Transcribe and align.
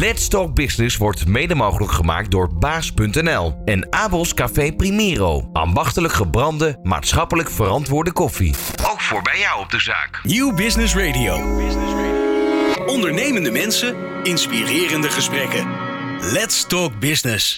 Let's 0.00 0.28
Talk 0.28 0.54
Business 0.54 0.96
wordt 0.96 1.26
mede 1.26 1.54
mogelijk 1.54 1.92
gemaakt 1.92 2.30
door 2.30 2.54
baas.nl 2.54 3.54
en 3.64 3.92
Abels 3.92 4.34
Café 4.34 4.72
Primero. 4.72 5.48
Ambachtelijk 5.52 6.14
gebrande, 6.14 6.78
maatschappelijk 6.82 7.50
verantwoorde 7.50 8.12
koffie. 8.12 8.54
Ook 8.90 9.00
voor 9.00 9.22
bij 9.22 9.38
jou 9.38 9.60
op 9.60 9.70
de 9.70 9.80
zaak. 9.80 10.20
Nieuw 10.22 10.54
Business 10.54 10.94
Radio. 10.94 11.34
Ondernemende 12.86 13.50
mensen, 13.50 13.96
inspirerende 14.22 15.10
gesprekken. 15.10 15.66
Let's 16.20 16.66
Talk 16.66 16.98
Business. 16.98 17.56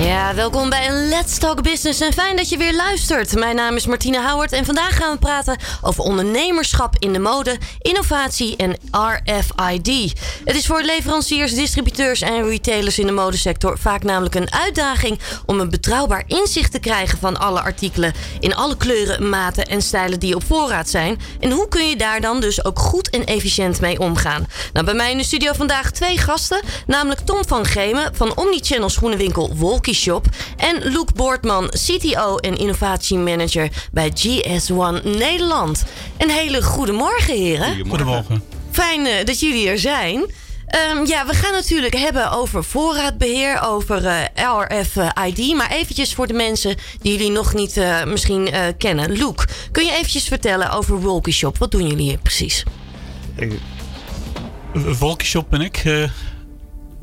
Ja, 0.00 0.34
welkom 0.34 0.68
bij 0.70 0.88
een 0.88 1.08
Let's 1.08 1.38
Talk 1.38 1.62
Business 1.62 2.00
en 2.00 2.12
fijn 2.12 2.36
dat 2.36 2.48
je 2.48 2.56
weer 2.56 2.74
luistert. 2.74 3.34
Mijn 3.34 3.56
naam 3.56 3.76
is 3.76 3.86
Martine 3.86 4.28
Howard 4.28 4.52
en 4.52 4.64
vandaag 4.64 4.96
gaan 4.96 5.12
we 5.12 5.18
praten 5.18 5.58
over 5.82 6.04
ondernemerschap 6.04 6.96
in 6.98 7.12
de 7.12 7.18
mode, 7.18 7.58
innovatie 7.78 8.56
en 8.56 8.76
RFID. 8.90 10.12
Het 10.44 10.56
is 10.56 10.66
voor 10.66 10.82
leveranciers, 10.82 11.54
distributeurs 11.54 12.20
en 12.20 12.48
retailers 12.48 12.98
in 12.98 13.06
de 13.06 13.12
modesector 13.12 13.78
vaak 13.78 14.02
namelijk 14.02 14.34
een 14.34 14.52
uitdaging 14.52 15.18
om 15.46 15.60
een 15.60 15.70
betrouwbaar 15.70 16.24
inzicht 16.26 16.72
te 16.72 16.78
krijgen 16.78 17.18
van 17.18 17.36
alle 17.36 17.60
artikelen 17.60 18.12
in 18.40 18.54
alle 18.54 18.76
kleuren, 18.76 19.28
maten 19.28 19.66
en 19.66 19.82
stijlen 19.82 20.20
die 20.20 20.34
op 20.34 20.44
voorraad 20.46 20.88
zijn. 20.88 21.20
En 21.40 21.50
hoe 21.50 21.68
kun 21.68 21.88
je 21.88 21.96
daar 21.96 22.20
dan 22.20 22.40
dus 22.40 22.64
ook 22.64 22.78
goed 22.78 23.10
en 23.10 23.24
efficiënt 23.24 23.80
mee 23.80 23.98
omgaan? 23.98 24.46
Nou, 24.72 24.84
bij 24.84 24.94
mij 24.94 25.10
in 25.10 25.18
de 25.18 25.24
studio 25.24 25.52
vandaag 25.52 25.90
twee 25.90 26.18
gasten, 26.18 26.60
namelijk 26.86 27.20
Tom 27.20 27.46
van 27.46 27.64
Gemen 27.64 28.14
van 28.14 28.36
Omnichannel 28.36 28.88
Schoenenwinkel 28.88 29.54
Wolk 29.54 29.82
Shop. 29.92 30.26
En 30.56 30.82
Luke 30.82 31.12
Boortman, 31.14 31.68
CTO 31.68 32.36
en 32.36 32.56
innovatiemanager 32.56 33.68
bij 33.92 34.10
GS1 34.10 35.04
Nederland. 35.04 35.84
Een 36.18 36.30
hele 36.30 36.62
goede 36.62 36.92
morgen, 36.92 37.34
heren. 37.34 37.86
Goedemorgen. 37.88 38.42
Fijn 38.70 39.00
uh, 39.00 39.12
dat 39.24 39.40
jullie 39.40 39.68
er 39.68 39.78
zijn. 39.78 40.16
Um, 40.18 41.06
ja, 41.06 41.26
we 41.26 41.34
gaan 41.34 41.52
natuurlijk 41.52 41.96
hebben 41.96 42.30
over 42.30 42.64
voorraadbeheer, 42.64 43.62
over 43.62 44.04
uh, 44.04 44.20
RFID. 44.68 45.54
Maar 45.54 45.70
eventjes 45.70 46.14
voor 46.14 46.26
de 46.26 46.32
mensen 46.32 46.76
die 47.00 47.12
jullie 47.12 47.30
nog 47.30 47.54
niet 47.54 47.76
uh, 47.76 48.04
misschien 48.04 48.48
kennen. 48.78 49.10
Luke, 49.10 49.46
kun 49.72 49.84
je 49.84 49.92
eventjes 49.92 50.28
vertellen 50.28 50.70
over 50.70 51.00
Wolky 51.00 51.30
Shop? 51.30 51.58
Wat 51.58 51.70
doen 51.70 51.86
jullie 51.86 52.08
hier 52.08 52.18
precies? 52.18 52.64
Wolky 54.98 55.24
Shop 55.24 55.50
ben 55.50 55.60
ik. 55.60 55.82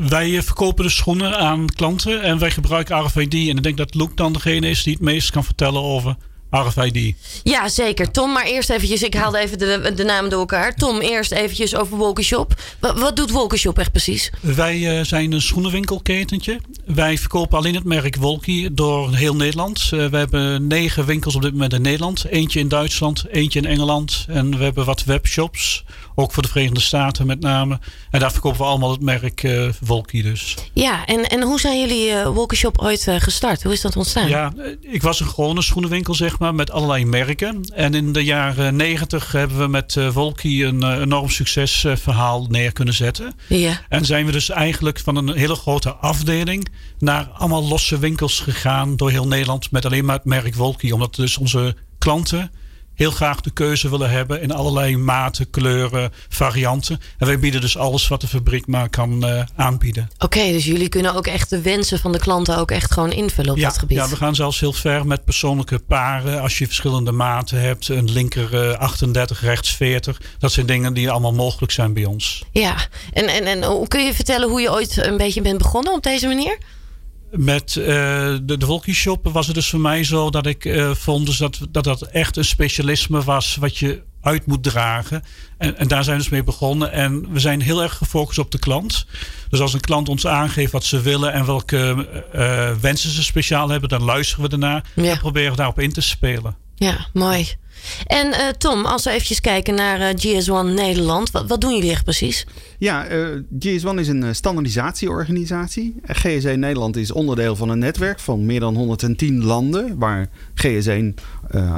Wij 0.09 0.37
eh, 0.37 0.43
verkopen 0.43 0.83
de 0.83 0.89
schoenen 0.89 1.37
aan 1.37 1.65
klanten 1.75 2.21
en 2.21 2.39
wij 2.39 2.51
gebruiken 2.51 3.05
RFID. 3.05 3.33
En 3.33 3.57
ik 3.57 3.63
denk 3.63 3.77
dat 3.77 3.95
Luke 3.95 4.15
dan 4.15 4.33
degene 4.33 4.69
is 4.69 4.83
die 4.83 4.93
het 4.93 5.01
meest 5.01 5.31
kan 5.31 5.43
vertellen 5.43 5.81
over 5.81 6.15
RFID. 6.51 7.15
Ja, 7.43 7.69
zeker. 7.69 8.11
Tom, 8.11 8.31
maar 8.31 8.45
eerst 8.45 8.69
eventjes, 8.69 9.03
ik 9.03 9.13
haalde 9.13 9.37
even 9.37 9.57
de, 9.57 9.91
de 9.95 10.03
naam 10.03 10.29
door 10.29 10.39
elkaar. 10.39 10.75
Tom, 10.75 10.99
eerst 10.99 11.31
eventjes 11.31 11.75
over 11.75 11.97
Wolkenshop. 11.97 12.61
Wat, 12.79 12.99
wat 12.99 13.15
doet 13.15 13.31
Wolkenshop 13.31 13.79
echt 13.79 13.91
precies? 13.91 14.31
Wij 14.39 14.77
uh, 14.77 15.03
zijn 15.03 15.31
een 15.31 15.41
schoenenwinkelketentje. 15.41 16.59
Wij 16.85 17.17
verkopen 17.17 17.57
alleen 17.57 17.75
het 17.75 17.83
merk 17.83 18.15
Wolkie 18.15 18.73
door 18.73 19.15
heel 19.15 19.35
Nederland. 19.35 19.89
Uh, 19.93 20.05
we 20.07 20.17
hebben 20.17 20.67
negen 20.67 21.05
winkels 21.05 21.35
op 21.35 21.41
dit 21.41 21.51
moment 21.51 21.73
in 21.73 21.81
Nederland. 21.81 22.25
Eentje 22.25 22.59
in 22.59 22.67
Duitsland, 22.67 23.25
eentje 23.29 23.59
in 23.59 23.65
Engeland. 23.65 24.25
En 24.27 24.57
we 24.57 24.63
hebben 24.63 24.85
wat 24.85 25.03
webshops. 25.03 25.83
Ook 26.15 26.31
voor 26.31 26.43
de 26.43 26.49
Verenigde 26.49 26.81
Staten 26.81 27.25
met 27.25 27.39
name. 27.39 27.79
En 28.09 28.19
daar 28.19 28.31
verkopen 28.31 28.59
we 28.59 28.65
allemaal 28.65 28.91
het 28.91 29.01
merk 29.01 29.43
uh, 29.43 29.69
Wolkie 29.81 30.23
dus. 30.23 30.57
Ja, 30.73 31.05
en, 31.05 31.29
en 31.29 31.41
hoe 31.41 31.59
zijn 31.59 31.79
jullie 31.79 32.09
uh, 32.09 32.27
Wolkenshop 32.27 32.77
ooit 32.81 33.07
gestart? 33.17 33.63
Hoe 33.63 33.73
is 33.73 33.81
dat 33.81 33.95
ontstaan? 33.95 34.27
Ja, 34.27 34.53
ik 34.81 35.01
was 35.01 35.19
een 35.19 35.27
gewone 35.27 35.61
schoenenwinkel 35.61 36.13
zeg 36.13 36.39
maar 36.39 36.55
met 36.55 36.71
allerlei 36.71 37.05
merken. 37.05 37.63
En 37.73 37.93
in 37.93 38.13
de 38.13 38.23
jaren 38.23 38.75
negentig 38.75 39.31
hebben 39.31 39.57
we 39.57 39.67
met 39.67 39.95
uh, 39.95 40.09
Wolkie 40.09 40.65
een 40.65 41.01
enorm 41.01 41.29
succesverhaal 41.29 42.45
neer 42.49 42.71
kunnen 42.71 42.93
zetten. 42.93 43.33
Ja. 43.47 43.81
En 43.89 44.05
zijn 44.05 44.25
we 44.25 44.31
dus 44.31 44.49
eigenlijk 44.49 44.99
van 44.99 45.15
een 45.15 45.37
hele 45.37 45.55
grote 45.55 45.93
afdeling 45.93 46.67
naar 46.99 47.27
allemaal 47.33 47.67
losse 47.67 47.99
winkels 47.99 48.39
gegaan 48.39 48.95
door 48.95 49.09
heel 49.09 49.27
Nederland 49.27 49.71
met 49.71 49.85
alleen 49.85 50.05
maar 50.05 50.15
het 50.15 50.25
merk 50.25 50.55
Wolkie. 50.55 50.93
Omdat 50.93 51.15
dus 51.15 51.37
onze 51.37 51.75
klanten 51.97 52.51
heel 53.01 53.11
graag 53.11 53.41
de 53.41 53.51
keuze 53.51 53.89
willen 53.89 54.09
hebben 54.09 54.41
in 54.41 54.51
allerlei 54.51 54.97
maten, 54.97 55.49
kleuren, 55.49 56.13
varianten. 56.29 56.99
En 57.17 57.27
wij 57.27 57.39
bieden 57.39 57.61
dus 57.61 57.77
alles 57.77 58.07
wat 58.07 58.21
de 58.21 58.27
fabriek 58.27 58.67
maar 58.67 58.89
kan 58.89 59.25
uh, 59.25 59.43
aanbieden. 59.55 60.09
Oké, 60.13 60.25
okay, 60.25 60.51
dus 60.51 60.65
jullie 60.65 60.89
kunnen 60.89 61.15
ook 61.15 61.27
echt 61.27 61.49
de 61.49 61.61
wensen 61.61 61.99
van 61.99 62.11
de 62.11 62.19
klanten 62.19 62.57
ook 62.57 62.71
echt 62.71 62.91
gewoon 62.91 63.11
invullen 63.11 63.51
op 63.51 63.57
ja, 63.57 63.67
dat 63.67 63.77
gebied. 63.77 63.97
Ja, 63.97 64.09
we 64.09 64.15
gaan 64.15 64.35
zelfs 64.35 64.59
heel 64.59 64.73
ver 64.73 65.07
met 65.07 65.25
persoonlijke 65.25 65.79
paren. 65.79 66.41
Als 66.41 66.57
je 66.57 66.65
verschillende 66.65 67.11
maten 67.11 67.61
hebt, 67.61 67.87
een 67.87 68.11
linker 68.11 68.69
uh, 68.69 68.77
38, 68.77 69.41
rechts 69.41 69.75
40. 69.75 70.21
Dat 70.39 70.51
zijn 70.51 70.65
dingen 70.65 70.93
die 70.93 71.09
allemaal 71.09 71.33
mogelijk 71.33 71.71
zijn 71.71 71.93
bij 71.93 72.05
ons. 72.05 72.43
Ja, 72.51 72.75
en, 73.13 73.27
en, 73.27 73.45
en 73.45 73.63
hoe 73.63 73.87
kun 73.87 74.05
je 74.05 74.13
vertellen 74.13 74.49
hoe 74.49 74.61
je 74.61 74.71
ooit 74.71 74.97
een 74.97 75.17
beetje 75.17 75.41
bent 75.41 75.57
begonnen 75.57 75.93
op 75.93 76.03
deze 76.03 76.27
manier? 76.27 76.57
Met 77.31 77.75
uh, 77.75 77.85
de, 78.43 78.57
de 78.57 78.81
Shop 78.93 79.29
was 79.31 79.45
het 79.45 79.55
dus 79.55 79.69
voor 79.69 79.79
mij 79.79 80.03
zo 80.03 80.29
dat 80.29 80.45
ik 80.45 80.65
uh, 80.65 80.91
vond 80.93 81.25
dus 81.25 81.37
dat, 81.37 81.59
dat 81.69 81.83
dat 81.83 82.01
echt 82.01 82.37
een 82.37 82.45
specialisme 82.45 83.23
was 83.23 83.55
wat 83.55 83.77
je 83.77 84.01
uit 84.21 84.45
moet 84.45 84.63
dragen. 84.63 85.23
En, 85.57 85.77
en 85.77 85.87
daar 85.87 86.03
zijn 86.03 86.17
we 86.17 86.21
dus 86.21 86.31
mee 86.31 86.43
begonnen. 86.43 86.91
En 86.91 87.31
we 87.31 87.39
zijn 87.39 87.61
heel 87.61 87.81
erg 87.81 87.97
gefocust 87.97 88.39
op 88.39 88.51
de 88.51 88.59
klant. 88.59 89.05
Dus 89.49 89.59
als 89.59 89.73
een 89.73 89.79
klant 89.79 90.09
ons 90.09 90.27
aangeeft 90.27 90.71
wat 90.71 90.83
ze 90.83 91.01
willen 91.01 91.33
en 91.33 91.45
welke 91.45 92.07
uh, 92.35 92.71
wensen 92.81 93.11
ze 93.11 93.23
speciaal 93.23 93.69
hebben, 93.69 93.89
dan 93.89 94.03
luisteren 94.03 94.45
we 94.45 94.51
ernaar 94.51 94.83
ja. 94.95 95.11
en 95.11 95.17
proberen 95.17 95.55
daarop 95.55 95.79
in 95.79 95.93
te 95.93 96.01
spelen. 96.01 96.55
Ja, 96.75 97.07
mooi. 97.13 97.47
En 98.05 98.57
Tom, 98.57 98.85
als 98.85 99.03
we 99.03 99.09
eventjes 99.09 99.41
kijken 99.41 99.75
naar 99.75 99.99
uh, 99.99 100.07
GS1 100.07 100.73
Nederland, 100.73 101.31
wat, 101.31 101.47
wat, 101.47 101.61
doen 101.61 101.73
jullie 101.73 101.91
echt 101.91 102.03
precies? 102.03 102.45
Ja, 102.81 103.11
uh, 103.11 103.27
GS1 103.59 103.95
is 103.95 104.07
een 104.07 104.35
standaardisatieorganisatie. 104.35 105.95
GS1 106.07 106.57
Nederland 106.57 106.97
is 106.97 107.11
onderdeel 107.11 107.55
van 107.55 107.69
een 107.69 107.79
netwerk 107.79 108.19
van 108.19 108.45
meer 108.45 108.59
dan 108.59 108.75
110 108.75 109.43
landen 109.43 109.97
waar 109.97 110.29
GS1 110.65 111.13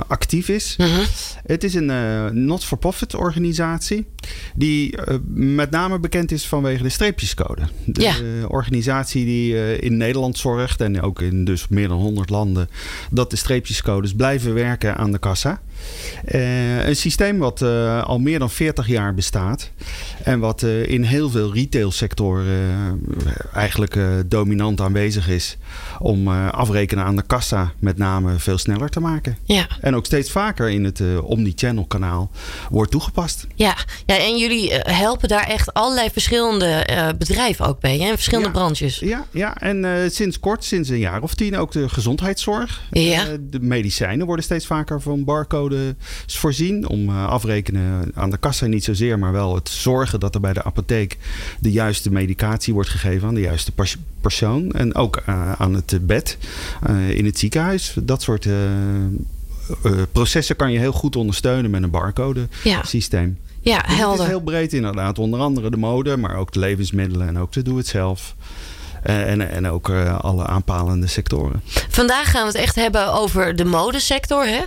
actief 0.08 0.50
is. 0.50 0.74
-hmm. 0.78 1.04
Het 1.46 1.64
is 1.64 1.74
een 1.74 2.46
not-for-profit 2.46 3.16
organisatie 3.16 4.06
die 4.56 4.98
met 5.34 5.70
name 5.72 6.00
bekend 6.00 6.32
is 6.32 6.48
vanwege 6.48 6.84
de 6.84 6.90
streepjescode. 6.90 7.62
De 7.86 8.02
ja. 8.02 8.16
organisatie 8.48 9.26
die 9.26 9.80
in 9.80 9.98
Nederland 9.98 10.38
zorgt 10.38 10.82
en 10.82 11.02
ook 11.02 11.22
in 11.22 11.46
dus 11.46 11.68
meer 11.68 11.88
dan 11.88 12.00
100 12.00 12.30
landen 12.30 12.70
dat 13.12 13.30
de 13.30 13.36
streepjescodes 13.36 14.14
blijven 14.14 14.54
werken 14.54 14.98
aan 14.98 15.12
de 15.12 15.20
kassa. 15.20 15.62
Een 16.26 16.96
systeem 16.96 17.38
wat 17.38 17.62
al 18.04 18.20
meer 18.20 18.40
dan 18.40 18.50
40 18.50 18.88
jaar 18.88 19.14
bestaat. 19.14 19.72
En 20.24 20.40
wat 20.40 20.62
uh, 20.62 20.88
in 20.88 21.04
heel 21.04 21.30
veel 21.30 21.54
retailsectoren 21.54 23.02
eigenlijk 23.54 23.98
dominant 24.26 24.82
aanwezig 24.82 25.30
is. 25.30 25.58
Om 26.00 26.28
afrekenen 26.28 27.04
aan 27.04 27.16
de 27.16 27.24
kassa 27.28 27.72
met 27.80 27.98
name 27.98 28.40
veel 28.40 28.58
sneller 28.58 28.90
te 28.90 29.00
maken. 29.00 29.38
Ja. 29.44 29.68
En 29.82 29.96
ook 29.96 30.06
steeds 30.06 30.32
vaker 30.32 30.70
in 30.70 30.84
het 30.84 31.02
Omnichannel 31.22 31.86
kanaal 31.86 32.32
wordt 32.70 32.92
toegepast. 32.92 33.48
Ja, 33.56 33.78
ja 34.06 34.18
en 34.18 34.38
jullie 34.38 34.74
helpen 34.74 35.28
daar 35.28 35.48
echt 35.48 35.74
allerlei 35.74 36.10
verschillende 36.10 36.86
bedrijven 37.18 37.66
ook 37.66 37.80
bij. 37.80 37.98
Hè? 37.98 38.08
Verschillende 38.08 38.50
ja. 38.50 38.54
branches. 38.54 39.00
Ja, 39.00 39.26
ja. 39.32 39.58
en 39.58 40.12
sinds 40.12 40.40
kort, 40.40 40.64
sinds 40.64 40.90
een 40.90 41.00
jaar 41.00 41.22
of 41.22 41.34
tien 41.34 41.58
ook 41.58 41.72
de 41.72 41.90
gezondheidszorg. 41.90 42.82
Ja. 42.92 43.26
de 43.50 43.60
medicijnen 43.60 44.26
worden 44.26 44.46
steeds 44.46 44.66
vaker 44.66 45.02
van 45.02 45.24
barcode 45.24 45.96
voorzien. 46.28 46.88
Om 46.88 47.10
afrekenen 47.10 48.12
aan 48.14 48.30
de 48.30 48.38
kassa 48.38 48.66
niet 48.66 48.84
zozeer, 48.84 49.20
maar 49.20 49.32
wel 49.32 49.56
het 49.56 49.70
zorgen 50.14 50.20
dat 50.20 50.36
er 50.36 50.42
bij 50.42 50.54
de 50.54 50.64
apotheek 50.64 51.18
de 51.60 51.72
juiste 51.72 52.12
medicatie 52.12 52.74
wordt 52.74 52.90
gegeven 52.90 53.28
aan 53.28 53.34
de 53.34 53.42
juiste 53.42 53.72
persoon. 54.22 54.72
En 54.72 54.96
ook 54.96 55.22
uh, 55.30 55.52
aan 55.52 55.74
het 55.74 56.00
bed 56.02 56.38
uh, 56.90 57.10
in 57.10 57.26
het 57.26 57.40
ziekenhuis. 57.40 57.96
Dat 58.04 58.22
soort 58.22 58.48
processen 60.12 60.56
kan 60.56 60.72
je 60.72 60.80
heel 60.80 60.92
goed 60.92 61.16
ondersteunen 61.16 61.72
met 61.72 61.84
een 61.84 61.90
barcode 61.90 62.48
ja. 62.64 62.84
systeem. 62.84 63.38
Ja, 63.62 63.82
dus 63.82 63.96
helder. 63.96 64.12
Het 64.12 64.22
is 64.22 64.28
heel 64.28 64.42
breed 64.42 64.74
inderdaad. 64.74 65.20
Onder 65.20 65.40
andere 65.40 65.70
de 65.70 65.78
mode, 65.78 66.18
maar 66.18 66.36
ook 66.36 66.52
de 66.52 66.60
levensmiddelen 66.60 67.28
en 67.28 67.38
ook 67.38 67.52
de 67.52 67.62
doe-het-zelf. 67.62 68.36
Uh, 69.06 69.32
en, 69.32 69.50
en 69.50 69.68
ook 69.68 69.90
uh, 69.90 70.20
alle 70.20 70.48
aanpalende 70.48 71.08
sectoren. 71.08 71.64
Vandaag 71.90 72.32
gaan 72.32 72.42
we 72.42 72.48
het 72.48 72.58
echt 72.58 72.76
hebben 72.76 73.14
over 73.14 73.56
de 73.56 73.66
modesector. 73.66 74.46
Hè? 74.46 74.62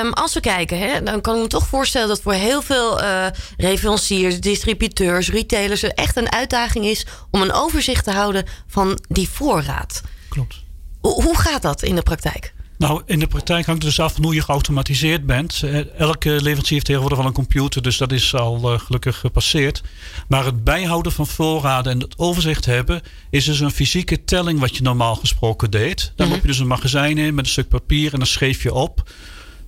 Um, 0.00 0.12
als 0.12 0.34
we 0.34 0.40
kijken, 0.40 0.78
hè, 0.78 1.02
dan 1.02 1.20
kan 1.20 1.36
ik 1.36 1.42
me 1.42 1.48
toch 1.48 1.66
voorstellen 1.66 2.08
dat 2.08 2.20
voor 2.20 2.32
heel 2.32 2.62
veel 2.62 3.02
uh, 3.02 3.26
leveranciers, 3.56 4.40
distributeurs, 4.40 5.30
retailers 5.30 5.82
er 5.82 5.92
echt 5.94 6.16
een 6.16 6.32
uitdaging 6.32 6.84
is 6.84 7.06
om 7.30 7.42
een 7.42 7.52
overzicht 7.52 8.04
te 8.04 8.10
houden 8.10 8.44
van 8.66 8.98
die 9.08 9.28
voorraad. 9.28 10.00
Klopt. 10.28 10.62
Hoe 11.00 11.38
gaat 11.38 11.62
dat 11.62 11.82
in 11.82 11.94
de 11.94 12.02
praktijk? 12.02 12.52
Nou, 12.80 13.02
in 13.06 13.18
de 13.18 13.26
praktijk 13.26 13.66
hangt 13.66 13.82
het 13.82 13.90
dus 13.90 14.04
af 14.04 14.14
van 14.14 14.24
hoe 14.24 14.34
je 14.34 14.42
geautomatiseerd 14.42 15.26
bent. 15.26 15.62
Elke 15.96 16.30
leverancier 16.30 16.72
heeft 16.72 16.84
tegenwoordig 16.84 17.18
wel 17.18 17.26
een 17.26 17.32
computer, 17.32 17.82
dus 17.82 17.96
dat 17.96 18.12
is 18.12 18.34
al 18.34 18.72
uh, 18.72 18.78
gelukkig 18.78 19.18
gepasseerd. 19.18 19.82
Maar 20.28 20.44
het 20.44 20.64
bijhouden 20.64 21.12
van 21.12 21.26
voorraden 21.26 21.92
en 21.92 22.00
het 22.00 22.18
overzicht 22.18 22.64
hebben 22.64 23.02
is 23.30 23.44
dus 23.44 23.60
een 23.60 23.70
fysieke 23.70 24.24
telling 24.24 24.60
wat 24.60 24.76
je 24.76 24.82
normaal 24.82 25.14
gesproken 25.14 25.70
deed. 25.70 25.98
Dan 25.98 26.12
mm 26.14 26.14
-hmm. 26.16 26.30
loop 26.32 26.40
je 26.40 26.46
dus 26.46 26.58
een 26.58 26.66
magazijn 26.66 27.18
in 27.18 27.34
met 27.34 27.44
een 27.44 27.50
stuk 27.50 27.68
papier 27.68 28.12
en 28.12 28.18
dan 28.18 28.28
schreef 28.28 28.62
je 28.62 28.74
op 28.74 29.10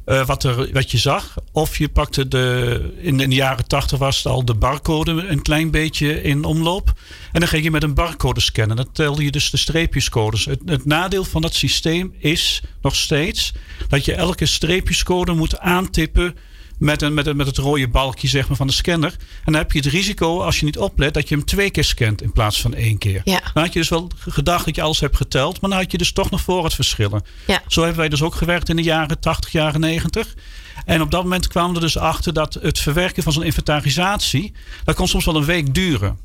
uh, 0.07 0.27
wat, 0.27 0.45
er, 0.45 0.73
wat 0.73 0.91
je 0.91 0.99
zag. 0.99 1.35
Of 1.53 1.79
je 1.79 1.89
pakte 1.89 2.29
de, 2.29 2.95
in, 2.99 3.17
de 3.17 3.29
jaren 3.29 3.67
80 3.67 3.99
was 3.99 4.17
het 4.17 4.27
al 4.27 4.45
de 4.45 4.55
barcode 4.55 5.11
een 5.11 5.43
klein 5.43 5.71
beetje 5.71 6.23
in 6.23 6.45
omloop. 6.45 6.93
En 7.33 7.41
dan 7.41 7.49
ging 7.49 7.65
je 7.65 7.71
met 7.71 7.83
een 7.83 7.95
barcode 7.95 8.41
scannen. 8.41 8.77
Dan 8.77 8.93
telde 8.93 9.25
je 9.25 9.31
dus 9.31 9.51
de 9.51 9.57
streepjescodes. 9.57 10.45
Het 10.45 10.85
nadeel 10.85 11.25
van 11.25 11.43
dat 11.43 11.55
systeem 11.55 12.15
is 12.19 12.63
nog 12.83 12.97
steeds 12.97 13.53
dat 13.89 14.05
je 14.05 14.15
elke 14.15 14.47
streepjescode 14.47 15.33
moet 15.33 15.59
aantippen 15.59 16.37
met, 16.83 17.03
een, 17.03 17.15
met, 17.15 17.27
een, 17.27 17.37
met 17.37 17.47
het 17.47 17.57
rode 17.57 17.89
balkje 17.89 18.29
zeg 18.29 18.49
maar, 18.49 18.57
van 18.57 18.67
de 18.67 18.73
scanner. 18.73 19.11
En 19.11 19.53
dan 19.53 19.55
heb 19.55 19.73
je 19.73 19.79
het 19.79 19.89
risico, 19.89 20.41
als 20.41 20.59
je 20.59 20.65
niet 20.65 20.79
oplet, 20.79 21.15
dat 21.15 21.29
je 21.29 21.35
hem 21.35 21.45
twee 21.45 21.71
keer 21.71 21.85
scant 21.85 22.23
in 22.23 22.33
plaats 22.33 22.61
van 22.61 22.75
één 22.75 22.99
keer. 22.99 23.21
Ja. 23.25 23.41
Dan 23.55 23.63
had 23.63 23.73
je 23.73 23.79
dus 23.79 23.89
wel 23.89 24.11
gedacht 24.17 24.65
dat 24.65 24.75
je 24.75 24.83
alles 24.83 25.01
hebt 25.01 25.17
geteld, 25.17 25.61
maar 25.61 25.71
dan 25.71 25.79
had 25.79 25.93
je 25.93 25.99
dus 25.99 26.13
toch 26.13 26.31
nog 26.31 26.41
voor 26.41 26.65
het 26.65 26.75
verschillen. 26.75 27.25
Ja. 27.47 27.63
Zo 27.67 27.81
hebben 27.81 27.99
wij 27.99 28.09
dus 28.09 28.23
ook 28.23 28.35
gewerkt 28.35 28.69
in 28.69 28.77
de 28.77 28.83
jaren 28.83 29.21
80, 29.21 29.53
jaren 29.53 29.81
90. 29.81 30.35
En 30.85 31.01
op 31.01 31.11
dat 31.11 31.23
moment 31.23 31.47
kwamen 31.47 31.71
we 31.71 31.77
er 31.77 31.81
dus 31.81 31.99
achter 31.99 32.33
dat 32.33 32.55
het 32.55 32.79
verwerken 32.79 33.23
van 33.23 33.33
zo'n 33.33 33.43
inventarisatie, 33.43 34.53
dat 34.85 34.95
kon 34.95 35.09
soms 35.09 35.25
wel 35.25 35.37
een 35.37 35.45
week 35.45 35.75
duren. 35.75 36.19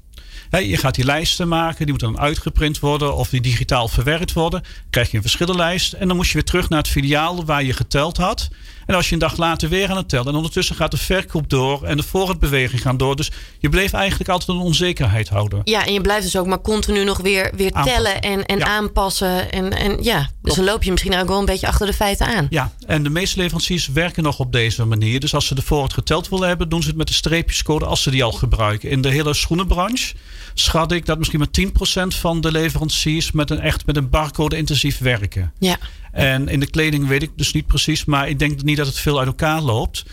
je 0.50 0.78
gaat 0.78 0.96
die 0.96 1.06
lijsten 1.06 1.48
maken, 1.48 1.78
die 1.78 1.90
moeten 1.90 2.14
dan 2.14 2.20
uitgeprint 2.22 2.80
worden 2.80 3.16
of 3.16 3.30
die 3.30 3.42
digitaal 3.42 3.88
verwerkt 3.88 4.34
worden. 4.34 4.64
Krijg 4.90 5.12
je 5.12 5.16
een 5.16 5.24
verschillenlijst 5.24 5.94
en 5.94 6.08
dan 6.08 6.18
moest 6.18 6.28
je 6.28 6.34
weer 6.34 6.44
terug 6.44 6.70
naar 6.70 6.80
het 6.80 6.88
filiaal 6.88 7.46
waar 7.46 7.64
je 7.64 7.74
geteld 7.74 8.18
had. 8.18 8.50
En 8.88 8.96
als 8.96 9.08
je 9.08 9.14
een 9.14 9.20
dag 9.20 9.38
later 9.38 9.70
weer 9.70 9.90
aan 9.90 9.98
het 9.98 10.10
tellen. 10.10 10.28
En 10.28 10.36
ondertussen 10.36 10.76
gaat 10.76 10.92
de 10.92 10.98
verkoop 10.98 11.50
door 11.50 11.84
en 11.84 11.98
de 11.98 12.04
voorraadbeweging 12.04 12.82
gaan 12.82 12.98
door. 12.98 13.16
Dus 13.16 13.32
je 13.60 13.70
bleef 13.70 13.94
eigenlijk 13.94 14.30
altijd 14.30 14.58
een 14.58 14.64
onzekerheid 14.64 15.30
houden. 15.30 15.62
Ja, 15.64 15.86
en 15.86 15.94
je 15.94 16.02
blijft 16.02 16.24
dus 16.24 16.38
ook 16.38 16.48
maar 16.48 16.62
continu 16.62 17.04
nog 17.04 17.18
weer, 17.18 17.52
weer 17.56 17.72
tellen 17.72 18.22
en, 18.22 18.46
en 18.46 18.66
aanpassen. 18.66 19.52
En, 19.52 19.74
en 19.74 20.04
ja, 20.04 20.30
dus 20.42 20.56
dan 20.56 20.66
loop 20.66 20.84
je 20.84 20.92
misschien 20.92 21.18
ook 21.18 21.28
wel 21.28 21.40
een 21.40 21.46
beetje 21.46 21.68
achter 21.68 21.86
de 21.88 21.94
feiten 21.94 22.28
aan. 22.28 22.48
Ja, 22.50 22.72
en 22.86 23.04
de 23.04 23.10
meeste 23.10 23.38
leveranciers 23.38 23.88
werken 23.88 24.24
nog 24.24 24.40
op 24.40 24.52
deze 24.52 24.86
manier. 24.86 25.20
Dus 25.20 25.34
als 25.34 25.46
ze 25.46 25.56
de 25.56 25.62
voorraad 25.62 25.94
geteld 25.94 26.30
willen 26.30 26.48
hebben, 26.48 26.70
doen 26.70 26.82
ze 26.82 26.88
het 26.88 26.98
met 26.98 27.08
de 27.08 27.14
streepjescode 27.14 27.86
als 27.86 28.04
ze 28.04 28.12
die 28.12 28.24
al 28.24 28.32
gebruiken. 28.32 28.90
In 28.90 29.02
de 29.02 29.10
hele 29.10 29.34
schoenenbranche 29.34 30.16
schat 30.60 30.92
ik 30.92 31.06
dat 31.06 31.18
misschien 31.18 31.40
maar 31.40 32.06
10% 32.06 32.08
van 32.08 32.42
de 32.42 32.52
leveranciers 32.52 33.32
met 33.32 33.50
een 33.50 33.60
echt 33.60 33.86
met 33.86 33.98
een 33.98 34.10
barcode 34.10 34.58
intensief 34.58 34.98
werken. 34.98 35.54
Ja. 35.60 35.78
En 36.12 36.48
in 36.48 36.60
de 36.60 36.70
kleding 36.70 37.08
weet 37.08 37.24
ik 37.24 37.32
dus 37.36 37.54
niet 37.54 37.66
precies, 37.66 38.06
maar 38.06 38.30
ik 38.30 38.40
denk 38.40 38.64
niet 38.64 38.78
dat 38.78 38.88
het 38.88 39.00
veel 39.00 39.18
uit 39.18 39.28
elkaar 39.28 39.62
loopt. 39.62 40.06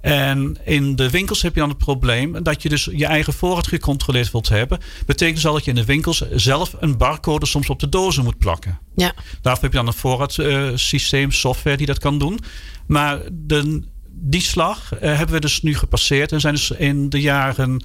En 0.00 0.56
in 0.64 0.96
de 0.96 1.10
winkels 1.10 1.42
heb 1.42 1.54
je 1.54 1.60
dan 1.60 1.68
het 1.68 1.78
probleem 1.78 2.42
dat 2.42 2.62
je 2.62 2.68
dus 2.68 2.88
je 2.92 3.06
eigen 3.06 3.32
voorraad 3.32 3.66
gecontroleerd 3.66 4.30
wilt 4.30 4.48
hebben. 4.48 4.78
Betekent 5.06 5.36
dus 5.36 5.46
al 5.46 5.52
dat 5.52 5.64
je 5.64 5.70
in 5.70 5.76
de 5.76 5.84
winkels 5.84 6.22
zelf 6.30 6.74
een 6.80 6.96
barcode 6.96 7.46
soms 7.46 7.68
op 7.68 7.80
de 7.80 7.88
dozen 7.88 8.24
moet 8.24 8.38
plakken. 8.38 8.78
Ja. 8.94 9.14
Daarvoor 9.40 9.62
heb 9.62 9.72
je 9.72 9.78
dan 9.78 9.86
een 9.86 9.92
voorraadsysteem, 9.92 11.32
software 11.32 11.76
die 11.76 11.86
dat 11.86 11.98
kan 11.98 12.18
doen. 12.18 12.38
Maar 12.86 13.20
de, 13.32 13.82
die 14.10 14.40
slag 14.40 14.92
uh, 14.94 15.00
hebben 15.00 15.34
we 15.34 15.40
dus 15.40 15.62
nu 15.62 15.74
gepasseerd 15.74 16.32
en 16.32 16.40
zijn 16.40 16.54
dus 16.54 16.70
in 16.70 17.08
de 17.08 17.20
jaren 17.20 17.82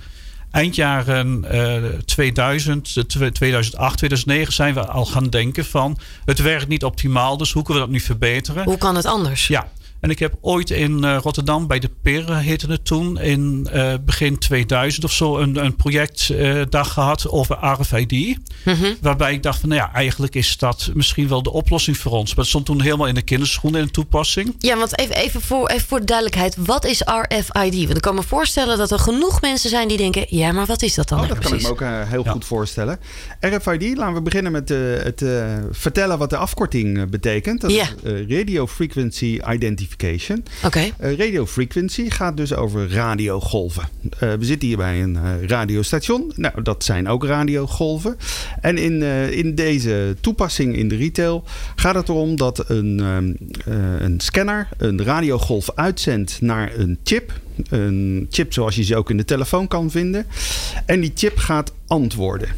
eind 0.54 0.76
jaren 0.76 1.46
uh, 1.52 1.84
2000, 2.06 3.10
2008, 3.10 3.98
2009 3.98 4.54
zijn 4.54 4.74
we 4.74 4.86
al 4.86 5.06
gaan 5.06 5.30
denken 5.30 5.66
van 5.66 5.98
het 6.26 6.42
werkt 6.42 6.68
niet 6.68 6.84
optimaal, 6.84 7.38
dus 7.38 7.52
hoe 7.52 7.64
kunnen 7.64 7.84
we 7.84 7.90
dat 7.90 7.98
nu 7.98 8.04
verbeteren? 8.06 8.64
Hoe 8.64 8.78
kan 8.78 8.96
het 8.96 9.06
anders? 9.06 9.48
Ja, 9.48 9.68
en 10.04 10.10
ik 10.10 10.20
heb 10.20 10.34
ooit 10.42 10.70
in 10.70 11.04
uh, 11.04 11.18
Rotterdam 11.22 11.68
bij 11.68 11.80
de 11.80 11.90
PIR, 12.02 12.36
heette 12.36 12.72
het 12.72 12.86
toen, 12.86 13.20
in 13.20 13.68
uh, 13.74 13.94
begin 14.06 14.38
2000 14.38 15.04
of 15.04 15.12
zo, 15.12 15.38
een, 15.38 15.66
een 15.66 15.76
projectdag 15.76 16.88
uh, 16.88 16.94
gehad 16.94 17.30
over 17.30 17.58
RFID. 17.62 18.12
Mm 18.12 18.74
-hmm. 18.74 18.98
Waarbij 19.02 19.34
ik 19.34 19.44
dacht 19.44 19.60
van, 19.60 19.70
nou 19.70 19.82
ja, 19.82 19.94
eigenlijk 19.94 20.36
is 20.36 20.58
dat 20.58 20.90
misschien 20.94 21.28
wel 21.28 21.44
de 21.44 21.52
oplossing 21.52 21.98
voor 21.98 22.12
ons. 22.12 22.30
Maar 22.30 22.38
het 22.38 22.48
stond 22.48 22.66
toen 22.66 22.82
helemaal 22.82 23.08
in 23.08 23.14
de 23.14 23.22
kinderschoenen 23.22 23.80
in 23.80 23.86
de 23.86 23.92
toepassing. 23.92 24.56
Ja, 24.60 24.78
want 24.78 25.00
even, 25.00 25.16
even, 25.16 25.42
voor, 25.42 25.68
even 25.68 25.88
voor 25.88 26.00
de 26.00 26.06
duidelijkheid, 26.06 26.56
wat 26.60 26.86
is 26.86 27.02
RFID? 27.02 27.76
Want 27.76 27.96
ik 27.96 28.02
kan 28.02 28.16
me 28.16 28.24
voorstellen 28.24 28.78
dat 28.78 28.92
er 28.92 29.00
genoeg 29.00 29.42
mensen 29.42 29.70
zijn 29.70 29.88
die 29.88 29.98
denken, 29.98 30.26
ja, 30.28 30.52
maar 30.52 30.66
wat 30.66 30.82
is 30.82 30.94
dat 30.94 31.08
dan? 31.10 31.20
Oh, 31.20 31.26
nou 31.28 31.40
dat 31.40 31.50
precies? 31.50 31.68
kan 31.68 31.78
ik 31.78 31.84
me 31.84 32.02
ook 32.02 32.10
heel 32.10 32.24
ja. 32.24 32.32
goed 32.32 32.46
voorstellen. 32.46 33.00
RFID, 33.40 33.98
laten 33.98 34.14
we 34.14 34.22
beginnen 34.22 34.52
met 34.52 34.70
het 34.70 35.24
vertellen 35.72 36.18
wat 36.18 36.30
de 36.30 36.38
afkorting 36.38 37.10
betekent. 37.10 37.62
Dat 37.62 37.72
ja. 37.72 37.88
is 38.04 38.28
Radio 38.28 38.68
Frequency 38.68 39.40
Identification. 39.50 39.92
Okay. 40.66 40.94
Uh, 41.02 41.18
radio 41.18 41.46
frequency 41.46 42.10
gaat 42.10 42.38
dus 42.38 42.54
over 42.54 42.92
radiogolven. 42.92 43.84
Uh, 44.04 44.20
we 44.20 44.46
zitten 44.46 44.68
hier 44.68 44.78
bij 44.78 45.02
een 45.02 45.16
uh, 45.16 45.48
radiostation. 45.48 46.32
Nou, 46.36 46.62
dat 46.62 46.84
zijn 46.84 47.08
ook 47.08 47.26
radiogolven. 47.26 48.18
En 48.62 48.78
in, 48.78 49.02
in 49.32 49.56
deze 49.56 50.16
toepassing 50.22 50.76
in 50.76 50.88
de 50.88 50.96
retail 50.96 51.44
gaat 51.76 51.96
het 51.96 52.10
erom 52.10 52.36
dat 52.36 52.70
een, 52.70 53.00
een 54.00 54.20
scanner 54.20 54.68
een 54.78 55.04
radiogolf 55.04 55.72
uitzendt 55.76 56.42
naar 56.42 56.72
een 56.76 57.00
chip. 57.04 57.42
Een 57.70 58.28
chip 58.30 58.54
zoals 58.54 58.76
je 58.76 58.84
ze 58.84 58.96
ook 58.96 59.10
in 59.10 59.18
de 59.18 59.26
telefoon 59.26 59.68
kan 59.68 59.92
vinden. 59.92 60.26
En 60.86 61.02
die 61.02 61.12
chip 61.16 61.38
gaat 61.38 61.74
antwoorden. 61.88 62.50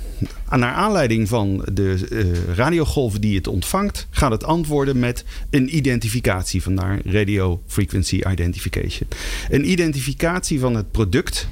Naar 0.50 0.74
aanleiding 0.74 1.27
van 1.27 1.65
de 1.74 2.07
uh, 2.09 2.56
radiogolven 2.56 3.21
die 3.21 3.36
het 3.36 3.47
ontvangt, 3.47 4.07
gaat 4.09 4.31
het 4.31 4.44
antwoorden 4.44 5.00
met 5.00 5.25
een 5.50 5.75
identificatie. 5.75 6.62
Vandaar 6.62 7.00
Radio 7.06 7.62
Frequency 7.68 8.21
Identification. 8.31 9.09
Een 9.50 9.69
identificatie 9.71 10.59
van 10.59 10.75
het 10.75 10.92
product 10.92 11.47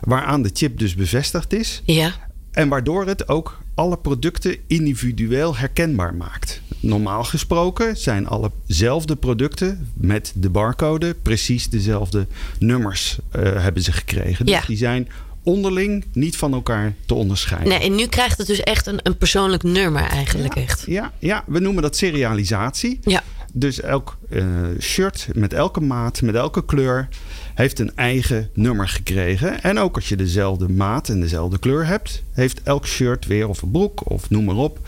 waaraan 0.00 0.42
de 0.42 0.50
chip 0.52 0.78
dus 0.78 0.94
bevestigd 0.94 1.52
is. 1.52 1.82
Ja. 1.84 2.12
En 2.52 2.68
waardoor 2.68 3.06
het 3.06 3.28
ook 3.28 3.58
alle 3.78 3.96
producten 3.96 4.56
individueel 4.66 5.56
herkenbaar 5.56 6.14
maakt. 6.14 6.60
Normaal 6.80 7.24
gesproken 7.24 7.96
zijn 7.96 8.26
allezelfde 8.26 9.16
producten 9.16 9.90
met 9.94 10.32
de 10.34 10.50
barcode 10.50 11.14
precies 11.22 11.68
dezelfde 11.68 12.26
nummers 12.58 13.18
uh, 13.36 13.62
hebben 13.62 13.82
ze 13.82 13.92
gekregen. 13.92 14.46
Dus 14.46 14.54
ja. 14.54 14.62
die 14.66 14.76
zijn 14.76 15.08
onderling 15.42 16.04
niet 16.12 16.36
van 16.36 16.52
elkaar 16.52 16.94
te 17.06 17.14
onderscheiden. 17.14 17.68
Nee, 17.68 17.78
en 17.78 17.94
nu 17.94 18.06
krijgt 18.06 18.38
het 18.38 18.46
dus 18.46 18.60
echt 18.60 18.86
een, 18.86 19.00
een 19.02 19.16
persoonlijk 19.16 19.62
nummer 19.62 20.02
eigenlijk 20.02 20.54
ja, 20.54 20.62
echt. 20.62 20.84
Ja, 20.86 21.12
ja, 21.18 21.44
we 21.46 21.58
noemen 21.58 21.82
dat 21.82 21.96
serialisatie. 21.96 22.98
Ja. 23.02 23.22
Dus 23.52 23.80
elk 23.80 24.16
uh, 24.28 24.44
shirt 24.80 25.28
met 25.34 25.52
elke 25.52 25.80
maat, 25.80 26.22
met 26.22 26.34
elke 26.34 26.64
kleur 26.64 27.08
heeft 27.54 27.78
een 27.78 27.92
eigen 27.94 28.50
nummer 28.52 28.88
gekregen. 28.88 29.62
En 29.62 29.78
ook 29.78 29.94
als 29.94 30.08
je 30.08 30.16
dezelfde 30.16 30.68
maat 30.68 31.08
en 31.08 31.20
dezelfde 31.20 31.58
kleur 31.58 31.86
hebt, 31.86 32.22
heeft 32.32 32.62
elk 32.62 32.86
shirt 32.86 33.26
weer 33.26 33.48
of 33.48 33.62
een 33.62 33.70
broek 33.70 34.10
of 34.10 34.30
noem 34.30 34.44
maar 34.44 34.56
op 34.56 34.78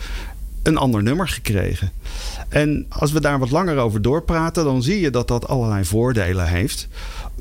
een 0.63 0.77
ander 0.77 1.03
nummer 1.03 1.27
gekregen. 1.27 1.91
En 2.49 2.85
als 2.89 3.11
we 3.11 3.21
daar 3.21 3.39
wat 3.39 3.51
langer 3.51 3.77
over 3.77 4.01
doorpraten, 4.01 4.63
dan 4.63 4.83
zie 4.83 4.99
je 4.99 5.09
dat 5.09 5.27
dat 5.27 5.47
allerlei 5.47 5.85
voordelen 5.85 6.47
heeft. 6.47 6.87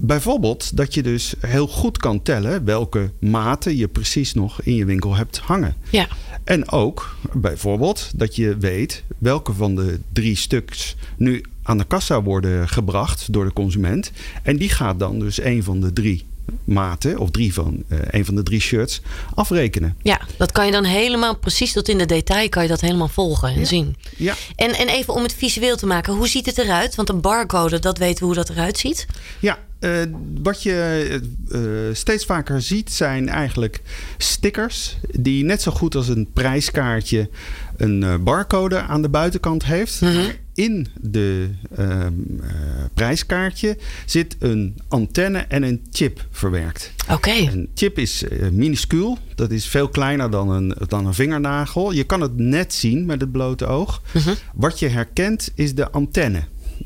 Bijvoorbeeld 0.02 0.76
dat 0.76 0.94
je 0.94 1.02
dus 1.02 1.34
heel 1.46 1.66
goed 1.66 1.98
kan 1.98 2.22
tellen 2.22 2.64
welke 2.64 3.10
maten 3.18 3.76
je 3.76 3.88
precies 3.88 4.34
nog 4.34 4.62
in 4.62 4.74
je 4.74 4.84
winkel 4.84 5.14
hebt 5.14 5.38
hangen. 5.38 5.74
Ja. 5.90 6.08
En 6.44 6.70
ook 6.70 7.16
bijvoorbeeld 7.32 8.10
dat 8.14 8.36
je 8.36 8.56
weet 8.56 9.04
welke 9.18 9.52
van 9.52 9.74
de 9.74 10.00
drie 10.12 10.36
stuks 10.36 10.96
nu 11.16 11.44
aan 11.62 11.78
de 11.78 11.84
kassa 11.84 12.22
worden 12.22 12.68
gebracht 12.68 13.32
door 13.32 13.44
de 13.44 13.52
consument. 13.52 14.12
En 14.42 14.56
die 14.56 14.68
gaat 14.68 14.98
dan 14.98 15.18
dus 15.18 15.42
een 15.42 15.62
van 15.62 15.80
de 15.80 15.92
drie 15.92 16.26
maten 16.64 17.18
of 17.18 17.30
drie 17.30 17.54
van 17.54 17.82
uh, 17.88 17.98
een 18.10 18.24
van 18.24 18.34
de 18.34 18.42
drie 18.42 18.60
shirts 18.60 19.00
afrekenen. 19.34 19.96
Ja, 20.02 20.20
dat 20.36 20.52
kan 20.52 20.66
je 20.66 20.72
dan 20.72 20.84
helemaal 20.84 21.36
precies 21.36 21.72
tot 21.72 21.88
in 21.88 21.98
de 21.98 22.06
detail 22.06 22.48
kan 22.48 22.62
je 22.62 22.68
dat 22.68 22.80
helemaal 22.80 23.08
volgen 23.08 23.48
en 23.48 23.58
ja. 23.58 23.64
zien. 23.64 23.96
Ja. 24.16 24.34
En, 24.56 24.74
en 24.74 24.88
even 24.88 25.14
om 25.14 25.22
het 25.22 25.34
visueel 25.34 25.76
te 25.76 25.86
maken, 25.86 26.14
hoe 26.14 26.28
ziet 26.28 26.46
het 26.46 26.58
eruit? 26.58 26.94
Want 26.94 27.08
een 27.08 27.20
barcode, 27.20 27.78
dat 27.78 27.98
weten 27.98 28.18
we 28.18 28.24
hoe 28.24 28.34
dat 28.34 28.48
eruit 28.48 28.78
ziet. 28.78 29.06
Ja, 29.40 29.58
uh, 29.80 30.02
wat 30.42 30.62
je 30.62 31.20
uh, 31.48 31.60
steeds 31.94 32.24
vaker 32.24 32.62
ziet 32.62 32.92
zijn 32.92 33.28
eigenlijk 33.28 33.80
stickers 34.18 34.96
die 35.10 35.44
net 35.44 35.62
zo 35.62 35.70
goed 35.70 35.94
als 35.94 36.08
een 36.08 36.28
prijskaartje 36.32 37.28
een 37.76 38.24
barcode 38.24 38.78
aan 38.78 39.02
de 39.02 39.08
buitenkant 39.08 39.64
heeft. 39.64 40.00
Mm 40.00 40.08
-hmm. 40.08 40.30
In 40.60 40.86
de 41.00 41.48
uh, 41.78 42.06
prijskaartje 42.94 43.76
zit 44.06 44.36
een 44.38 44.78
antenne 44.88 45.38
en 45.38 45.62
een 45.62 45.86
chip 45.90 46.26
verwerkt. 46.30 46.92
Oké. 47.02 47.12
Okay. 47.12 47.46
Een 47.46 47.68
chip 47.74 47.98
is 47.98 48.22
uh, 48.22 48.48
minuscuul. 48.48 49.18
Dat 49.34 49.50
is 49.50 49.66
veel 49.66 49.88
kleiner 49.88 50.30
dan 50.30 50.50
een, 50.50 50.74
dan 50.88 51.06
een 51.06 51.14
vingernagel. 51.14 51.92
Je 51.92 52.04
kan 52.04 52.20
het 52.20 52.36
net 52.36 52.74
zien 52.74 53.06
met 53.06 53.20
het 53.20 53.32
blote 53.32 53.66
oog. 53.66 54.02
-hmm. 54.12 54.34
Wat 54.54 54.78
je 54.78 54.88
herkent 54.88 55.50
is 55.54 55.74
de 55.74 55.90
antenne. 55.90 56.42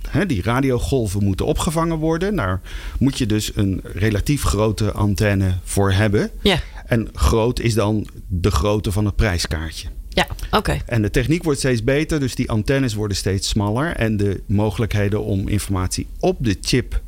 He, 0.08 0.26
die 0.26 0.42
radiogolven 0.42 1.24
moeten 1.24 1.46
opgevangen 1.46 1.98
worden. 1.98 2.36
Daar 2.36 2.60
moet 2.98 3.18
je 3.18 3.26
dus 3.26 3.52
een 3.54 3.80
relatief 3.82 4.42
grote 4.42 4.92
antenne 4.92 5.58
voor 5.64 5.92
hebben. 5.92 6.30
Ja. 6.42 6.60
En 6.86 7.08
groot 7.12 7.60
is 7.60 7.74
dan 7.74 8.06
de 8.28 8.50
grootte 8.50 8.92
van 8.92 9.04
het 9.04 9.16
prijskaartje. 9.16 9.88
Ja, 10.14 10.26
oké. 10.50 10.80
En 10.86 11.02
de 11.02 11.10
techniek 11.10 11.42
wordt 11.42 11.58
steeds 11.58 11.84
beter, 11.84 12.20
dus 12.20 12.34
die 12.34 12.50
antennes 12.50 12.94
worden 12.94 13.16
steeds 13.16 13.48
smaller. 13.48 13.96
En 13.96 14.16
de 14.16 14.40
mogelijkheden 14.46 15.24
om 15.24 15.48
informatie 15.48 16.06
op 16.20 16.36
de 16.40 16.56
chip 16.60 17.00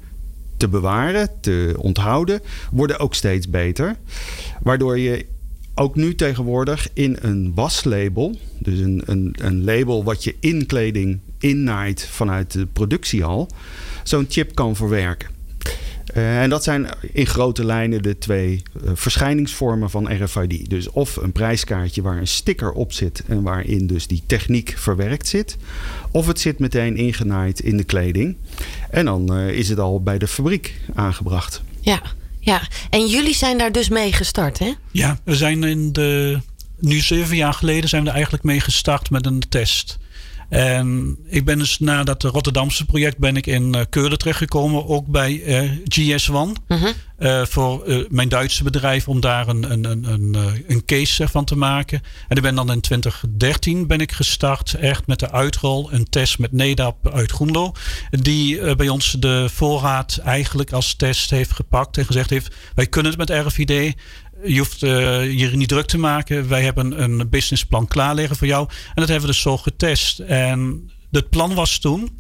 te 0.57 0.69
bewaren, 0.69 1.29
te 1.41 1.75
onthouden, 1.79 2.41
worden 2.71 2.99
ook 2.99 3.15
steeds 3.15 3.51
beter. 3.51 3.97
Waardoor 4.63 4.99
je 4.99 5.27
ook 5.75 5.95
nu 5.95 6.15
tegenwoordig 6.15 6.89
in 6.93 7.17
een 7.21 7.53
waslabel, 7.55 8.37
dus 8.59 8.79
een, 8.79 9.03
een, 9.05 9.35
een 9.41 9.65
label 9.65 10.05
wat 10.05 10.25
je 10.25 10.35
in 10.41 10.67
kleding 10.67 11.19
in-night 11.39 12.07
vanuit 12.07 12.53
de 12.53 12.67
productiehal 12.67 13.49
zo'n 14.03 14.27
chip 14.29 14.55
kan 14.55 14.77
verwerken. 14.77 15.36
Uh, 16.17 16.43
en 16.43 16.51
dat 16.51 16.65
zijn 16.65 16.89
in 17.13 17.27
grote 17.27 17.65
lijnen 17.65 18.03
de 18.03 18.19
twee 18.19 18.63
uh, 18.85 18.91
verschijningsvormen 18.95 19.91
van 19.91 20.23
RFID. 20.23 20.71
Dus 20.71 20.91
of 20.91 21.17
een 21.17 21.33
prijskaartje 21.33 22.03
waar 22.03 22.19
een 22.19 22.27
sticker 22.27 22.73
op 22.73 22.93
zit 22.93 23.23
en 23.27 23.43
waarin 23.43 23.87
dus 23.87 24.07
die 24.07 24.23
techniek 24.27 24.75
verwerkt 24.77 25.29
zit. 25.29 25.57
Of 26.11 26.27
het 26.27 26.41
zit 26.41 26.59
meteen 26.59 26.97
ingenaaid 26.97 27.61
in 27.61 27.77
de 27.77 27.85
kleding. 27.85 28.37
En 28.91 29.05
dan 29.05 29.39
uh, 29.39 29.49
is 29.49 29.69
het 29.69 29.79
al 29.79 30.03
bij 30.03 30.19
de 30.19 30.29
fabriek 30.29 30.75
aangebracht. 30.95 31.63
Ja, 31.81 32.03
ja, 32.41 32.63
en 32.91 33.07
jullie 33.07 33.35
zijn 33.35 33.59
daar 33.59 33.73
dus 33.73 33.89
mee 33.89 34.13
gestart, 34.13 34.59
hè? 34.59 34.73
Ja, 34.91 35.19
we 35.25 35.37
zijn 35.37 35.65
in 35.65 35.93
de. 35.93 36.41
Nu 36.79 37.01
zeven 37.01 37.37
jaar 37.37 37.55
geleden 37.55 37.89
zijn 37.89 38.03
we 38.03 38.09
er 38.09 38.15
eigenlijk 38.15 38.45
mee 38.45 38.61
gestart 38.61 39.11
met 39.11 39.27
een 39.27 39.43
test. 39.49 39.99
En 40.49 41.19
ik 41.27 41.45
ben 41.45 41.59
dus 41.59 41.79
na 41.79 42.05
dat 42.05 42.23
Rotterdamse 42.23 42.85
project 42.85 43.19
ben 43.19 43.37
ik 43.37 43.47
in 43.47 43.77
uh, 43.77 43.81
Keulen 43.91 44.19
terechtgekomen. 44.19 44.87
Ook 44.87 45.07
bij 45.07 45.33
uh, 45.33 45.71
GS1. 45.71 46.63
Mhm. 46.69 46.93
Uh, 47.19 47.45
voor 47.45 48.07
mijn 48.09 48.29
Duitse 48.29 48.63
bedrijf 48.63 49.09
om 49.09 49.21
daar 49.21 49.49
een, 49.49 49.71
een, 49.71 49.85
een, 49.85 50.05
een, 50.05 50.65
een 50.67 50.85
case 50.85 51.29
van 51.29 51.45
te 51.45 51.57
maken. 51.57 52.03
En 52.29 52.37
ik 52.37 52.43
ben 52.43 52.55
dan 52.55 52.73
in 52.73 52.81
2013 52.81 53.87
ben 53.87 54.01
ik 54.01 54.13
gestart. 54.13 54.75
Echt 54.75 55.07
met 55.07 55.19
de 55.19 55.31
uitrol. 55.31 55.93
Een 55.93 56.09
test 56.09 56.39
met 56.39 56.53
NEDAP 56.53 57.09
uit 57.09 57.33
Groenlo. 57.33 57.73
Die 58.11 58.75
bij 58.75 58.89
ons 58.89 59.17
de 59.19 59.49
voorraad 59.53 60.21
eigenlijk 60.25 60.73
als 60.73 60.95
test 60.95 61.31
heeft 61.31 61.53
gepakt. 61.53 61.99
En 61.99 62.07
gezegd 62.07 62.31
heeft 62.31 62.55
wij 62.75 62.87
kunnen 62.87 63.13
het 63.19 63.29
met 63.29 63.47
RFID 63.47 63.95
je 64.45 64.59
hoeft 64.59 64.83
uh, 64.83 65.39
je 65.39 65.57
niet 65.57 65.69
druk 65.69 65.87
te 65.87 65.99
maken. 65.99 66.49
Wij 66.49 66.63
hebben 66.63 67.03
een 67.03 67.29
businessplan 67.29 67.89
klaar 67.89 68.15
liggen 68.15 68.37
voor 68.37 68.47
jou. 68.47 68.69
En 68.69 68.95
dat 68.95 69.09
hebben 69.09 69.27
we 69.27 69.33
dus 69.33 69.43
zo 69.43 69.57
getest. 69.57 70.19
En 70.19 70.91
het 71.11 71.31
plan 71.31 71.55
was 71.55 71.79
toen 71.79 72.17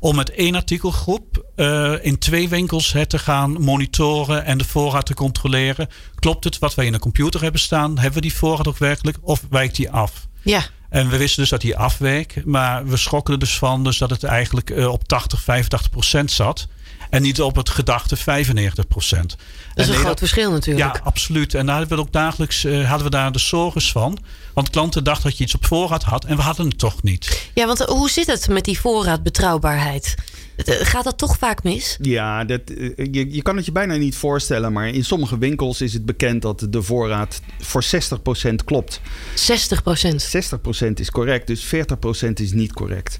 om 0.00 0.16
met 0.16 0.30
één 0.30 0.54
artikelgroep 0.54 1.44
uh, 1.56 2.04
in 2.04 2.18
twee 2.18 2.48
winkels 2.48 2.92
het 2.92 3.08
te 3.08 3.18
gaan 3.18 3.62
monitoren 3.62 4.44
en 4.44 4.58
de 4.58 4.64
voorraad 4.64 5.06
te 5.06 5.14
controleren. 5.14 5.88
Klopt 6.14 6.44
het 6.44 6.58
wat 6.58 6.74
wij 6.74 6.86
in 6.86 6.92
de 6.92 6.98
computer 6.98 7.42
hebben 7.42 7.60
staan? 7.60 7.98
Hebben 7.98 8.14
we 8.14 8.28
die 8.28 8.34
voorraad 8.34 8.68
ook 8.68 8.78
werkelijk 8.78 9.18
of 9.20 9.42
wijkt 9.50 9.76
die 9.76 9.90
af? 9.90 10.28
Ja. 10.42 10.62
En 10.88 11.08
we 11.08 11.16
wisten 11.16 11.40
dus 11.40 11.50
dat 11.50 11.60
die 11.60 11.76
afweek, 11.76 12.42
maar 12.44 12.86
we 12.86 12.96
schrokken 12.96 13.34
er 13.34 13.40
dus 13.40 13.58
van 13.58 13.84
dus 13.84 13.98
dat 13.98 14.10
het 14.10 14.24
eigenlijk 14.24 14.70
uh, 14.70 14.88
op 14.88 15.08
80, 15.08 15.40
85 15.40 15.90
procent 15.90 16.30
zat. 16.30 16.68
En 17.10 17.22
niet 17.22 17.40
op 17.40 17.56
het 17.56 17.68
gedachte 17.68 18.16
95 18.16 18.88
procent. 18.88 19.36
Dat 19.74 19.88
is 19.88 19.94
een 19.94 20.00
groot 20.00 20.18
verschil 20.18 20.50
natuurlijk. 20.50 20.96
Ja, 20.96 21.00
absoluut. 21.04 21.54
En 21.54 21.66
daar 21.66 21.76
hadden 21.76 21.96
we 21.96 22.02
ook 22.02 22.12
dagelijks 22.12 22.64
uh, 22.64 22.88
hadden 22.88 23.04
we 23.04 23.10
daar 23.10 23.32
de 23.32 23.38
zorgen 23.38 23.82
van. 23.82 24.18
Want 24.54 24.70
klanten 24.70 25.04
dachten 25.04 25.28
dat 25.28 25.38
je 25.38 25.44
iets 25.44 25.54
op 25.54 25.64
voorraad 25.64 26.02
had 26.02 26.24
en 26.24 26.36
we 26.36 26.42
hadden 26.42 26.68
het 26.68 26.78
toch 26.78 27.02
niet. 27.02 27.50
Ja, 27.54 27.66
want 27.66 27.78
hoe 27.78 28.10
zit 28.10 28.26
het 28.26 28.48
met 28.48 28.64
die 28.64 28.80
voorraadbetrouwbaarheid? 28.80 30.14
Gaat 30.66 31.04
dat 31.04 31.18
toch 31.18 31.38
vaak 31.38 31.62
mis? 31.62 31.96
Ja, 32.00 32.44
dat, 32.44 32.60
je, 33.10 33.32
je 33.32 33.42
kan 33.42 33.56
het 33.56 33.64
je 33.64 33.72
bijna 33.72 33.94
niet 33.94 34.16
voorstellen. 34.16 34.72
Maar 34.72 34.88
in 34.88 35.04
sommige 35.04 35.38
winkels 35.38 35.80
is 35.80 35.92
het 35.92 36.04
bekend 36.04 36.42
dat 36.42 36.66
de 36.70 36.82
voorraad 36.82 37.40
voor 37.60 37.84
60% 37.84 38.54
klopt. 38.64 39.00
60%? 39.00 39.02
60% 40.86 40.92
is 40.94 41.10
correct, 41.10 41.46
dus 41.46 41.64
40% 41.64 41.68
is 42.34 42.52
niet 42.52 42.72
correct. 42.72 43.18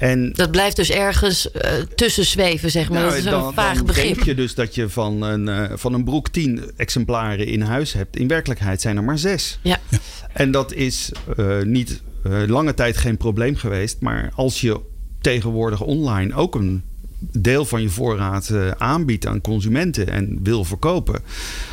En, 0.00 0.32
dat 0.32 0.50
blijft 0.50 0.76
dus 0.76 0.90
ergens 0.90 1.48
uh, 1.54 1.70
tussen 1.94 2.24
zweven, 2.24 2.70
zeg 2.70 2.90
maar. 2.90 3.00
Nou, 3.00 3.10
dat 3.10 3.18
is 3.18 3.46
een 3.46 3.52
vaag 3.52 3.76
dan 3.76 3.86
begrip. 3.86 4.14
denk 4.14 4.26
je 4.26 4.34
dus 4.34 4.54
dat 4.54 4.74
je 4.74 4.88
van 4.88 5.22
een, 5.22 5.46
uh, 5.46 5.76
van 5.76 5.94
een 5.94 6.04
broek 6.04 6.28
10 6.28 6.70
exemplaren 6.76 7.46
in 7.46 7.60
huis 7.60 7.92
hebt. 7.92 8.16
In 8.16 8.28
werkelijkheid 8.28 8.80
zijn 8.80 8.96
er 8.96 9.04
maar 9.04 9.18
zes. 9.18 9.58
Ja. 9.62 9.78
ja. 9.88 9.98
En 10.32 10.50
dat 10.50 10.72
is 10.72 11.12
uh, 11.38 11.62
niet 11.62 12.02
lange 12.46 12.74
tijd 12.74 12.96
geen 12.96 13.16
probleem 13.16 13.56
geweest. 13.56 14.00
Maar 14.00 14.30
als 14.34 14.60
je 14.60 14.80
tegenwoordig 15.20 15.80
online 15.80 16.34
ook 16.34 16.54
een 16.54 16.82
deel 17.20 17.64
van 17.64 17.82
je 17.82 17.88
voorraad 17.88 18.48
uh, 18.48 18.70
aanbiedt 18.70 19.26
aan 19.26 19.40
consumenten 19.40 20.08
en 20.08 20.38
wil 20.42 20.64
verkopen, 20.64 21.22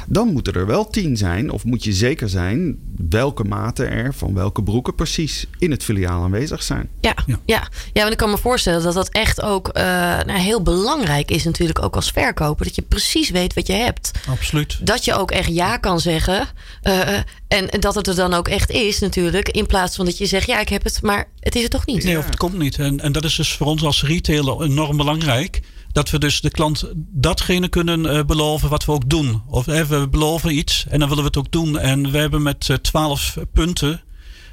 dan 0.08 0.28
moeten 0.28 0.54
er 0.54 0.66
wel 0.66 0.90
tien 0.90 1.18
zijn, 1.18 1.52
of 1.52 1.64
moet 1.64 1.84
je 1.84 1.94
zeker 1.94 2.30
zijn 2.30 2.78
welke 3.10 3.44
maten 3.44 3.92
er 3.92 4.14
van 4.14 4.34
welke 4.34 4.64
broeken 4.64 4.96
precies 4.96 5.46
in 5.60 5.72
het 5.72 5.84
filiaal 5.84 6.24
aanwezig 6.24 6.64
zijn. 6.64 6.90
Ja, 7.02 7.16
ja. 7.26 7.40
ja. 7.46 7.68
ja 7.94 8.02
want 8.02 8.12
ik 8.12 8.18
kan 8.18 8.30
me 8.30 8.38
voorstellen 8.38 8.84
dat 8.84 8.94
dat 8.94 9.10
echt 9.10 9.42
ook 9.42 9.68
uh, 9.68 9.84
nou, 9.84 10.40
heel 10.40 10.62
belangrijk 10.62 11.32
is, 11.32 11.44
natuurlijk 11.44 11.84
ook 11.84 11.96
als 11.96 12.12
verkoper, 12.12 12.66
dat 12.66 12.76
je 12.76 12.82
precies 12.82 13.30
weet 13.30 13.54
wat 13.54 13.68
je 13.68 13.74
hebt. 13.74 14.12
Absoluut. 14.30 14.86
Dat 14.86 15.06
je 15.06 15.14
ook 15.14 15.32
echt 15.32 15.50
ja 15.54 15.78
kan 15.78 16.00
zeggen. 16.00 16.48
Uh, 16.84 17.18
en, 17.48 17.70
en 17.70 17.80
dat 17.80 17.96
het 17.96 18.08
er 18.08 18.16
dan 18.16 18.34
ook 18.34 18.48
echt 18.48 18.70
is, 18.70 19.00
natuurlijk. 19.00 19.50
In 19.50 19.66
plaats 19.66 19.96
van 19.96 20.06
dat 20.06 20.18
je 20.18 20.26
zegt, 20.26 20.48
ja, 20.48 20.60
ik 20.60 20.70
heb 20.70 20.84
het, 20.84 21.02
maar 21.02 21.30
het 21.40 21.56
is 21.56 21.62
het 21.62 21.72
toch 21.72 21.86
niet. 21.86 22.04
Nee, 22.04 22.18
of 22.18 22.26
het 22.26 22.38
komt 22.38 22.58
niet. 22.58 22.80
En, 22.80 23.00
en 23.00 23.12
dat 23.12 23.24
is 23.24 23.36
dus 23.36 23.52
voor 23.54 23.68
ons 23.68 23.84
als 23.84 24.04
retailer 24.04 24.62
enorm 24.62 24.98
belangrijk. 24.98 25.62
Dat 25.92 26.10
we 26.10 26.20
dus 26.20 26.42
de 26.42 26.50
klant 26.50 26.92
datgene 26.96 27.68
kunnen 27.68 28.06
uh, 28.06 28.24
beloven 28.24 28.70
wat 28.70 28.86
we 28.86 28.92
ook 28.92 29.10
doen. 29.10 29.42
Of 29.48 29.68
uh, 29.68 29.82
we 29.82 30.08
beloven 30.10 30.58
iets 30.58 30.86
en 30.90 31.00
dan 31.00 31.10
willen 31.10 31.24
we 31.24 31.30
het 31.30 31.38
ook 31.38 31.52
doen. 31.52 31.80
En 31.80 32.12
we 32.12 32.18
hebben 32.18 32.42
met 32.42 32.78
twaalf 32.82 33.36
uh, 33.38 33.44
punten 33.54 34.02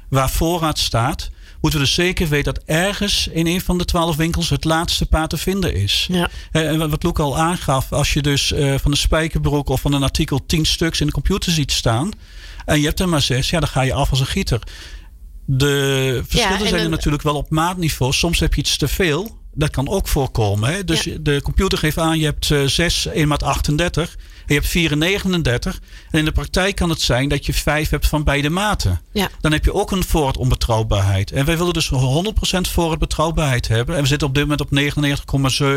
waar 0.09 0.29
voorraad 0.29 0.79
staat. 0.79 1.29
Moeten 1.65 1.83
we 1.83 1.89
dus 1.89 2.05
zeker 2.05 2.27
weten 2.27 2.53
dat 2.53 2.63
ergens 2.65 3.27
in 3.27 3.47
een 3.47 3.61
van 3.61 3.77
de 3.77 3.85
twaalf 3.85 4.15
winkels 4.15 4.49
het 4.49 4.63
laatste 4.63 5.05
paar 5.05 5.27
te 5.27 5.37
vinden 5.37 5.75
is. 5.75 6.07
Ja. 6.11 6.29
En 6.51 6.89
wat 6.89 7.03
Loek 7.03 7.19
al 7.19 7.37
aangaf, 7.37 7.91
als 7.91 8.13
je 8.13 8.21
dus 8.21 8.53
van 8.57 8.91
een 8.91 8.97
spijkerbroek 8.97 9.69
of 9.69 9.81
van 9.81 9.93
een 9.93 10.03
artikel 10.03 10.45
tien 10.45 10.65
stuks 10.65 10.99
in 10.99 11.05
de 11.05 11.11
computer 11.11 11.51
ziet 11.51 11.71
staan. 11.71 12.11
En 12.65 12.79
je 12.79 12.85
hebt 12.85 12.99
er 12.99 13.09
maar 13.09 13.21
zes, 13.21 13.49
ja, 13.49 13.59
dan 13.59 13.69
ga 13.69 13.81
je 13.81 13.93
af 13.93 14.09
als 14.09 14.19
een 14.19 14.25
gieter. 14.25 14.59
De 15.45 16.21
verschillen 16.27 16.59
ja, 16.59 16.67
zijn 16.67 16.83
er 16.83 16.89
natuurlijk 16.89 17.23
wel 17.23 17.35
op 17.35 17.49
maatniveau. 17.49 18.13
Soms 18.13 18.39
heb 18.39 18.53
je 18.53 18.61
iets 18.61 18.77
te 18.77 18.87
veel. 18.87 19.39
Dat 19.53 19.69
kan 19.69 19.89
ook 19.89 20.07
voorkomen. 20.07 20.69
Hè? 20.69 20.83
Dus 20.83 21.03
ja. 21.03 21.15
de 21.19 21.41
computer 21.41 21.77
geeft 21.77 21.97
aan, 21.97 22.19
je 22.19 22.25
hebt 22.25 22.49
uh, 22.49 22.65
6, 22.65 23.05
1 23.05 23.27
maat 23.27 23.43
38. 23.43 24.15
Je 24.47 24.53
hebt 24.53 24.67
4 24.67 24.91
en 24.91 24.97
39. 24.97 25.79
En 26.11 26.19
in 26.19 26.25
de 26.25 26.31
praktijk 26.31 26.75
kan 26.75 26.89
het 26.89 27.01
zijn 27.01 27.29
dat 27.29 27.45
je 27.45 27.53
5 27.53 27.89
hebt 27.89 28.07
van 28.07 28.23
beide 28.23 28.49
maten. 28.49 29.01
Ja. 29.11 29.29
Dan 29.41 29.51
heb 29.51 29.65
je 29.65 29.73
ook 29.73 29.91
een 29.91 30.03
voorraad 30.03 30.37
onbetrouwbaarheid. 30.37 31.31
En 31.31 31.45
wij 31.45 31.57
willen 31.57 31.73
dus 31.73 31.91
100% 31.91 31.95
voorraad 32.61 32.99
betrouwbaarheid 32.99 33.67
hebben. 33.67 33.95
En 33.95 34.01
we 34.01 34.07
zitten 34.07 34.27
op 34.27 34.33
dit 34.33 34.43
moment 34.43 34.61
op 34.61 34.69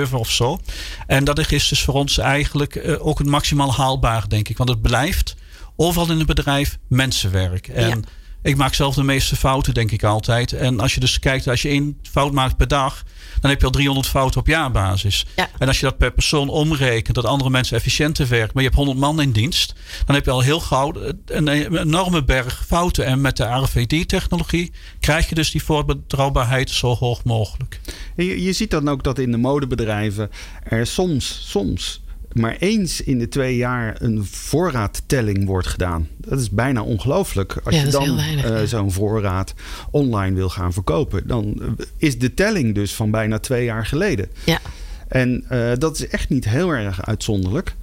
99,7 0.09 0.15
of 0.15 0.31
zo. 0.31 0.61
En 1.07 1.25
dat 1.25 1.51
is 1.51 1.69
dus 1.69 1.83
voor 1.83 1.95
ons 1.95 2.19
eigenlijk 2.19 2.75
uh, 2.75 3.07
ook 3.07 3.19
het 3.19 3.27
maximaal 3.27 3.75
haalbaar, 3.75 4.29
denk 4.29 4.49
ik. 4.49 4.57
Want 4.57 4.71
het 4.71 4.83
blijft 4.83 5.37
overal 5.77 6.11
in 6.11 6.19
het 6.19 6.27
bedrijf 6.27 6.79
mensenwerk. 6.89 7.69
En 7.69 7.89
ja. 7.89 7.97
Ik 8.43 8.57
maak 8.57 8.75
zelf 8.75 8.95
de 8.95 9.03
meeste 9.03 9.37
fouten, 9.37 9.75
denk 9.75 9.91
ik 9.91 10.03
altijd. 10.03 10.53
En 10.53 10.81
als 10.81 10.95
je 10.95 11.01
dus 11.01 11.19
kijkt, 11.19 11.49
als 11.49 11.63
je 11.63 11.69
één 11.69 11.99
fout 12.03 12.33
maakt 12.33 12.57
per 12.57 12.69
dag, 12.69 13.03
dan 13.41 13.51
heb 13.51 13.61
je 13.61 13.67
al 13.67 13.73
300 13.73 14.07
fouten 14.07 14.41
op 14.41 14.47
jaarbasis. 14.47 15.27
Ja. 15.37 15.49
En 15.59 15.69
als 15.69 15.81
je 15.81 15.87
dat 15.87 15.99
per 15.99 16.13
persoon 16.13 16.49
omrekent, 16.49 17.15
dat 17.15 17.25
andere 17.25 17.51
mensen 17.51 17.77
efficiënter 17.77 18.29
werken, 18.29 18.51
maar 18.55 18.63
je 18.63 18.69
hebt 18.69 18.81
100 18.81 18.99
man 18.99 19.21
in 19.21 19.33
dienst, 19.33 19.75
dan 20.07 20.15
heb 20.15 20.25
je 20.25 20.31
al 20.31 20.41
heel 20.41 20.61
gauw 20.61 20.93
een, 21.27 21.49
enorme 21.49 22.25
berg 22.25 22.65
fouten. 22.67 23.05
En 23.05 23.21
met 23.21 23.37
de 23.37 23.45
RFID-technologie 23.45 24.73
krijg 25.01 25.29
je 25.29 25.35
dus 25.35 25.51
die 25.51 25.63
voorbetrouwbaarheid 25.63 26.71
zo 26.71 26.95
hoog 26.95 27.25
mogelijk. 27.25 27.81
Je, 28.17 28.43
je 28.43 28.53
ziet 28.53 28.71
dan 28.71 28.89
ook 28.89 29.03
dat 29.03 29.19
in 29.19 29.31
de 29.31 29.37
modebedrijven 29.37 30.31
er 30.63 30.87
soms, 30.87 31.43
soms 31.45 32.01
maar 32.33 32.57
eens 32.59 33.01
in 33.01 33.19
de 33.19 33.29
twee 33.29 33.57
jaar 33.57 33.97
een 34.03 34.25
voorraadtelling 34.25 35.47
wordt 35.47 35.67
gedaan. 35.67 36.09
Dat 36.17 36.41
is 36.41 36.51
bijna 36.51 36.83
ongelooflijk. 36.83 37.61
Als 37.65 37.75
ja, 37.75 37.85
je 37.85 37.91
dan 37.91 38.17
weinig, 38.17 38.45
uh, 38.45 38.51
ja. 38.51 38.67
zo'n 38.67 38.93
voorraad 38.93 39.55
online 39.91 40.35
wil 40.35 40.49
gaan 40.49 40.73
verkopen, 40.73 41.27
dan 41.27 41.77
is 41.97 42.19
de 42.19 42.35
telling 42.35 42.75
dus 42.75 42.95
van 42.95 43.11
bijna 43.11 43.39
twee 43.39 43.65
jaar 43.65 43.87
geleden. 43.87 44.29
Ja. 44.45 44.61
En 45.09 45.45
uh, 45.53 45.73
dat 45.79 45.99
is 45.99 46.09
echt 46.09 46.29
niet 46.29 46.45
heel 46.45 46.71
erg 46.71 47.07
uitzonderlijk. 47.07 47.75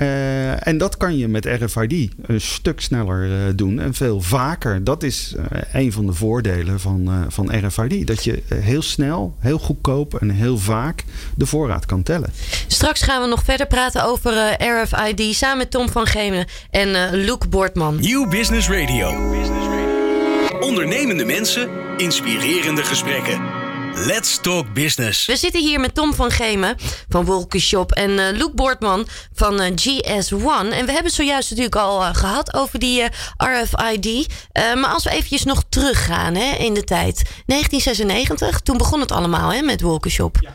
Uh, 0.00 0.66
en 0.66 0.78
dat 0.78 0.96
kan 0.96 1.16
je 1.16 1.28
met 1.28 1.44
RFID 1.44 2.10
een 2.26 2.40
stuk 2.40 2.80
sneller 2.80 3.26
uh, 3.26 3.36
doen 3.54 3.80
en 3.80 3.94
veel 3.94 4.20
vaker. 4.20 4.84
Dat 4.84 5.02
is 5.02 5.34
een 5.72 5.92
van 5.92 6.06
de 6.06 6.12
voordelen 6.12 6.80
van, 6.80 7.26
van 7.28 7.66
RFID. 7.66 8.06
Dat 8.06 8.24
je 8.24 8.42
heel 8.54 8.82
snel, 8.82 9.36
heel 9.38 9.58
goedkoop 9.58 10.14
en 10.14 10.30
heel 10.30 10.58
vaak 10.58 11.04
de 11.36 11.46
voorraad 11.46 11.86
kan 11.86 12.02
tellen. 12.02 12.32
Straks 12.66 13.02
gaan 13.02 13.22
we 13.22 13.28
nog 13.28 13.44
verder 13.44 13.66
praten 13.66 14.04
over 14.04 14.32
RFID 14.58 15.34
samen 15.34 15.58
met 15.58 15.70
Tom 15.70 15.88
van 15.88 16.06
Gemen 16.06 16.46
en 16.70 17.10
Luc 17.10 17.38
Boortman. 17.48 18.00
Nieuw 18.00 18.28
Business 18.28 18.68
Radio. 18.68 19.32
Ondernemende 20.60 21.24
mensen, 21.24 21.68
inspirerende 21.96 22.82
gesprekken. 22.82 23.63
Let's 23.94 24.40
Talk 24.40 24.72
Business. 24.72 25.26
We 25.26 25.36
zitten 25.36 25.60
hier 25.60 25.80
met 25.80 25.94
Tom 25.94 26.14
van 26.14 26.30
Gemen 26.30 26.76
van 27.08 27.24
Wolkenshop 27.24 27.92
en 27.92 28.10
uh, 28.10 28.30
Luc 28.32 28.50
Boortman 28.54 29.06
van 29.32 29.60
uh, 29.60 29.66
GS1. 29.66 30.72
En 30.72 30.86
we 30.86 30.92
hebben 30.92 31.04
het 31.04 31.12
zojuist 31.12 31.50
natuurlijk 31.50 31.76
al 31.76 32.02
uh, 32.02 32.14
gehad 32.14 32.54
over 32.54 32.78
die 32.78 33.02
RFID. 33.36 34.28
maar 34.52 34.90
als 34.90 35.04
we 35.04 35.10
eventjes 35.10 35.44
nog 35.44 35.64
teruggaan 35.68 36.34
hè, 36.34 36.56
in 36.56 36.74
de 36.74 36.84
tijd. 36.84 37.22
1996, 37.46 38.60
toen 38.60 38.78
begon 38.78 39.00
het 39.00 39.12
allemaal 39.12 39.52
hè, 39.52 39.62
met 39.62 39.80
Wolkenshop. 39.80 40.36
Ja 40.40 40.54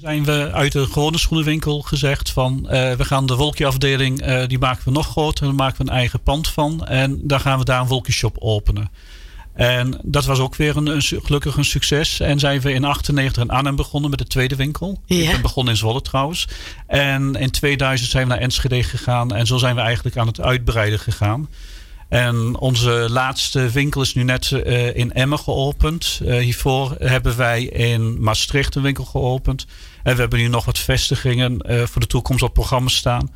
zijn 0.00 0.24
we 0.24 0.50
uit 0.52 0.72
de 0.72 0.86
gewone 0.86 1.18
schoenenwinkel 1.18 1.80
gezegd 1.80 2.30
van 2.30 2.58
uh, 2.62 2.70
we 2.92 3.04
gaan 3.04 3.26
de 3.26 3.36
wolkjeafdeling, 3.36 4.26
uh, 4.26 4.46
die 4.46 4.58
maken 4.58 4.84
we 4.84 4.90
nog 4.90 5.06
groter, 5.06 5.44
daar 5.44 5.54
maken 5.54 5.84
we 5.84 5.90
een 5.90 5.96
eigen 5.96 6.22
pand 6.22 6.48
van 6.48 6.86
en 6.86 7.20
daar 7.22 7.40
gaan 7.40 7.58
we 7.58 7.64
daar 7.64 7.80
een 7.80 7.86
wolkenshop 7.86 8.36
openen. 8.38 8.90
En 9.58 10.00
dat 10.02 10.24
was 10.24 10.38
ook 10.38 10.56
weer 10.56 10.76
een, 10.76 10.86
een, 10.86 11.02
gelukkig 11.02 11.56
een 11.56 11.64
succes. 11.64 12.20
En 12.20 12.38
zijn 12.38 12.60
we 12.60 12.72
in 12.72 12.84
98 12.84 13.42
in 13.42 13.50
Arnhem 13.50 13.76
begonnen 13.76 14.10
met 14.10 14.18
de 14.18 14.26
tweede 14.26 14.56
winkel. 14.56 15.00
Ja. 15.06 15.16
Ik 15.16 15.30
ben 15.30 15.42
begonnen 15.42 15.72
in 15.72 15.78
Zwolle 15.78 16.02
trouwens. 16.02 16.48
En 16.86 17.34
in 17.34 17.50
2000 17.50 18.10
zijn 18.10 18.26
we 18.26 18.32
naar 18.32 18.42
Enschede 18.42 18.82
gegaan. 18.82 19.34
En 19.34 19.46
zo 19.46 19.56
zijn 19.56 19.74
we 19.74 19.80
eigenlijk 19.80 20.16
aan 20.16 20.26
het 20.26 20.40
uitbreiden 20.40 20.98
gegaan. 20.98 21.48
En 22.08 22.58
onze 22.58 23.06
laatste 23.10 23.70
winkel 23.70 24.00
is 24.00 24.14
nu 24.14 24.22
net 24.22 24.50
uh, 24.50 24.96
in 24.96 25.12
Emmen 25.12 25.38
geopend. 25.38 26.20
Uh, 26.22 26.38
hiervoor 26.38 26.94
hebben 26.98 27.36
wij 27.36 27.62
in 27.64 28.22
Maastricht 28.22 28.74
een 28.74 28.82
winkel 28.82 29.04
geopend. 29.04 29.66
En 30.02 30.14
we 30.14 30.20
hebben 30.20 30.38
nu 30.38 30.48
nog 30.48 30.64
wat 30.64 30.78
vestigingen 30.78 31.70
uh, 31.70 31.82
voor 31.82 32.00
de 32.00 32.06
toekomst 32.06 32.42
op 32.42 32.54
programma 32.54 32.88
staan. 32.88 33.30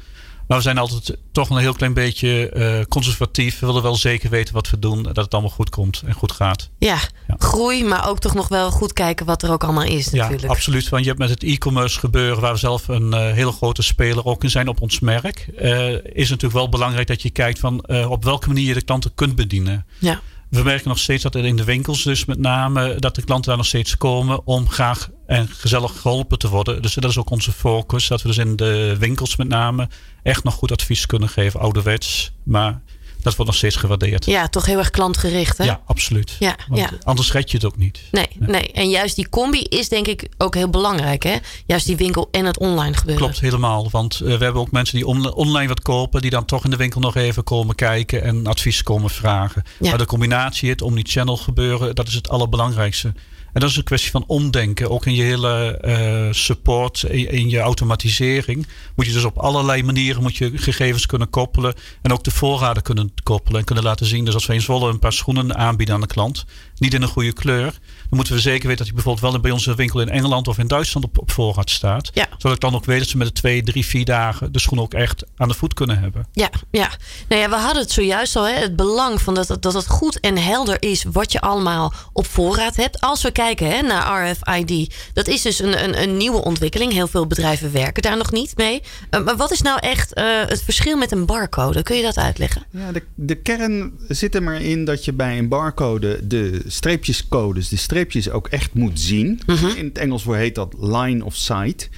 Maar 0.47 0.57
we 0.57 0.63
zijn 0.63 0.79
altijd 0.79 1.17
toch 1.33 1.51
een 1.51 1.57
heel 1.57 1.73
klein 1.73 1.95
beetje 1.95 2.53
uh, 2.55 2.85
conservatief. 2.89 3.59
We 3.59 3.67
willen 3.67 3.83
wel 3.83 3.97
zeker 3.97 4.31
weten 4.31 4.55
wat 4.55 4.71
we 4.71 4.79
doen. 4.79 5.03
Dat 5.03 5.17
het 5.17 5.33
allemaal 5.33 5.51
goed 5.51 5.71
komt 5.71 6.03
en 6.07 6.15
goed 6.15 6.33
gaat. 6.33 6.71
Ja, 6.79 6.99
ja, 7.29 7.35
groei, 7.39 7.85
maar 7.85 8.09
ook 8.09 8.19
toch 8.19 8.35
nog 8.35 8.49
wel 8.49 8.71
goed 8.71 8.93
kijken 8.93 9.27
wat 9.27 9.43
er 9.43 9.53
ook 9.53 9.65
allemaal 9.65 9.85
is 9.85 10.11
natuurlijk. 10.11 10.43
Ja, 10.43 10.49
absoluut. 10.49 10.89
Want 10.89 11.03
je 11.03 11.09
hebt 11.09 11.21
met 11.21 11.31
het 11.31 11.43
e-commerce 11.43 11.99
gebeuren... 11.99 12.41
waar 12.41 12.53
we 12.53 12.59
zelf 12.59 12.89
een 12.89 13.15
uh, 13.15 13.33
hele 13.33 13.53
grote 13.53 13.83
speler 13.83 14.25
ook 14.25 14.43
in 14.43 14.51
zijn 14.51 14.69
op 14.69 14.81
ons 14.81 15.01
merk... 15.01 15.49
Uh, 15.61 15.91
is 15.93 16.29
natuurlijk 16.29 16.53
wel 16.53 16.69
belangrijk 16.69 17.07
dat 17.07 17.23
je 17.23 17.31
kijkt 17.31 17.59
van... 17.59 17.89
op 18.09 18.25
welke 18.25 18.49
manier 18.49 18.67
je 18.67 18.75
de 18.75 18.83
klanten 18.83 19.15
kunt 19.15 19.37
bedienen. 19.37 19.87
Ja. 19.99 20.21
We 20.53 20.63
merken 20.63 20.89
nog 20.89 20.99
steeds 20.99 21.23
dat 21.23 21.35
in 21.35 21.57
de 21.57 21.65
winkels 21.65 22.03
dus 22.03 22.25
met 22.25 22.39
name... 22.39 22.95
dat 22.99 23.15
de 23.15 23.23
klanten 23.23 23.49
daar 23.49 23.57
nog 23.57 23.67
steeds 23.67 23.97
komen 23.97 24.47
om 24.47 24.69
graag 24.69 25.11
en 25.27 25.49
gezellig 25.49 26.01
geholpen 26.01 26.39
te 26.39 26.49
worden. 26.49 26.83
Dus 26.83 26.95
dat 26.95 27.11
is 27.11 27.19
ook 27.19 27.31
onze 27.31 27.53
focus. 27.53 28.09
Dat 28.09 28.23
we 28.23 28.29
dus 28.29 28.39
in 28.39 28.57
de 28.57 28.97
winkels 28.99 29.37
met 29.37 29.49
name 29.49 29.89
echt 30.23 30.45
nog 30.45 30.55
goed 30.55 30.73
advies 30.73 31.07
kunnen 31.07 31.29
geven. 31.29 31.61
Ouderwets, 31.61 32.33
maar 32.43 32.83
dat 33.23 33.37
wordt 33.37 33.51
nog 33.51 33.55
steeds 33.55 33.77
gewaardeerd. 33.77 34.25
Ja, 34.25 34.49
toch 34.49 34.67
heel 34.67 34.79
erg 34.79 34.91
klantgericht 34.91 35.59
hè? 35.59 35.65
Ja, 35.65 35.81
absoluut. 35.87 36.37
Ja, 36.39 36.57
ja. 36.73 36.91
Anders 37.03 37.33
red 37.33 37.51
je 37.51 37.57
het 37.57 37.67
ook 37.67 37.77
niet. 37.77 38.01
Nee, 38.11 38.27
nee, 38.39 38.73
En 38.73 38.89
juist 38.89 39.17
die 39.17 39.29
combi 39.29 39.61
is 39.61 39.89
denk 39.89 40.07
ik 40.07 40.29
ook 40.39 40.55
heel 40.55 40.69
belangrijk 40.69 41.23
hè? 41.23 41.37
Juist 41.67 41.87
die 41.87 41.97
winkel 41.97 42.29
en 42.31 42.45
het 42.45 42.59
online 42.59 42.97
gebeuren. 42.97 43.25
Klopt, 43.25 43.41
helemaal. 43.41 43.91
Want 43.91 44.21
uh, 44.23 44.37
we 44.39 44.45
hebben 44.45 44.63
ook 44.63 44.71
mensen 44.71 44.97
die 44.97 45.07
on 45.07 45.33
online 45.33 45.69
wat 45.69 45.83
kopen... 45.83 46.21
die 46.21 46.31
dan 46.31 46.45
toch 46.45 46.65
in 46.65 46.71
de 46.71 46.77
winkel 46.77 47.01
nog 47.01 47.17
even 47.17 47.45
komen 47.45 47.75
kijken 47.75 48.23
en 48.23 48.47
advies 48.47 48.83
komen 48.83 49.11
vragen. 49.11 49.63
Ja. 49.81 49.89
Maar 49.89 49.99
de 49.99 50.07
combinatie, 50.07 50.71
het 50.71 50.83
omni-channel 50.83 51.37
gebeuren... 51.37 51.95
dat 51.95 52.09
is 52.09 52.15
het 52.15 52.29
allerbelangrijkste. 52.29 53.13
En 53.53 53.61
dat 53.61 53.71
is 53.71 53.77
een 53.77 53.85
kwestie 53.85 54.11
van 54.11 54.25
omdenken. 54.27 54.91
Ook 54.91 55.07
in 55.07 55.15
je 55.15 55.23
hele 55.23 55.83
uh, 55.85 56.33
support, 56.33 57.03
in, 57.03 57.31
in, 57.31 57.49
je 57.49 57.59
automatisering. 57.59 58.67
Moet 58.97 59.07
je 59.07 59.13
dus 59.13 59.25
op 59.25 59.39
allerlei 59.39 59.83
manieren 59.83 60.23
moet 60.23 60.37
je 60.37 60.51
gegevens 60.55 61.07
kunnen 61.07 61.31
koppelen. 61.31 61.75
En 62.03 62.13
ook 62.13 62.25
de 62.25 62.31
voorraden 62.31 62.83
kunnen 62.83 63.15
koppelen. 63.23 63.59
En 63.59 63.67
kunnen 63.67 63.85
laten 63.85 64.07
zien. 64.07 64.25
Dus 64.25 64.35
als 64.35 64.47
we 64.47 64.55
in 64.55 64.61
Zwolle 64.61 64.91
een 64.91 64.99
paar 64.99 65.13
schoenen 65.13 65.57
aanbieden 65.57 65.95
aan 65.95 66.01
de 66.01 66.07
klant. 66.07 66.45
Niet 66.79 66.95
in 66.95 67.03
een 67.03 67.09
goede 67.09 67.33
kleur 67.33 67.79
dan 68.13 68.21
moeten 68.21 68.41
we 68.41 68.51
zeker 68.51 68.69
weten 68.69 68.77
dat 68.77 68.87
hij 68.87 68.95
bijvoorbeeld 68.95 69.33
wel 69.33 69.41
bij 69.41 69.51
onze 69.51 69.75
winkel 69.75 70.01
in 70.01 70.09
Engeland 70.09 70.49
of 70.49 70.59
in 70.59 70.67
Duitsland 70.67 71.07
op, 71.07 71.19
op 71.19 71.31
voorraad 71.31 71.71
staat. 71.71 72.11
Ja. 72.15 72.27
Zodat 72.31 72.53
ik 72.53 72.61
dan 72.61 72.75
ook 72.75 72.85
weet 72.85 72.99
dat 72.99 73.09
ze 73.09 73.17
met 73.17 73.27
de 73.27 73.33
twee, 73.33 73.63
drie, 73.63 73.87
vier 73.87 74.05
dagen 74.05 74.53
de 74.53 74.61
schoen 74.61 74.81
ook 74.81 74.95
echt 74.95 75.25
aan 75.37 75.49
de 75.49 75.55
voet 75.55 75.75
kunnen 75.75 75.99
hebben. 75.99 76.27
Ja, 76.33 76.51
ja. 76.71 76.91
Nou 77.29 77.41
ja, 77.41 77.49
we 77.49 77.55
hadden 77.55 77.83
het 77.83 77.93
zojuist 77.93 78.37
al. 78.37 78.49
Hè, 78.49 78.53
het 78.53 78.77
belang 78.77 79.21
van 79.21 79.35
dat, 79.35 79.57
dat 79.61 79.75
het 79.75 79.89
goed 79.89 80.21
en 80.21 80.39
helder 80.39 80.83
is 80.83 81.05
wat 81.13 81.33
je 81.33 81.41
allemaal 81.41 81.93
op 82.13 82.27
voorraad 82.27 82.77
hebt. 82.77 83.01
Als 83.01 83.23
we 83.23 83.31
kijken 83.31 83.71
hè, 83.71 83.83
naar 83.83 84.31
RFID, 84.31 84.95
dat 85.13 85.29
is 85.29 85.43
dus 85.43 85.59
een, 85.59 85.85
een, 85.85 86.03
een 86.03 86.17
nieuwe 86.17 86.45
ontwikkeling. 86.45 86.93
Heel 86.93 87.09
veel 87.09 87.27
bedrijven 87.27 87.73
werken 87.73 88.03
daar 88.03 88.17
nog 88.17 88.33
niet 88.33 88.57
mee. 88.57 88.83
Uh, 89.11 89.25
maar 89.25 89.37
wat 89.37 89.53
is 89.53 89.63
nou 89.63 89.79
echt 89.81 90.19
uh, 90.19 90.25
het 90.47 90.63
verschil 90.63 90.97
met 90.97 91.13
een 91.13 91.27
barcode? 91.27 91.83
Kun 91.83 91.97
je 91.97 92.03
dat 92.03 92.17
uitleggen? 92.17 92.63
Ja, 92.71 92.93
de, 92.93 93.03
de 93.15 93.35
kern 93.35 93.93
zit 94.09 94.35
er 94.35 94.43
maar 94.43 94.63
in 94.63 94.85
dat 94.85 95.05
je 95.05 95.13
bij 95.13 95.39
een 95.39 95.49
barcode 95.49 96.27
de 96.27 96.63
streepjescodes, 96.67 97.69
de 97.69 97.77
streepjes 97.77 98.01
streepjes 98.03 98.31
ook 98.31 98.49
echt 98.49 98.75
moet 98.75 99.01
zien. 99.01 99.41
Mhm. 99.47 99.67
In 99.77 99.85
het 99.85 99.99
Engels 99.99 100.25
heet 100.25 100.55
dat 100.55 100.75
line 100.81 101.25
of 101.25 101.35
sight. 101.35 101.89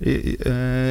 Uh, 0.00 0.14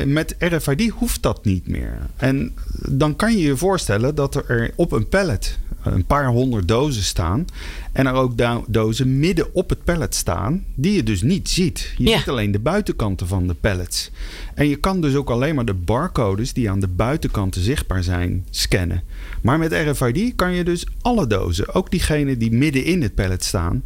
met 0.05 0.35
RFID 0.39 0.89
hoeft 0.89 1.21
dat 1.21 1.45
niet 1.45 1.67
meer. 1.67 1.97
En 2.15 2.53
dan 2.89 3.15
kan 3.15 3.37
je 3.37 3.43
je 3.43 3.57
voorstellen 3.57 4.15
dat 4.15 4.35
er 4.35 4.71
op 4.75 4.91
een 4.91 5.07
pallet 5.07 5.57
een 5.93 6.05
paar 6.05 6.27
honderd 6.27 6.67
dozen 6.67 7.03
staan. 7.03 7.45
En 7.91 8.07
er 8.07 8.13
ook 8.13 8.33
dozen 8.67 9.19
midden 9.19 9.53
op 9.53 9.69
het 9.69 9.83
pallet 9.83 10.15
staan, 10.15 10.63
die 10.75 10.93
je 10.93 11.03
dus 11.03 11.21
niet 11.21 11.49
ziet. 11.49 11.93
Je 11.97 12.09
ziet 12.09 12.29
alleen 12.29 12.51
de 12.51 12.59
buitenkanten 12.59 13.27
van 13.27 13.47
de 13.47 13.53
pallets. 13.53 14.11
En 14.53 14.67
je 14.69 14.75
kan 14.75 15.01
dus 15.01 15.15
ook 15.15 15.29
alleen 15.29 15.55
maar 15.55 15.65
de 15.65 15.73
barcodes 15.73 16.53
die 16.53 16.69
aan 16.69 16.79
de 16.79 16.87
buitenkanten 16.87 17.61
zichtbaar 17.61 18.03
zijn, 18.03 18.45
scannen. 18.49 19.03
Maar 19.41 19.57
met 19.57 19.73
RFID 19.73 20.35
kan 20.35 20.53
je 20.53 20.63
dus 20.63 20.85
alle 21.01 21.27
dozen, 21.27 21.73
ook 21.73 21.91
diegene 21.91 22.37
die 22.37 22.51
midden 22.51 22.83
in 22.83 23.01
het 23.01 23.15
pallet 23.15 23.43
staan, 23.43 23.83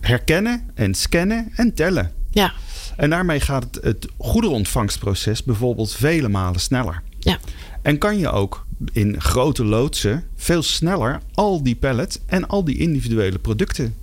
herkennen 0.00 0.70
en 0.74 0.94
scannen 0.94 1.52
en 1.54 1.74
tellen. 1.74 2.12
Ja. 2.30 2.52
En 2.96 3.10
daarmee 3.10 3.40
gaat 3.40 3.64
het, 3.64 3.84
het 3.84 4.08
goederenontvangstproces 4.16 5.44
bijvoorbeeld 5.44 5.92
vele 5.92 6.28
malen 6.28 6.60
sneller. 6.60 7.02
Ja. 7.18 7.38
En 7.82 7.98
kan 7.98 8.18
je 8.18 8.30
ook 8.30 8.66
in 8.92 9.20
grote 9.20 9.64
loodsen 9.64 10.24
veel 10.36 10.62
sneller 10.62 11.20
al 11.34 11.62
die 11.62 11.76
pallets 11.76 12.18
en 12.26 12.48
al 12.48 12.64
die 12.64 12.78
individuele 12.78 13.38
producten 13.38 13.94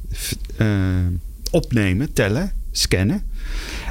uh, 0.58 0.68
opnemen, 1.52 2.14
tellen, 2.14 2.52
scannen. 2.72 3.30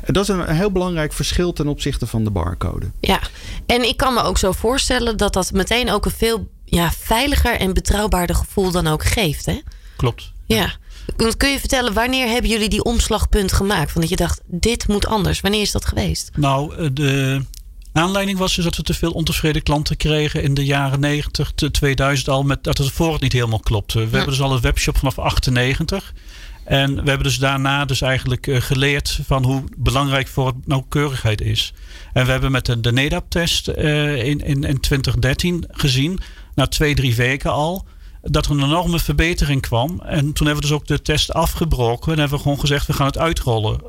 En 0.05 0.13
dat 0.13 0.23
is 0.23 0.29
een 0.29 0.49
heel 0.49 0.73
belangrijk 0.73 1.13
verschil 1.13 1.53
ten 1.53 1.69
opzichte 1.69 2.07
van 2.07 2.25
de 2.25 2.31
barcode. 2.31 2.87
Ja, 3.01 3.21
en 3.67 3.89
ik 3.89 3.97
kan 3.97 4.15
me 4.15 4.23
ook 4.23 4.39
zo 4.39 4.53
voorstellen 4.53 5.17
dat 5.17 5.33
dat 5.33 5.53
meteen 5.53 5.91
ook 5.91 6.05
een 6.05 6.11
veel 6.11 6.49
ja, 6.65 6.93
veiliger 6.93 7.57
en 7.57 7.75
betrouwbaarder 7.75 8.37
gevoel 8.37 8.71
dan 8.71 8.87
ook 8.87 9.05
geeft. 9.05 9.47
Hè? 9.47 9.61
Klopt. 9.97 10.33
Ja. 10.47 10.73
Kun 11.37 11.51
je 11.51 11.59
vertellen, 11.59 11.93
wanneer 11.93 12.29
hebben 12.29 12.51
jullie 12.51 12.69
die 12.69 12.85
omslagpunt 12.85 13.53
gemaakt? 13.53 13.93
Van 13.93 14.01
dat 14.01 14.11
je 14.11 14.17
dacht, 14.17 14.41
dit 14.47 14.89
moet 14.89 15.07
anders. 15.07 15.41
Wanneer 15.41 15.61
is 15.61 15.73
dat 15.73 15.85
geweest? 15.85 16.31
Nou, 16.37 16.93
de 16.93 17.43
aanleiding 17.93 18.39
was 18.39 18.55
dus 18.55 18.65
dat 18.65 18.77
we 18.77 18.83
te 18.83 18.95
veel 18.95 19.11
ontevreden 19.11 19.63
klanten 19.63 19.97
kregen 19.97 20.43
in 20.43 20.55
de 20.55 20.65
jaren 20.65 21.01
90, 21.01 21.53
2000 21.53 22.29
al. 22.29 22.43
Met 22.43 22.65
dat 22.65 22.79
het 22.79 22.91
voorraad 22.91 23.21
niet 23.21 23.33
helemaal 23.33 23.61
klopte. 23.61 23.99
We 23.99 24.17
hebben 24.17 24.35
dus 24.35 24.41
al 24.41 24.53
een 24.53 24.61
webshop 24.61 24.97
vanaf 24.99 25.19
98. 25.19 26.13
En 26.65 26.91
we 26.91 27.09
hebben 27.09 27.27
dus 27.27 27.39
daarna 27.39 27.85
dus 27.85 28.01
eigenlijk 28.01 28.49
geleerd 28.51 29.21
van 29.27 29.45
hoe 29.45 29.65
belangrijk 29.77 30.29
voor 30.29 30.47
het 30.47 30.67
nauwkeurigheid 30.67 31.41
is. 31.41 31.73
En 32.13 32.25
we 32.25 32.31
hebben 32.31 32.53
met 32.53 32.67
de, 32.67 32.81
de 32.81 32.93
NEDAP-test 32.93 33.69
in, 33.69 34.41
in, 34.41 34.65
in 34.65 34.81
2013 34.81 35.65
gezien, 35.71 36.21
na 36.55 36.67
twee, 36.67 36.95
drie 36.95 37.15
weken 37.15 37.53
al, 37.53 37.87
dat 38.31 38.47
er 38.47 38.53
een 38.53 38.63
enorme 38.63 38.99
verbetering 38.99 39.61
kwam. 39.61 40.01
En 40.01 40.33
toen 40.33 40.47
hebben 40.47 40.65
we 40.65 40.71
dus 40.71 40.79
ook 40.79 40.87
de 40.87 41.03
test 41.03 41.33
afgebroken. 41.33 42.13
En 42.13 42.19
hebben 42.19 42.37
we 42.37 42.43
gewoon 42.43 42.61
gezegd, 42.61 42.87
we 42.87 42.93
gaan 42.93 43.07
het 43.07 43.19
uitrollen. 43.19 43.81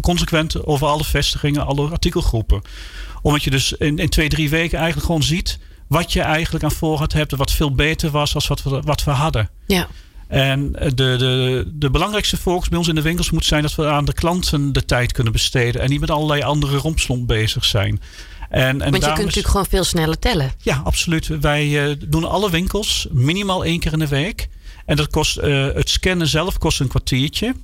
Consequent 0.00 0.66
over 0.66 0.86
alle 0.86 1.04
vestigingen, 1.04 1.66
alle 1.66 1.90
artikelgroepen. 1.90 2.62
Omdat 3.22 3.42
je 3.42 3.50
dus 3.50 3.72
in, 3.72 3.98
in 3.98 4.08
twee, 4.08 4.28
drie 4.28 4.50
weken 4.50 4.78
eigenlijk 4.78 5.06
gewoon 5.06 5.22
ziet... 5.22 5.58
wat 5.88 6.12
je 6.12 6.20
eigenlijk 6.20 6.64
aan 6.64 6.72
voorraad 6.72 7.12
hebt. 7.12 7.36
Wat 7.36 7.50
veel 7.50 7.74
beter 7.74 8.10
was 8.10 8.34
als 8.34 8.46
wat 8.46 8.62
we, 8.62 8.80
wat 8.80 9.04
we 9.04 9.10
hadden. 9.10 9.50
Ja. 9.66 9.88
En 10.28 10.72
de, 10.72 10.94
de, 10.94 11.64
de 11.74 11.90
belangrijkste 11.90 12.36
focus 12.36 12.68
bij 12.68 12.78
ons 12.78 12.88
in 12.88 12.94
de 12.94 13.02
winkels 13.02 13.30
moet 13.30 13.44
zijn... 13.44 13.62
dat 13.62 13.74
we 13.74 13.86
aan 13.86 14.04
de 14.04 14.12
klanten 14.12 14.72
de 14.72 14.84
tijd 14.84 15.12
kunnen 15.12 15.32
besteden. 15.32 15.80
En 15.80 15.90
niet 15.90 16.00
met 16.00 16.10
allerlei 16.10 16.42
andere 16.42 16.76
rompslomp 16.76 17.26
bezig 17.26 17.64
zijn. 17.64 18.00
En, 18.54 18.82
en 18.82 18.90
Want 18.90 19.04
je 19.04 19.12
kunt 19.12 19.24
natuurlijk 19.24 19.48
gewoon 19.48 19.66
veel 19.66 19.84
sneller 19.84 20.18
tellen. 20.18 20.52
Ja, 20.62 20.80
absoluut. 20.84 21.26
Wij 21.26 21.88
uh, 21.88 21.96
doen 22.08 22.24
alle 22.24 22.50
winkels 22.50 23.06
minimaal 23.10 23.64
één 23.64 23.80
keer 23.80 23.92
in 23.92 23.98
de 23.98 24.08
week. 24.08 24.48
En 24.86 24.96
dat 24.96 25.10
kost, 25.10 25.38
uh, 25.38 25.66
het 25.74 25.90
scannen 25.90 26.28
zelf 26.28 26.58
kost 26.58 26.80
een 26.80 26.88
kwartiertje. 26.88 27.54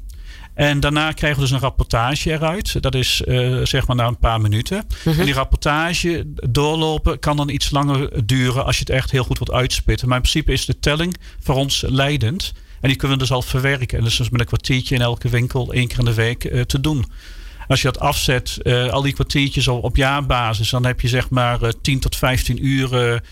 En 0.54 0.80
daarna 0.80 1.12
krijgen 1.12 1.40
we 1.40 1.46
dus 1.46 1.54
een 1.54 1.62
rapportage 1.62 2.30
eruit. 2.30 2.82
Dat 2.82 2.94
is 2.94 3.22
uh, 3.26 3.60
zeg 3.64 3.86
maar 3.86 3.96
na 3.96 4.06
een 4.06 4.18
paar 4.18 4.40
minuten. 4.40 4.86
Mhm. 5.04 5.18
En 5.18 5.24
die 5.24 5.34
rapportage 5.34 6.24
doorlopen 6.50 7.18
kan 7.18 7.36
dan 7.36 7.48
iets 7.48 7.70
langer 7.70 8.26
duren 8.26 8.64
als 8.64 8.78
je 8.78 8.84
het 8.86 8.94
echt 8.94 9.10
heel 9.10 9.24
goed 9.24 9.38
wilt 9.38 9.58
uitspitten. 9.58 10.08
Maar 10.08 10.16
in 10.16 10.22
principe 10.22 10.52
is 10.52 10.64
de 10.64 10.78
telling 10.78 11.16
voor 11.40 11.54
ons 11.54 11.84
leidend. 11.86 12.52
En 12.80 12.88
die 12.88 12.96
kunnen 12.96 13.16
we 13.16 13.22
dus 13.22 13.32
al 13.32 13.42
verwerken. 13.42 13.98
En 13.98 14.04
dus, 14.04 14.16
dus 14.16 14.30
met 14.30 14.40
een 14.40 14.46
kwartiertje 14.46 14.94
in 14.94 15.00
elke 15.00 15.28
winkel 15.28 15.72
één 15.72 15.88
keer 15.88 15.98
in 15.98 16.04
de 16.04 16.14
week 16.14 16.44
uh, 16.44 16.60
te 16.60 16.80
doen. 16.80 17.04
Als 17.70 17.82
je 17.82 17.92
dat 17.92 18.00
afzet, 18.00 18.58
uh, 18.62 18.88
al 18.88 19.02
die 19.02 19.12
kwartiertjes 19.12 19.68
op, 19.68 19.84
op 19.84 19.96
jaarbasis, 19.96 20.70
dan 20.70 20.86
heb 20.86 21.00
je 21.00 21.08
zeg 21.08 21.30
maar 21.30 21.62
uh, 21.62 21.68
10 21.82 22.00
tot 22.00 22.16
15 22.16 22.66
uur 22.66 23.22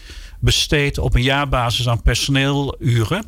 besteed 0.41 0.99
op 0.99 1.15
een 1.15 1.23
jaarbasis 1.23 1.89
aan 1.89 2.03
personeeluren. 2.03 3.25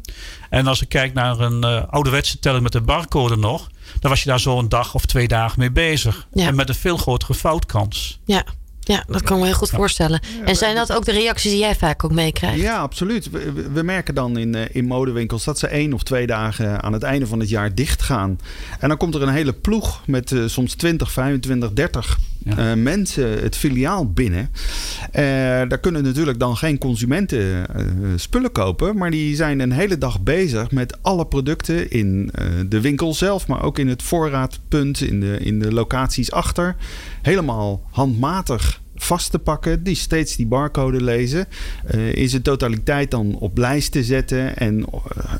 En 0.50 0.66
als 0.66 0.82
ik 0.82 0.88
kijk 0.88 1.14
naar 1.14 1.40
een 1.40 1.64
uh, 1.64 1.82
ouderwetse 1.88 2.38
telling 2.38 2.62
met 2.62 2.72
de 2.72 2.80
barcode 2.80 3.36
nog, 3.36 3.70
dan 4.00 4.10
was 4.10 4.22
je 4.22 4.28
daar 4.28 4.40
zo 4.40 4.58
een 4.58 4.68
dag 4.68 4.94
of 4.94 5.06
twee 5.06 5.28
dagen 5.28 5.58
mee 5.58 5.70
bezig. 5.70 6.26
Ja. 6.32 6.46
En 6.46 6.54
met 6.54 6.68
een 6.68 6.74
veel 6.74 6.96
grotere 6.96 7.34
foutkans. 7.34 8.20
Ja. 8.24 8.44
Ja, 8.80 9.04
dat 9.06 9.22
kan 9.22 9.36
ik 9.36 9.42
me 9.42 9.48
heel 9.48 9.58
goed 9.58 9.70
voorstellen. 9.70 10.20
En 10.44 10.56
zijn 10.56 10.74
dat 10.74 10.92
ook 10.92 11.04
de 11.04 11.12
reacties 11.12 11.50
die 11.50 11.60
jij 11.60 11.74
vaak 11.74 12.04
ook 12.04 12.12
meekrijgt? 12.12 12.60
Ja, 12.60 12.78
absoluut. 12.78 13.30
We, 13.30 13.70
we 13.72 13.82
merken 13.82 14.14
dan 14.14 14.38
in, 14.38 14.54
in 14.54 14.84
modewinkels 14.84 15.44
dat 15.44 15.58
ze 15.58 15.66
één 15.66 15.92
of 15.92 16.02
twee 16.02 16.26
dagen 16.26 16.82
aan 16.82 16.92
het 16.92 17.02
einde 17.02 17.26
van 17.26 17.40
het 17.40 17.48
jaar 17.48 17.74
dicht 17.74 18.02
gaan. 18.02 18.38
En 18.78 18.88
dan 18.88 18.96
komt 18.96 19.14
er 19.14 19.22
een 19.22 19.28
hele 19.28 19.52
ploeg 19.52 20.02
met 20.06 20.30
uh, 20.30 20.46
soms 20.46 20.74
20, 20.74 21.12
25, 21.12 21.72
30 21.72 22.18
uh, 22.44 22.74
mensen 22.74 23.42
het 23.42 23.56
filiaal 23.56 24.12
binnen. 24.12 24.40
Uh, 24.40 25.22
daar 25.68 25.78
kunnen 25.78 26.02
natuurlijk 26.02 26.38
dan 26.38 26.56
geen 26.56 26.78
consumenten 26.78 27.40
uh, 27.40 27.86
spullen 28.16 28.52
kopen. 28.52 28.96
Maar 28.96 29.10
die 29.10 29.36
zijn 29.36 29.60
een 29.60 29.72
hele 29.72 29.98
dag 29.98 30.20
bezig 30.20 30.70
met 30.70 31.02
alle 31.02 31.26
producten 31.26 31.90
in 31.90 32.30
de 32.68 32.80
winkel 32.80 33.14
zelf. 33.14 33.46
Maar 33.46 33.62
ook 33.62 33.78
in 33.78 33.88
het 33.88 34.02
voorraadpunt, 34.02 35.00
in 35.00 35.20
de, 35.20 35.38
in 35.38 35.58
de 35.58 35.72
locaties 35.72 36.32
achter. 36.32 36.76
Helemaal 37.22 37.82
handmatig 37.90 38.80
vast 39.02 39.30
te 39.30 39.38
pakken, 39.38 39.82
die 39.82 39.94
steeds 39.94 40.36
die 40.36 40.46
barcode 40.46 41.02
lezen, 41.02 41.46
uh, 41.94 42.14
in 42.14 42.28
zijn 42.28 42.42
totaliteit 42.42 43.10
dan 43.10 43.34
op 43.38 43.58
lijst 43.58 43.92
te 43.92 44.04
zetten. 44.04 44.56
En 44.56 44.78
uh, 44.78 44.84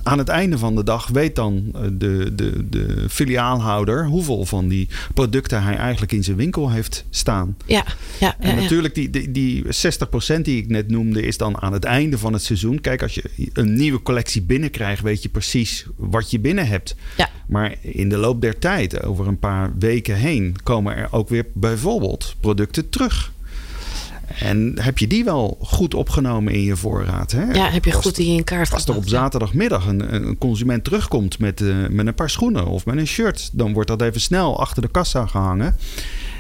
aan 0.02 0.18
het 0.18 0.28
einde 0.28 0.58
van 0.58 0.74
de 0.74 0.84
dag 0.84 1.08
weet 1.08 1.34
dan 1.34 1.72
uh, 1.74 1.80
de, 1.92 2.34
de, 2.34 2.68
de 2.68 3.06
filiaalhouder 3.08 4.06
hoeveel 4.06 4.44
van 4.44 4.68
die 4.68 4.88
producten 5.14 5.62
hij 5.62 5.76
eigenlijk 5.76 6.12
in 6.12 6.24
zijn 6.24 6.36
winkel 6.36 6.70
heeft 6.70 7.04
staan. 7.10 7.56
Ja, 7.66 7.84
ja. 8.18 8.36
En 8.38 8.54
ja, 8.54 8.62
natuurlijk, 8.62 8.94
die, 8.94 9.10
die, 9.10 9.30
die 9.30 9.64
60% 9.64 10.40
die 10.42 10.62
ik 10.62 10.68
net 10.68 10.90
noemde, 10.90 11.22
is 11.22 11.36
dan 11.36 11.60
aan 11.62 11.72
het 11.72 11.84
einde 11.84 12.18
van 12.18 12.32
het 12.32 12.42
seizoen. 12.42 12.80
Kijk, 12.80 13.02
als 13.02 13.14
je 13.14 13.24
een 13.52 13.74
nieuwe 13.74 14.02
collectie 14.02 14.42
binnenkrijgt, 14.42 15.02
weet 15.02 15.22
je 15.22 15.28
precies 15.28 15.86
wat 15.96 16.30
je 16.30 16.38
binnen 16.38 16.66
hebt. 16.66 16.94
Ja. 17.16 17.28
Maar 17.46 17.74
in 17.80 18.08
de 18.08 18.16
loop 18.16 18.40
der 18.40 18.58
tijd, 18.58 19.02
over 19.02 19.26
een 19.26 19.38
paar 19.38 19.72
weken 19.78 20.16
heen, 20.16 20.56
komen 20.62 20.96
er 20.96 21.08
ook 21.10 21.28
weer 21.28 21.46
bijvoorbeeld 21.52 22.36
producten 22.40 22.88
terug. 22.88 23.32
En 24.38 24.72
heb 24.80 24.98
je 24.98 25.06
die 25.06 25.24
wel 25.24 25.58
goed 25.60 25.94
opgenomen 25.94 26.52
in 26.52 26.62
je 26.62 26.76
voorraad? 26.76 27.32
Hè? 27.32 27.52
Ja, 27.52 27.70
heb 27.70 27.84
je 27.84 27.92
goed 27.92 28.16
die 28.16 28.36
in 28.36 28.44
kaart 28.44 28.72
Als 28.72 28.84
er 28.84 28.96
op 28.96 29.08
zaterdagmiddag 29.08 29.86
een, 29.86 30.14
een 30.14 30.38
consument 30.38 30.84
terugkomt 30.84 31.38
met, 31.38 31.60
uh, 31.60 31.88
met 31.88 32.06
een 32.06 32.14
paar 32.14 32.30
schoenen 32.30 32.66
of 32.66 32.86
met 32.86 32.96
een 32.96 33.06
shirt, 33.06 33.50
dan 33.52 33.72
wordt 33.72 33.88
dat 33.88 34.02
even 34.02 34.20
snel 34.20 34.60
achter 34.60 34.82
de 34.82 34.88
kassa 34.88 35.26
gehangen. 35.26 35.76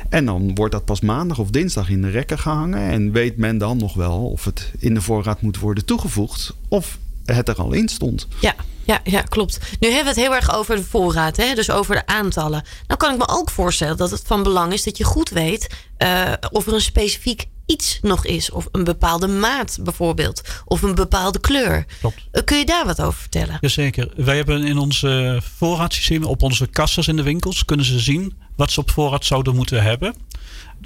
En 0.08 0.24
dan 0.24 0.54
wordt 0.54 0.72
dat 0.72 0.84
pas 0.84 1.00
maandag 1.00 1.38
of 1.38 1.50
dinsdag 1.50 1.88
in 1.88 2.02
de 2.02 2.10
rekken 2.10 2.38
gehangen. 2.38 2.90
En 2.90 3.12
weet 3.12 3.36
men 3.36 3.58
dan 3.58 3.76
nog 3.76 3.94
wel 3.94 4.30
of 4.30 4.44
het 4.44 4.72
in 4.78 4.94
de 4.94 5.00
voorraad 5.00 5.42
moet 5.42 5.58
worden 5.58 5.84
toegevoegd 5.84 6.54
of 6.68 6.98
het 7.24 7.48
er 7.48 7.56
al 7.56 7.72
in 7.72 7.88
stond. 7.88 8.26
Ja, 8.40 8.54
ja, 8.84 9.00
ja, 9.04 9.22
klopt. 9.22 9.58
Nu 9.80 9.88
hebben 9.88 10.14
we 10.14 10.20
het 10.20 10.28
heel 10.28 10.34
erg 10.34 10.54
over 10.54 10.76
de 10.76 10.84
voorraad, 10.84 11.36
hè? 11.36 11.54
dus 11.54 11.70
over 11.70 11.94
de 11.94 12.06
aantallen. 12.06 12.62
Nou 12.86 12.98
kan 12.98 13.12
ik 13.12 13.18
me 13.18 13.28
ook 13.28 13.50
voorstellen 13.50 13.96
dat 13.96 14.10
het 14.10 14.22
van 14.24 14.42
belang 14.42 14.72
is 14.72 14.84
dat 14.84 14.98
je 14.98 15.04
goed 15.04 15.28
weet 15.28 15.74
uh, 15.98 16.32
of 16.50 16.66
er 16.66 16.74
een 16.74 16.80
specifiek 16.80 17.46
iets 17.70 17.98
nog 18.02 18.26
is. 18.26 18.50
Of 18.50 18.68
een 18.72 18.84
bepaalde 18.84 19.26
maat 19.26 19.78
bijvoorbeeld. 19.82 20.42
Of 20.64 20.82
een 20.82 20.94
bepaalde 20.94 21.40
kleur. 21.40 21.84
Klopt. 22.00 22.44
Kun 22.44 22.58
je 22.58 22.64
daar 22.64 22.86
wat 22.86 23.00
over 23.02 23.20
vertellen? 23.20 23.58
Jazeker. 23.60 24.10
Wij 24.16 24.36
hebben 24.36 24.64
in 24.64 24.78
onze 24.78 25.40
voorraadsysteem, 25.56 26.24
op 26.24 26.42
onze 26.42 26.66
kassas 26.66 27.08
in 27.08 27.16
de 27.16 27.22
winkels, 27.22 27.64
kunnen 27.64 27.86
ze 27.86 27.98
zien 27.98 28.34
wat 28.56 28.70
ze 28.70 28.80
op 28.80 28.90
voorraad 28.90 29.24
zouden 29.24 29.54
moeten 29.54 29.82
hebben. 29.82 30.14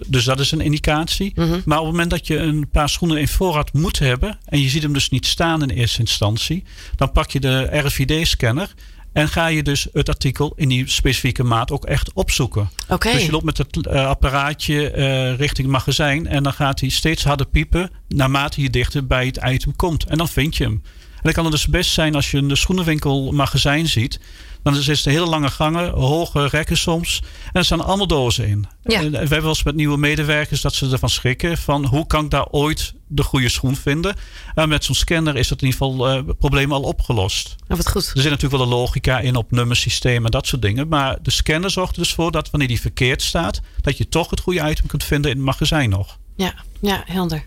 Dus 0.06 0.24
dat 0.24 0.40
is 0.40 0.50
een 0.50 0.60
indicatie. 0.60 1.32
Mhm. 1.34 1.60
Maar 1.64 1.78
op 1.78 1.84
het 1.84 1.92
moment 1.92 2.10
dat 2.10 2.26
je 2.26 2.36
een 2.36 2.68
paar 2.68 2.88
schoenen 2.88 3.18
in 3.18 3.28
voorraad 3.28 3.72
moet 3.72 3.98
hebben. 3.98 4.38
en 4.44 4.60
je 4.60 4.68
ziet 4.68 4.82
hem 4.82 4.92
dus 4.92 5.08
niet 5.08 5.26
staan 5.26 5.62
in 5.62 5.70
eerste 5.70 6.00
instantie. 6.00 6.64
dan 6.96 7.12
pak 7.12 7.30
je 7.30 7.40
de 7.40 7.68
RFID-scanner. 7.70 8.74
En 9.14 9.28
ga 9.28 9.46
je 9.46 9.62
dus 9.62 9.86
het 9.92 10.08
artikel 10.08 10.52
in 10.56 10.68
die 10.68 10.88
specifieke 10.88 11.44
maat 11.44 11.70
ook 11.70 11.84
echt 11.84 12.12
opzoeken. 12.12 12.70
Dus 13.12 13.24
je 13.24 13.30
loopt 13.30 13.44
met 13.44 13.58
het 13.58 13.76
uh, 13.76 14.06
apparaatje 14.06 14.92
uh, 14.96 15.36
richting 15.36 15.66
het 15.66 15.76
magazijn. 15.76 16.26
En 16.26 16.42
dan 16.42 16.52
gaat 16.52 16.80
hij 16.80 16.88
steeds 16.88 17.24
harder 17.24 17.46
piepen. 17.46 17.90
naarmate 18.08 18.62
je 18.62 18.70
dichter 18.70 19.06
bij 19.06 19.26
het 19.26 19.40
item 19.44 19.76
komt. 19.76 20.04
En 20.04 20.16
dan 20.16 20.28
vind 20.28 20.56
je 20.56 20.64
hem. 20.64 20.82
En 21.14 21.20
dan 21.22 21.32
kan 21.32 21.44
het 21.44 21.52
dus 21.52 21.66
best 21.66 21.90
zijn 21.90 22.14
als 22.14 22.30
je 22.30 22.38
een 22.38 22.56
schoenenwinkel 22.56 23.32
magazijn 23.32 23.86
ziet. 23.86 24.20
Dan 24.64 24.76
is 24.76 24.86
het 24.86 25.04
hele 25.04 25.26
lange 25.26 25.50
gangen, 25.50 25.90
hoge 25.90 26.46
rekken 26.46 26.76
soms. 26.76 27.22
En 27.44 27.52
er 27.52 27.64
staan 27.64 27.84
allemaal 27.84 28.06
dozen 28.06 28.46
in. 28.46 28.66
Ja. 28.82 29.00
En 29.00 29.10
we 29.10 29.16
hebben 29.16 29.40
wel 29.40 29.48
eens 29.48 29.62
met 29.62 29.74
nieuwe 29.74 29.96
medewerkers 29.96 30.60
dat 30.60 30.74
ze 30.74 30.90
ervan 30.90 31.08
schrikken. 31.08 31.58
Van 31.58 31.84
hoe 31.84 32.06
kan 32.06 32.24
ik 32.24 32.30
daar 32.30 32.46
ooit 32.46 32.94
de 33.06 33.22
goede 33.22 33.48
schoen 33.48 33.76
vinden? 33.76 34.16
En 34.54 34.68
met 34.68 34.84
zo'n 34.84 34.94
scanner 34.94 35.36
is 35.36 35.48
dat 35.48 35.62
in 35.62 35.66
ieder 35.66 35.80
geval 35.80 36.08
uh, 36.08 36.26
het 36.26 36.38
probleem 36.38 36.72
al 36.72 36.82
opgelost. 36.82 37.56
Nou, 37.68 37.80
wat 37.82 37.90
goed. 37.90 38.02
Er 38.14 38.20
zit 38.20 38.30
natuurlijk 38.30 38.62
wel 38.62 38.62
een 38.62 38.78
logica 38.78 39.18
in 39.20 39.36
op 39.36 39.50
nummersystemen 39.50 40.24
en 40.24 40.30
dat 40.30 40.46
soort 40.46 40.62
dingen. 40.62 40.88
Maar 40.88 41.18
de 41.22 41.30
scanner 41.30 41.70
zorgt 41.70 41.96
er 41.96 42.02
dus 42.02 42.12
voor 42.12 42.30
dat 42.30 42.50
wanneer 42.50 42.68
die 42.68 42.80
verkeerd 42.80 43.22
staat, 43.22 43.60
dat 43.80 43.98
je 43.98 44.08
toch 44.08 44.30
het 44.30 44.40
goede 44.40 44.70
item 44.70 44.86
kunt 44.86 45.04
vinden 45.04 45.30
in 45.30 45.36
het 45.36 45.46
magazijn 45.46 45.90
nog. 45.90 46.18
Ja, 46.36 46.54
ja 46.80 47.02
helder. 47.06 47.44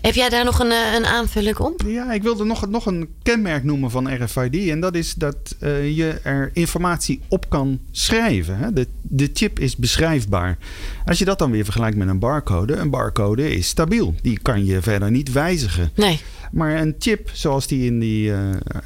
Heb 0.00 0.14
jij 0.14 0.28
daar 0.28 0.44
nog 0.44 0.58
een, 0.58 0.70
een 0.70 1.06
aanvulling 1.06 1.58
op? 1.58 1.82
Ja, 1.86 2.12
ik 2.12 2.22
wilde 2.22 2.44
nog, 2.44 2.68
nog 2.68 2.86
een 2.86 3.08
kenmerk 3.22 3.64
noemen 3.64 3.90
van 3.90 4.14
RFID. 4.14 4.68
En 4.68 4.80
dat 4.80 4.94
is 4.94 5.14
dat 5.14 5.56
uh, 5.60 5.96
je 5.96 6.10
er 6.22 6.50
informatie 6.52 7.20
op 7.28 7.50
kan 7.50 7.80
schrijven. 7.90 8.58
Hè? 8.58 8.72
De, 8.72 8.86
de 9.02 9.30
chip 9.34 9.58
is 9.58 9.76
beschrijfbaar. 9.76 10.58
Als 11.04 11.18
je 11.18 11.24
dat 11.24 11.38
dan 11.38 11.50
weer 11.50 11.64
vergelijkt 11.64 11.96
met 11.96 12.08
een 12.08 12.18
barcode. 12.18 12.74
Een 12.74 12.90
barcode 12.90 13.54
is 13.54 13.68
stabiel. 13.68 14.14
Die 14.22 14.38
kan 14.38 14.64
je 14.64 14.82
verder 14.82 15.10
niet 15.10 15.32
wijzigen. 15.32 15.90
Nee. 15.94 16.20
Maar 16.52 16.80
een 16.80 16.94
chip 16.98 17.30
zoals 17.32 17.66
die 17.66 17.84
in 17.84 17.98
die 17.98 18.28
uh, 18.28 18.38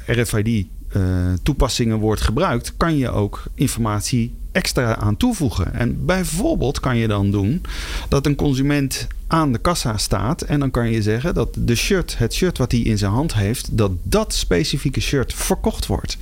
RFID 0.05 0.65
uh, 0.95 1.33
toepassingen 1.43 1.97
wordt 1.97 2.21
gebruikt, 2.21 2.73
kan 2.77 2.97
je 2.97 3.09
ook 3.09 3.43
informatie 3.53 4.35
extra 4.57 4.95
aan 4.95 5.17
toevoegen. 5.17 5.73
En 5.73 6.05
bijvoorbeeld 6.05 6.79
kan 6.79 6.97
je 6.97 7.07
dan 7.07 7.31
doen 7.31 7.61
dat 8.09 8.25
een 8.25 8.35
consument 8.35 9.07
aan 9.27 9.51
de 9.51 9.57
kassa 9.57 9.97
staat 9.97 10.41
en 10.41 10.59
dan 10.59 10.71
kan 10.71 10.91
je 10.91 11.01
zeggen 11.01 11.33
dat 11.33 11.49
de 11.59 11.75
shirt, 11.75 12.17
het 12.17 12.33
shirt 12.33 12.57
wat 12.57 12.71
hij 12.71 12.81
in 12.81 12.97
zijn 12.97 13.11
hand 13.11 13.33
heeft, 13.33 13.77
dat 13.77 13.91
dat 14.03 14.33
specifieke 14.33 14.99
shirt 14.99 15.33
verkocht 15.33 15.85
wordt. 15.85 16.17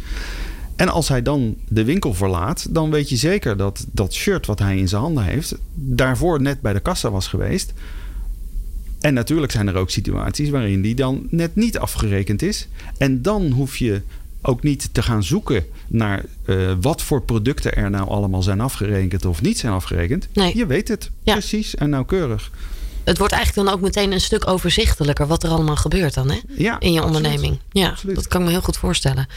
En 0.75 0.89
als 0.89 1.07
hij 1.07 1.21
dan 1.21 1.55
de 1.67 1.83
winkel 1.83 2.13
verlaat, 2.13 2.73
dan 2.73 2.91
weet 2.91 3.09
je 3.09 3.15
zeker 3.15 3.57
dat 3.57 3.85
dat 3.91 4.13
shirt 4.13 4.45
wat 4.45 4.59
hij 4.59 4.77
in 4.77 4.87
zijn 4.87 5.01
handen 5.01 5.23
heeft, 5.23 5.55
daarvoor 5.73 6.41
net 6.41 6.61
bij 6.61 6.73
de 6.73 6.79
kassa 6.79 7.11
was 7.11 7.27
geweest. 7.27 7.73
En 8.99 9.13
natuurlijk 9.13 9.51
zijn 9.51 9.67
er 9.67 9.75
ook 9.75 9.89
situaties 9.89 10.49
waarin 10.49 10.81
die 10.81 10.95
dan 10.95 11.27
net 11.29 11.55
niet 11.55 11.77
afgerekend 11.77 12.41
is. 12.41 12.67
En 12.97 13.21
dan 13.21 13.51
hoef 13.51 13.77
je 13.77 14.01
ook 14.45 14.63
niet 14.63 14.93
te 14.93 15.01
gaan 15.03 15.23
zoeken 15.23 15.65
naar 15.87 16.23
uh, 16.45 16.71
wat 16.81 17.01
voor 17.01 17.21
producten 17.21 17.75
er 17.75 17.89
nou 17.89 18.07
allemaal 18.09 18.43
zijn 18.43 18.61
afgerekend 18.61 19.25
of 19.25 19.41
niet 19.41 19.57
zijn 19.57 19.73
afgerekend. 19.73 20.27
Nee. 20.33 20.57
Je 20.57 20.65
weet 20.65 20.87
het 20.87 21.11
Ja. 21.23 21.33
precies 21.33 21.75
en 21.75 21.89
nauwkeurig. 21.89 22.51
Het 23.05 23.17
wordt 23.17 23.33
eigenlijk 23.33 23.67
dan 23.67 23.77
ook 23.77 23.81
meteen 23.81 24.11
een 24.11 24.21
stuk 24.21 24.47
overzichtelijker 24.47 25.27
wat 25.27 25.43
er 25.43 25.49
allemaal 25.49 25.75
gebeurt 25.75 26.13
dan 26.13 26.29
hè? 26.29 26.39
Ja, 26.47 26.79
in 26.79 26.91
je 26.91 27.01
absoluut. 27.01 27.03
onderneming. 27.03 27.59
Ja, 27.71 27.89
Absoluut. 27.89 28.15
dat 28.15 28.27
kan 28.27 28.39
ik 28.39 28.45
me 28.45 28.51
heel 28.51 28.61
goed 28.61 28.77
voorstellen. 28.77 29.27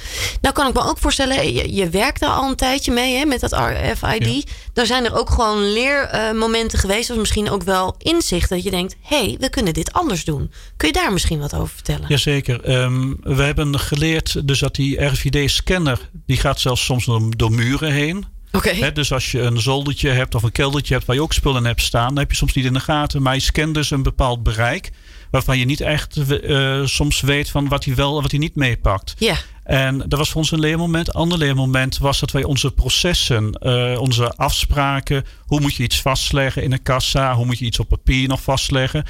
Nou 0.40 0.54
kan 0.54 0.68
ik 0.68 0.74
me 0.74 0.80
ook 0.80 0.98
voorstellen, 0.98 1.52
je, 1.52 1.74
je 1.74 1.88
werkt 1.88 2.20
daar 2.20 2.30
al 2.30 2.48
een 2.48 2.56
tijdje 2.56 2.92
mee 2.92 3.16
hè, 3.16 3.24
met 3.24 3.40
dat 3.40 3.52
RFID. 3.52 4.26
Ja. 4.26 4.52
Daar 4.72 4.86
zijn 4.86 5.04
er 5.04 5.18
ook 5.18 5.30
gewoon 5.30 5.72
leermomenten 5.72 6.78
geweest, 6.78 7.10
of 7.10 7.16
misschien 7.16 7.50
ook 7.50 7.62
wel 7.62 7.94
inzichten 7.98 8.56
dat 8.56 8.64
je 8.64 8.70
denkt, 8.70 8.96
hé, 9.02 9.24
hey, 9.24 9.36
we 9.40 9.50
kunnen 9.50 9.74
dit 9.74 9.92
anders 9.92 10.24
doen. 10.24 10.50
Kun 10.76 10.88
je 10.88 10.94
daar 10.94 11.12
misschien 11.12 11.38
wat 11.38 11.54
over 11.54 11.74
vertellen? 11.74 12.04
Jazeker. 12.08 12.64
Ehm 12.64 13.14
we 13.22 13.42
hebben 13.42 13.78
geleerd 13.78 14.48
dus 14.48 14.58
dat 14.58 14.74
die 14.74 15.04
RFID-scanner... 15.04 16.10
die 16.26 16.36
gaat 16.36 16.60
zelfs 16.60 16.84
soms 16.84 17.04
door, 17.04 17.22
door 17.36 17.52
muren 17.52 17.92
heen. 17.92 18.24
Oké. 18.52 18.92
Dus 18.92 19.12
als 19.12 19.30
je 19.32 19.40
een 19.40 19.60
zoldertje 19.60 20.10
hebt 20.10 20.34
of 20.34 20.42
een 20.42 20.52
keldertje 20.52 20.94
hebt... 20.94 21.06
waar 21.06 21.16
je 21.16 21.22
ook 21.22 21.32
spullen 21.32 21.64
hebt 21.64 21.82
staan... 21.82 22.08
dan 22.08 22.18
heb 22.18 22.30
je 22.30 22.36
soms 22.36 22.52
niet 22.52 22.64
in 22.64 22.72
de 22.72 22.80
gaten. 22.80 23.22
Maar 23.22 23.34
je 23.34 23.40
scant 23.40 23.74
dus 23.74 23.90
een 23.90 24.02
bepaald 24.02 24.42
bereik... 24.42 24.90
waarvan 25.30 25.58
je 25.58 25.64
niet 25.64 25.80
echt 25.80 26.16
eh, 26.16 26.84
soms 26.84 27.20
weet 27.20 27.50
van 27.50 27.68
wat 27.68 27.84
hij 27.84 27.94
wel 27.94 28.16
en 28.16 28.22
wat 28.22 28.30
hij 28.30 28.40
niet 28.40 28.54
meepakt. 28.54 29.14
Ja, 29.18 29.36
En 29.64 29.98
dat 29.98 30.18
was 30.18 30.28
voor 30.28 30.40
ons 30.40 30.50
een 30.50 30.60
leermoment. 30.60 31.08
Een 31.08 31.14
ander 31.14 31.38
leermoment 31.38 31.98
was 31.98 32.20
dat 32.20 32.30
wij 32.30 32.44
onze 32.44 32.70
processen, 32.70 33.52
eh, 33.52 34.00
onze 34.00 34.32
afspraken, 34.36 35.24
hoe 35.46 35.60
moet 35.60 35.74
je 35.74 35.82
iets 35.82 36.00
vastleggen 36.00 36.62
in 36.62 36.72
een 36.72 36.82
kassa, 36.82 37.34
hoe 37.34 37.46
moet 37.46 37.58
je 37.58 37.64
iets 37.64 37.78
op 37.78 37.88
papier 37.88 38.28
nog 38.28 38.42
vastleggen, 38.42 39.04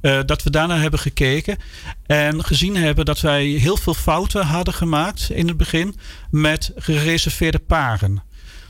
eh, 0.00 0.20
dat 0.26 0.42
we 0.42 0.50
daarna 0.50 0.78
hebben 0.78 1.00
gekeken 1.00 1.56
en 2.06 2.44
gezien 2.44 2.76
hebben 2.76 3.04
dat 3.04 3.20
wij 3.20 3.44
heel 3.44 3.76
veel 3.76 3.94
fouten 3.94 4.46
hadden 4.46 4.74
gemaakt 4.74 5.30
in 5.30 5.48
het 5.48 5.56
begin 5.56 5.96
met 6.30 6.72
gereserveerde 6.76 7.58
paren. 7.58 8.22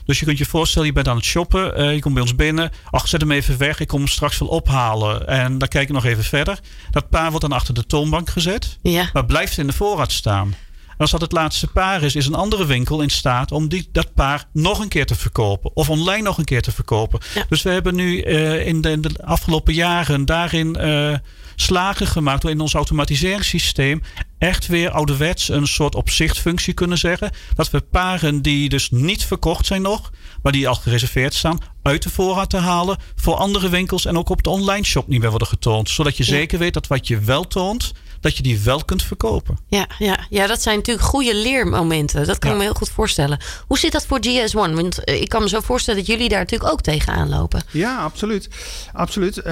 Dus 0.05 0.19
je 0.19 0.25
kunt 0.25 0.37
je 0.37 0.45
voorstellen, 0.45 0.87
je 0.87 0.93
bent 0.93 1.07
aan 1.07 1.15
het 1.15 1.25
shoppen. 1.25 1.75
eh, 1.75 1.93
je 1.93 1.99
komt 1.99 2.13
bij 2.13 2.23
ons 2.23 2.35
binnen. 2.35 2.71
Ach, 2.91 3.07
zet 3.07 3.21
hem 3.21 3.31
even 3.31 3.57
weg. 3.57 3.79
Ik 3.79 3.87
kom 3.87 3.99
hem 3.99 4.07
straks 4.07 4.37
wel 4.37 4.47
ophalen. 4.49 5.27
En 5.27 5.57
dan 5.57 5.67
kijk 5.67 5.87
ik 5.87 5.93
nog 5.93 6.05
even 6.05 6.23
verder. 6.23 6.59
Dat 6.91 7.09
paar 7.09 7.29
wordt 7.29 7.41
dan 7.49 7.57
achter 7.57 7.73
de 7.73 7.85
toonbank 7.85 8.29
gezet. 8.29 8.77
ja. 8.81 9.09
Maar 9.13 9.25
blijft 9.25 9.57
in 9.57 9.67
de 9.67 9.73
voorraad 9.73 10.11
staan. 10.11 10.55
En 10.87 11.01
als 11.01 11.11
dat 11.11 11.21
het 11.21 11.31
laatste 11.31 11.67
paar 11.67 12.03
is, 12.03 12.15
is 12.15 12.25
een 12.25 12.33
andere 12.35 12.65
winkel 12.65 13.01
in 13.01 13.09
staat 13.09 13.51
om 13.51 13.67
die, 13.67 13.89
dat 13.91 14.13
paar 14.13 14.45
nog 14.53 14.79
een 14.79 14.87
keer 14.87 15.05
te 15.05 15.15
verkopen. 15.15 15.75
Of 15.75 15.89
online 15.89 16.21
nog 16.21 16.37
een 16.37 16.45
keer 16.45 16.61
te 16.61 16.71
verkopen. 16.71 17.19
Ja. 17.33 17.45
Dus 17.49 17.61
we 17.61 17.69
hebben 17.69 17.95
nu 17.95 18.19
eh, 18.19 18.67
in, 18.67 18.81
de, 18.81 18.89
in 18.91 19.01
de 19.01 19.09
afgelopen 19.23 19.73
jaren 19.73 20.25
daarin 20.25 20.75
eh, 20.75 21.13
slagen 21.55 22.07
gemaakt 22.07 22.41
door 22.41 22.51
in 22.51 22.59
ons 22.59 22.73
automatiseringssysteem 22.73 24.01
echt 24.37 24.67
weer 24.67 24.89
ouderwets 24.89 25.49
een 25.49 25.67
soort 25.67 25.95
opzichtfunctie 25.95 26.73
kunnen 26.73 26.97
zeggen. 26.97 27.31
Dat 27.55 27.69
we 27.69 27.81
paren 27.81 28.41
die 28.41 28.69
dus 28.69 28.89
niet 28.91 29.25
verkocht 29.25 29.65
zijn 29.65 29.81
nog, 29.81 30.11
maar 30.41 30.51
die 30.51 30.67
al 30.67 30.75
gereserveerd 30.75 31.33
staan, 31.33 31.59
uit 31.81 32.03
de 32.03 32.09
voorraad 32.09 32.49
te 32.49 32.57
halen 32.57 32.97
voor 33.15 33.35
andere 33.35 33.69
winkels 33.69 34.05
en 34.05 34.17
ook 34.17 34.29
op 34.29 34.43
de 34.43 34.49
online 34.49 34.85
shop 34.85 35.07
niet 35.07 35.19
meer 35.19 35.29
worden 35.29 35.47
getoond. 35.47 35.89
Zodat 35.89 36.17
je 36.17 36.23
zeker 36.23 36.59
weet 36.59 36.73
dat 36.73 36.87
wat 36.87 37.07
je 37.07 37.19
wel 37.19 37.47
toont, 37.47 37.93
dat 38.25 38.37
je 38.37 38.43
die 38.43 38.59
wel 38.59 38.85
kunt 38.85 39.03
verkopen. 39.03 39.57
Ja, 39.67 39.87
ja, 39.99 40.19
ja 40.29 40.47
dat 40.47 40.61
zijn 40.61 40.75
natuurlijk 40.75 41.05
goede 41.05 41.35
leermomenten. 41.35 42.25
Dat 42.25 42.39
kan 42.39 42.51
ik 42.51 42.57
me 42.57 42.63
heel 42.63 42.73
goed 42.73 42.89
voorstellen. 42.89 43.39
Hoe 43.67 43.77
zit 43.77 43.91
dat 43.91 44.05
voor 44.05 44.19
GS1? 44.27 44.51
Want 44.51 45.03
eh, 45.03 45.21
ik 45.21 45.29
kan 45.29 45.41
me 45.41 45.49
zo 45.49 45.59
voorstellen 45.59 45.99
dat 45.99 46.09
jullie 46.09 46.29
daar 46.29 46.39
natuurlijk 46.39 46.71
ook 46.71 46.81
tegenaan 46.81 47.29
lopen. 47.29 47.61
Ja, 47.71 47.97
absoluut. 47.97 48.49
absoluut. 48.93 49.37
Uh, 49.37 49.43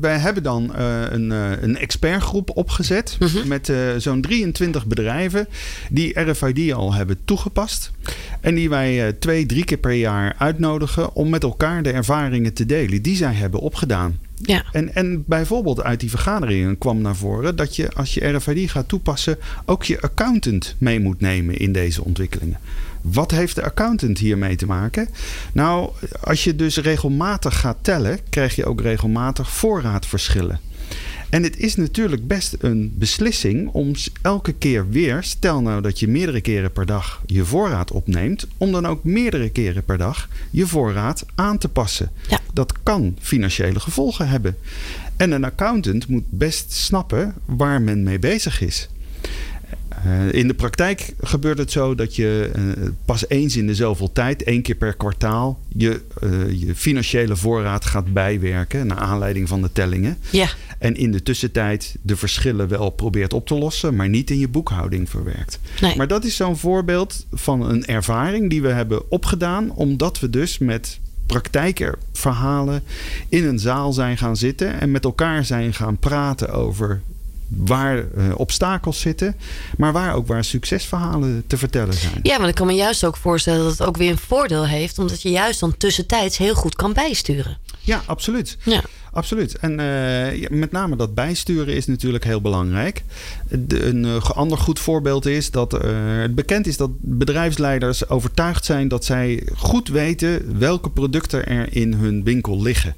wij 0.00 0.18
hebben 0.18 0.42
dan 0.42 0.72
uh, 0.78 1.02
een, 1.10 1.30
een 1.30 1.76
expertgroep 1.76 2.50
opgezet 2.56 3.16
mhm. 3.18 3.48
met 3.48 3.72
zo'n 3.98 4.20
23 4.20 4.86
bedrijven 4.86 5.48
die 5.90 6.20
RFID 6.20 6.72
al 6.72 6.94
hebben 6.94 7.18
toegepast. 7.24 7.90
En 8.40 8.54
die 8.54 8.68
wij 8.68 9.12
twee, 9.12 9.46
drie 9.46 9.64
keer 9.64 9.78
per 9.78 9.92
jaar 9.92 10.34
uitnodigen 10.38 11.14
om 11.14 11.28
met 11.28 11.42
elkaar 11.42 11.82
de 11.82 11.90
ervaringen 11.90 12.54
te 12.54 12.66
delen 12.66 13.02
die 13.02 13.16
zij 13.16 13.32
hebben 13.32 13.60
opgedaan. 13.60 14.18
Ja. 14.46 14.64
En, 14.72 14.94
en 14.94 15.24
bijvoorbeeld 15.26 15.82
uit 15.82 16.00
die 16.00 16.10
vergaderingen 16.10 16.78
kwam 16.78 17.00
naar 17.00 17.16
voren 17.16 17.56
dat 17.56 17.76
je 17.76 17.92
als 17.92 18.14
je 18.14 18.28
RFID 18.28 18.70
gaat 18.70 18.88
toepassen 18.88 19.38
ook 19.64 19.84
je 19.84 20.00
accountant 20.00 20.74
mee 20.78 21.00
moet 21.00 21.20
nemen 21.20 21.56
in 21.56 21.72
deze 21.72 22.04
ontwikkelingen. 22.04 22.58
Wat 23.00 23.30
heeft 23.30 23.54
de 23.54 23.62
accountant 23.62 24.18
hiermee 24.18 24.56
te 24.56 24.66
maken? 24.66 25.08
Nou, 25.52 25.90
als 26.20 26.44
je 26.44 26.56
dus 26.56 26.76
regelmatig 26.76 27.60
gaat 27.60 27.76
tellen, 27.80 28.18
krijg 28.28 28.56
je 28.56 28.66
ook 28.66 28.80
regelmatig 28.80 29.50
voorraadverschillen. 29.50 30.60
En 31.28 31.42
het 31.42 31.58
is 31.58 31.76
natuurlijk 31.76 32.26
best 32.26 32.56
een 32.58 32.94
beslissing 32.98 33.68
om 33.68 33.92
elke 34.22 34.52
keer 34.52 34.88
weer, 34.88 35.22
stel 35.22 35.60
nou 35.60 35.82
dat 35.82 36.00
je 36.00 36.08
meerdere 36.08 36.40
keren 36.40 36.72
per 36.72 36.86
dag 36.86 37.22
je 37.26 37.44
voorraad 37.44 37.90
opneemt, 37.90 38.46
om 38.56 38.72
dan 38.72 38.86
ook 38.86 39.04
meerdere 39.04 39.50
keren 39.50 39.84
per 39.84 39.98
dag 39.98 40.28
je 40.50 40.66
voorraad 40.66 41.26
aan 41.34 41.58
te 41.58 41.68
passen. 41.68 42.10
Ja. 42.28 42.40
Dat 42.52 42.82
kan 42.82 43.16
financiële 43.20 43.80
gevolgen 43.80 44.28
hebben. 44.28 44.56
En 45.16 45.30
een 45.30 45.44
accountant 45.44 46.08
moet 46.08 46.24
best 46.28 46.72
snappen 46.72 47.34
waar 47.44 47.82
men 47.82 48.02
mee 48.02 48.18
bezig 48.18 48.60
is. 48.60 48.88
Uh, 50.06 50.32
in 50.32 50.48
de 50.48 50.54
praktijk 50.54 51.14
gebeurt 51.20 51.58
het 51.58 51.72
zo 51.72 51.94
dat 51.94 52.16
je 52.16 52.50
uh, 52.56 52.88
pas 53.04 53.28
eens 53.28 53.56
in 53.56 53.66
de 53.66 53.74
zoveel 53.74 54.12
tijd, 54.12 54.42
één 54.42 54.62
keer 54.62 54.74
per 54.74 54.94
kwartaal, 54.94 55.60
je, 55.68 56.00
uh, 56.22 56.60
je 56.60 56.74
financiële 56.74 57.36
voorraad 57.36 57.84
gaat 57.84 58.12
bijwerken 58.12 58.86
naar 58.86 58.98
aanleiding 58.98 59.48
van 59.48 59.62
de 59.62 59.72
tellingen. 59.72 60.18
Ja. 60.30 60.48
En 60.78 60.96
in 60.96 61.12
de 61.12 61.22
tussentijd 61.22 61.96
de 62.02 62.16
verschillen 62.16 62.68
wel 62.68 62.90
probeert 62.90 63.32
op 63.32 63.46
te 63.46 63.54
lossen, 63.54 63.94
maar 63.96 64.08
niet 64.08 64.30
in 64.30 64.38
je 64.38 64.48
boekhouding 64.48 65.10
verwerkt. 65.10 65.58
Nee. 65.80 65.96
Maar 65.96 66.08
dat 66.08 66.24
is 66.24 66.36
zo'n 66.36 66.56
voorbeeld 66.56 67.26
van 67.32 67.70
een 67.70 67.86
ervaring 67.86 68.50
die 68.50 68.62
we 68.62 68.68
hebben 68.68 69.10
opgedaan, 69.10 69.70
omdat 69.70 70.20
we 70.20 70.30
dus 70.30 70.58
met 70.58 70.98
praktijkerverhalen 71.26 72.82
in 73.28 73.44
een 73.44 73.58
zaal 73.58 73.92
zijn 73.92 74.18
gaan 74.18 74.36
zitten 74.36 74.80
en 74.80 74.90
met 74.90 75.04
elkaar 75.04 75.44
zijn 75.44 75.74
gaan 75.74 75.98
praten 75.98 76.52
over 76.52 77.02
waar 77.56 77.96
uh, 77.96 78.24
obstakels 78.36 79.00
zitten, 79.00 79.36
maar 79.76 79.92
waar 79.92 80.14
ook 80.14 80.26
waar 80.26 80.44
succesverhalen 80.44 81.44
te 81.46 81.56
vertellen 81.56 81.94
zijn. 81.94 82.18
Ja, 82.22 82.36
want 82.36 82.48
ik 82.48 82.54
kan 82.54 82.66
me 82.66 82.72
juist 82.72 83.04
ook 83.04 83.16
voorstellen 83.16 83.62
dat 83.62 83.78
het 83.78 83.82
ook 83.82 83.96
weer 83.96 84.10
een 84.10 84.18
voordeel 84.18 84.66
heeft, 84.66 84.98
omdat 84.98 85.22
je 85.22 85.30
juist 85.30 85.60
dan 85.60 85.76
tussentijds 85.76 86.36
heel 86.36 86.54
goed 86.54 86.74
kan 86.74 86.92
bijsturen. 86.92 87.58
Ja, 87.80 88.02
absoluut. 88.06 88.56
Ja. 88.62 88.82
Absoluut. 89.14 89.56
En 89.58 89.70
uh, 89.70 90.48
met 90.48 90.72
name 90.72 90.96
dat 90.96 91.14
bijsturen 91.14 91.74
is 91.74 91.86
natuurlijk 91.86 92.24
heel 92.24 92.40
belangrijk. 92.40 93.02
Een 93.68 94.04
uh, 94.04 94.30
ander 94.30 94.58
goed 94.58 94.78
voorbeeld 94.78 95.26
is 95.26 95.50
dat 95.50 95.74
uh, 95.74 95.80
het 96.20 96.34
bekend 96.34 96.66
is 96.66 96.76
dat 96.76 96.90
bedrijfsleiders 97.00 98.08
overtuigd 98.08 98.64
zijn 98.64 98.88
dat 98.88 99.04
zij 99.04 99.46
goed 99.56 99.88
weten 99.88 100.58
welke 100.58 100.90
producten 100.90 101.46
er 101.46 101.76
in 101.76 101.92
hun 101.92 102.24
winkel 102.24 102.62
liggen. 102.62 102.94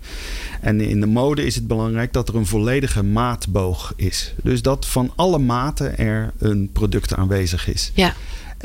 En 0.61 0.81
in 0.81 1.01
de 1.01 1.07
mode 1.07 1.45
is 1.45 1.55
het 1.55 1.67
belangrijk 1.67 2.13
dat 2.13 2.29
er 2.29 2.35
een 2.35 2.47
volledige 2.47 3.03
maatboog 3.03 3.93
is. 3.97 4.35
Dus 4.43 4.63
dat 4.63 4.87
van 4.87 5.13
alle 5.17 5.39
maten 5.39 5.99
er 5.99 6.33
een 6.39 6.71
product 6.73 7.15
aanwezig 7.15 7.69
is. 7.69 7.91
Ja. 7.95 8.15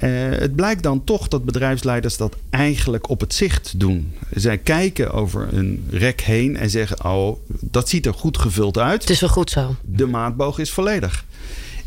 Uh, 0.04 0.10
het 0.30 0.56
blijkt 0.56 0.84
dan 0.84 1.04
toch 1.04 1.27
dat 1.27 1.45
bedrijfsleiders 1.45 2.17
dat 2.17 2.36
eigenlijk 2.49 3.10
op 3.10 3.19
het 3.19 3.34
zicht 3.34 3.80
doen. 3.80 4.13
Zij 4.34 4.58
kijken 4.58 5.12
over 5.12 5.47
een 5.54 5.86
rek 5.89 6.21
heen 6.21 6.58
en 6.58 6.69
zeggen: 6.69 7.06
Oh, 7.06 7.38
dat 7.47 7.89
ziet 7.89 8.06
er 8.06 8.13
goed 8.13 8.38
gevuld 8.38 8.77
uit. 8.77 9.01
Het 9.01 9.10
is 9.10 9.19
wel 9.19 9.30
goed 9.30 9.49
zo. 9.49 9.75
De 9.82 10.06
maatboog 10.06 10.60
is 10.60 10.71
volledig. 10.71 11.25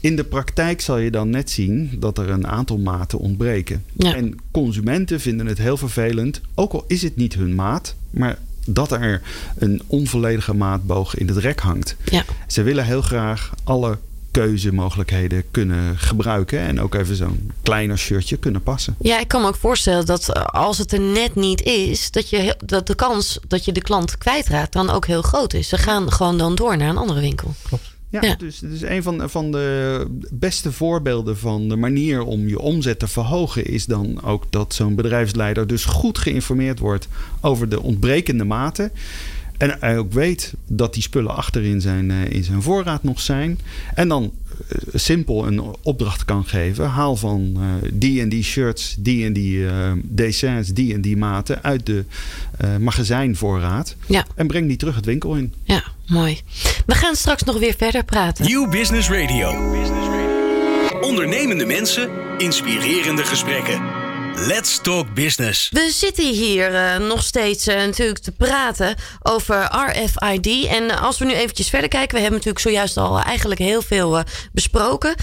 In 0.01 0.17
de 0.17 0.25
praktijk 0.25 0.81
zal 0.81 0.99
je 0.99 1.11
dan 1.11 1.31
net 1.31 1.51
zien 1.51 1.91
dat 1.99 2.19
er 2.19 2.31
een 2.31 2.47
aantal 2.47 2.79
maten 2.79 3.19
ontbreken. 3.19 3.85
Ja. 3.93 4.15
En 4.15 4.39
consumenten 4.51 5.21
vinden 5.21 5.47
het 5.47 5.59
heel 5.59 5.77
vervelend, 5.77 6.41
ook 6.55 6.73
al 6.73 6.85
is 6.87 7.03
het 7.03 7.17
niet 7.17 7.35
hun 7.35 7.55
maat, 7.55 7.95
maar 8.11 8.39
dat 8.67 8.93
er 8.93 9.23
een 9.59 9.83
onvolledige 9.87 10.55
maatboog 10.55 11.15
in 11.17 11.29
het 11.29 11.37
rek 11.37 11.61
hangt. 11.61 11.97
Ja. 12.05 12.25
Ze 12.47 12.63
willen 12.63 12.85
heel 12.85 13.03
graag 13.03 13.55
alle 13.65 13.99
keuzemogelijkheden 14.35 15.45
kunnen 15.51 15.99
gebruiken. 15.99 16.59
En 16.59 16.81
ook 16.81 16.95
even 16.95 17.17
zo'n 17.17 17.51
kleiner 17.63 17.99
shirtje 17.99 18.37
kunnen 18.37 18.63
passen. 18.63 18.97
Ja, 19.01 19.21
ik 19.21 19.29
kan 19.29 19.41
me 19.41 19.47
ook 19.47 19.57
voorstellen 19.57 20.07
dat 20.07 20.29
eh, 20.29 20.45
als 20.45 20.79
het 20.79 20.93
er 20.93 21.01
net 21.01 21.35
niet 21.35 21.63
is, 21.63 22.11
dat, 22.11 22.31
je, 22.31 22.57
dat 22.65 22.87
de 22.87 22.95
kans 22.95 23.39
dat 23.49 23.65
je 23.65 23.73
de 23.73 23.83
klant 23.83 24.19
kwijtraakt 24.19 24.73
dan 24.73 24.91
ook 24.91 25.07
heel 25.07 25.23
groot 25.23 25.53
is. 25.53 25.69
Ze 25.69 25.79
gaan 25.79 26.13
gewoon 26.13 26.39
dan 26.39 26.55
door 26.55 26.77
naar 26.77 26.89
een 26.89 26.97
andere 26.97 27.21
winkel. 27.21 27.55
Klopt. 27.63 27.93
Ja, 28.21 28.35
dus 28.35 28.61
het 28.61 28.73
is 28.73 28.83
een 28.83 29.03
van, 29.03 29.31
van 29.31 29.53
de 29.53 30.07
beste 30.31 30.73
voorbeelden 30.73 31.39
van 31.39 31.69
de 31.69 31.77
manier 31.77 32.23
om 32.23 32.49
je 32.49 32.59
omzet 32.59 32.99
te 32.99 33.09
verhogen, 33.09 33.67
is 33.67 33.87
dan 33.87 34.23
ook 34.23 34.45
dat 34.51 34.75
zo'n 34.75 34.95
bedrijfsleider 34.95 35.67
dus 35.67 35.85
goed 35.85 36.19
geïnformeerd 36.19 36.79
wordt 36.79 37.09
over 37.41 37.69
de 37.69 37.83
ontbrekende 37.83 38.45
maten. 38.45 38.93
En 39.65 39.77
hij 39.81 39.99
ook 39.99 40.13
weet 40.13 40.53
dat 40.67 40.95
die 40.95 41.03
spullen 41.03 41.35
achterin 41.35 41.81
zijn, 41.81 42.11
uh, 42.11 42.31
in 42.31 42.45
zijn 42.45 42.63
voorraad 42.63 43.03
nog 43.03 43.21
zijn. 43.21 43.59
En 43.95 44.09
dan 44.09 44.33
uh, 44.73 44.79
simpel 44.95 45.47
een 45.47 45.63
opdracht 45.83 46.25
kan 46.25 46.45
geven. 46.45 46.89
Haal 46.89 47.17
van 47.17 47.53
uh, 47.57 47.91
die 47.93 48.21
en 48.21 48.29
die 48.29 48.43
shirts, 48.43 48.97
die 48.99 49.25
en 49.25 49.33
die 49.33 49.67
dessins, 50.03 50.69
die 50.69 50.95
en 50.95 51.01
die 51.01 51.17
maten 51.17 51.63
uit 51.63 51.87
de 51.87 52.05
magazijnvoorraad. 52.81 53.97
Ja. 54.07 54.27
En 54.35 54.47
breng 54.47 54.69
die 54.69 54.77
terug 54.77 54.95
het 54.95 55.05
winkel 55.05 55.35
in. 55.35 55.53
Ja, 55.63 55.85
mooi. 56.07 56.41
We 56.87 56.95
gaan 56.95 57.17
straks 57.17 57.43
nog 57.43 57.59
weer 57.59 57.75
verder 57.79 58.05
praten. 58.05 58.45
New 58.45 58.71
Business 58.71 59.09
Radio. 59.09 59.53
New 59.53 59.81
Business 59.81 60.07
Radio. 60.07 61.01
Ondernemende 61.01 61.67
mensen, 61.67 62.09
inspirerende 62.39 63.25
gesprekken. 63.25 64.04
Let's 64.37 64.81
Talk 64.83 65.15
Business. 65.15 65.69
We 65.73 65.91
zitten 65.93 66.25
hier 66.25 66.73
uh, 66.73 67.09
nog 67.09 67.23
steeds 67.23 67.69
uh, 67.69 67.75
natuurlijk 67.75 68.19
te 68.19 68.33
praten 68.33 68.95
over 69.23 69.69
RFID. 69.71 70.67
En 70.67 70.99
als 70.99 71.19
we 71.19 71.25
nu 71.25 71.35
eventjes 71.35 71.69
verder 71.69 71.89
kijken, 71.89 72.15
we 72.15 72.21
hebben 72.21 72.39
natuurlijk 72.39 72.65
zojuist 72.65 72.97
al 72.97 73.21
eigenlijk 73.21 73.61
heel 73.61 73.83
veel 73.83 74.23
besproken. 74.53 75.15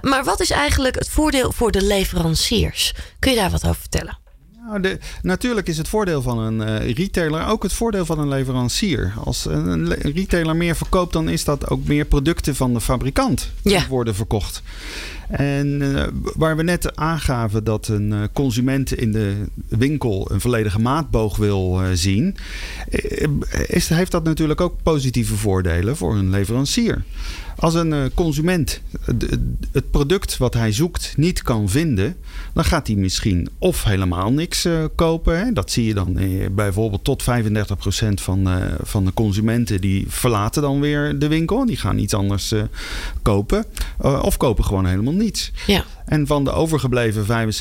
maar 0.00 0.24
wat 0.24 0.40
is 0.40 0.50
eigenlijk 0.50 0.94
het 0.94 1.08
voordeel 1.08 1.52
voor 1.52 1.70
de 1.70 1.82
leveranciers? 1.82 2.92
Kun 3.18 3.30
je 3.30 3.36
daar 3.36 3.50
wat 3.50 3.64
over 3.64 3.80
vertellen? 3.80 4.25
Nou, 4.66 4.80
de, 4.80 4.98
natuurlijk 5.22 5.68
is 5.68 5.78
het 5.78 5.88
voordeel 5.88 6.22
van 6.22 6.38
een 6.38 6.92
retailer 6.92 7.46
ook 7.46 7.62
het 7.62 7.72
voordeel 7.72 8.06
van 8.06 8.18
een 8.18 8.28
leverancier. 8.28 9.12
Als 9.24 9.44
een 9.44 9.92
retailer 9.92 10.56
meer 10.56 10.76
verkoopt, 10.76 11.12
dan 11.12 11.28
is 11.28 11.44
dat 11.44 11.70
ook 11.70 11.84
meer 11.84 12.04
producten 12.04 12.56
van 12.56 12.74
de 12.74 12.80
fabrikant 12.80 13.50
die 13.62 13.86
worden 13.88 14.14
verkocht. 14.14 14.62
En 15.28 15.80
uh, 15.80 16.02
waar 16.36 16.56
we 16.56 16.62
net 16.62 16.96
aangaven 16.96 17.64
dat 17.64 17.88
een 17.88 18.10
uh, 18.10 18.22
consument 18.32 18.92
in 18.92 19.12
de 19.12 19.34
winkel 19.68 20.30
een 20.30 20.40
volledige 20.40 20.80
maatboog 20.80 21.36
wil 21.36 21.80
zien, 21.92 22.36
is, 23.66 23.88
heeft 23.88 24.10
dat 24.10 24.24
natuurlijk 24.24 24.60
ook 24.60 24.82
positieve 24.82 25.36
voordelen 25.36 25.96
voor 25.96 26.14
een 26.14 26.30
leverancier. 26.30 27.04
Als 27.58 27.74
een 27.74 28.10
consument 28.14 28.80
het 29.72 29.90
product 29.90 30.36
wat 30.36 30.54
hij 30.54 30.72
zoekt 30.72 31.16
niet 31.16 31.42
kan 31.42 31.68
vinden, 31.68 32.16
dan 32.52 32.64
gaat 32.64 32.86
hij 32.86 32.96
misschien 32.96 33.48
of 33.58 33.84
helemaal 33.84 34.32
niks 34.32 34.68
kopen. 34.94 35.38
Hè. 35.38 35.52
Dat 35.52 35.70
zie 35.70 35.84
je 35.84 35.94
dan 35.94 36.18
bijvoorbeeld 36.54 37.04
tot 37.04 37.22
35% 37.22 37.26
van, 38.14 38.48
van 38.82 39.04
de 39.04 39.12
consumenten 39.12 39.80
die 39.80 40.04
verlaten 40.08 40.62
dan 40.62 40.80
weer 40.80 41.18
de 41.18 41.28
winkel. 41.28 41.66
Die 41.66 41.76
gaan 41.76 41.98
iets 41.98 42.14
anders 42.14 42.54
kopen. 43.22 43.64
of 44.00 44.36
kopen 44.36 44.64
gewoon 44.64 44.86
helemaal 44.86 45.12
niets. 45.12 45.52
Ja. 45.66 45.84
En 46.06 46.26
van 46.26 46.44
de 46.44 46.50
overgebleven 46.50 47.52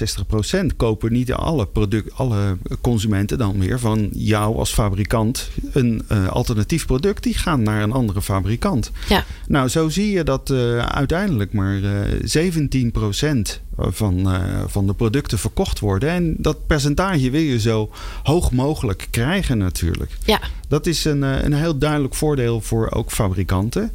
65% 0.71 0.75
kopen 0.75 1.12
niet 1.12 1.34
alle, 1.34 1.65
product, 1.65 2.13
alle 2.13 2.58
consumenten 2.81 3.38
dan 3.38 3.60
weer 3.60 3.79
van 3.79 4.10
jou 4.12 4.58
als 4.58 4.73
fabrikant 4.73 5.49
een 5.71 6.05
uh, 6.12 6.27
alternatief 6.27 6.86
product. 6.86 7.23
Die 7.23 7.34
gaan 7.34 7.63
naar 7.63 7.84
een 7.84 7.91
andere 7.91 8.21
fabrikant. 8.21 8.91
Ja. 9.08 9.23
Nou, 9.47 9.67
zo 9.67 9.89
zie 9.89 10.12
je 10.12 10.23
dat 10.23 10.49
uh, 10.49 10.77
uiteindelijk 10.77 11.53
maar 11.53 11.79
uh, 11.79 12.51
17% 12.51 13.63
van, 13.77 14.27
van 14.67 14.88
de 14.88 14.93
producten 14.93 15.39
verkocht 15.39 15.79
worden. 15.79 16.10
En 16.10 16.36
dat 16.38 16.67
percentage 16.67 17.29
wil 17.29 17.41
je 17.41 17.60
zo 17.60 17.89
hoog 18.23 18.51
mogelijk 18.51 19.08
krijgen 19.10 19.58
natuurlijk. 19.58 20.17
Ja. 20.25 20.39
Dat 20.67 20.86
is 20.86 21.05
een, 21.05 21.21
een 21.21 21.53
heel 21.53 21.77
duidelijk 21.77 22.15
voordeel 22.15 22.62
voor 22.62 22.91
ook 22.91 23.12
fabrikanten. 23.12 23.91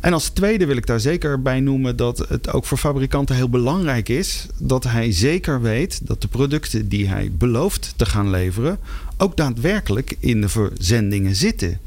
En 0.00 0.12
als 0.12 0.28
tweede 0.28 0.66
wil 0.66 0.76
ik 0.76 0.86
daar 0.86 1.00
zeker 1.00 1.42
bij 1.42 1.60
noemen 1.60 1.96
dat 1.96 2.24
het 2.28 2.52
ook 2.52 2.64
voor 2.64 2.78
fabrikanten 2.78 3.36
heel 3.36 3.48
belangrijk 3.48 4.08
is 4.08 4.46
dat 4.58 4.84
hij 4.84 5.12
zeker 5.12 5.60
weet 5.60 6.00
dat 6.02 6.22
de 6.22 6.28
producten 6.28 6.88
die 6.88 7.08
hij 7.08 7.30
belooft 7.32 7.94
te 7.96 8.06
gaan 8.06 8.30
leveren 8.30 8.78
ook 9.16 9.36
daadwerkelijk 9.36 10.16
in 10.18 10.40
de 10.40 10.48
verzendingen 10.48 11.36
zitten. 11.36 11.78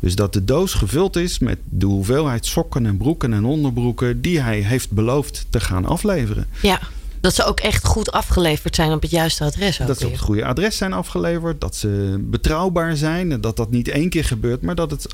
Dus 0.00 0.14
dat 0.14 0.32
de 0.32 0.44
doos 0.44 0.74
gevuld 0.74 1.16
is 1.16 1.38
met 1.38 1.58
de 1.64 1.86
hoeveelheid 1.86 2.46
sokken 2.46 2.86
en 2.86 2.96
broeken 2.96 3.32
en 3.32 3.44
onderbroeken 3.44 4.20
die 4.20 4.40
hij 4.40 4.60
heeft 4.60 4.90
beloofd 4.90 5.46
te 5.50 5.60
gaan 5.60 5.84
afleveren. 5.84 6.46
Ja. 6.62 6.80
Dat 7.20 7.34
ze 7.34 7.44
ook 7.44 7.60
echt 7.60 7.84
goed 7.84 8.12
afgeleverd 8.12 8.74
zijn 8.74 8.92
op 8.92 9.02
het 9.02 9.10
juiste 9.10 9.44
adres. 9.44 9.76
dat 9.86 9.98
ze 9.98 10.06
op 10.06 10.12
het 10.12 10.20
goede 10.20 10.44
adres 10.44 10.76
zijn 10.76 10.92
afgeleverd. 10.92 11.60
Dat 11.60 11.76
ze 11.76 12.16
betrouwbaar 12.20 12.96
zijn. 12.96 13.32
En 13.32 13.40
dat 13.40 13.56
dat 13.56 13.70
niet 13.70 13.88
één 13.88 14.08
keer 14.08 14.24
gebeurt, 14.24 14.62
maar 14.62 14.74
dat 14.74 14.90
het 14.90 15.06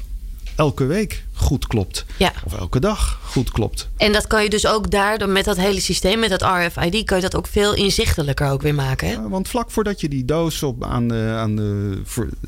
elke 0.57 0.85
week 0.85 1.25
goed 1.33 1.67
klopt. 1.67 2.05
Ja. 2.19 2.33
Of 2.45 2.55
elke 2.59 2.81
dag 2.81 3.21
goed 3.23 3.51
klopt. 3.51 3.89
En 3.97 4.13
dat 4.13 4.27
kan 4.27 4.43
je 4.43 4.51
dus 4.51 4.67
ook 4.67 4.91
daar, 4.91 5.29
met 5.29 5.45
dat 5.45 5.57
hele 5.57 5.81
systeem, 5.81 6.19
met 6.19 6.31
dat 6.31 6.43
RFID, 6.43 7.05
kan 7.05 7.17
je 7.17 7.23
dat 7.23 7.37
ook 7.37 7.47
veel 7.47 7.75
inzichtelijker 7.75 8.51
ook 8.51 8.63
weer 8.63 8.75
maken. 8.75 9.09
Hè? 9.09 9.29
want 9.29 9.49
vlak 9.49 9.71
voordat 9.71 10.01
je 10.01 10.09
die 10.09 10.25
doos 10.25 10.63
op, 10.63 10.85
aan 10.85 11.09
de, 11.09 11.35
aan 11.37 11.57
de 11.57 11.99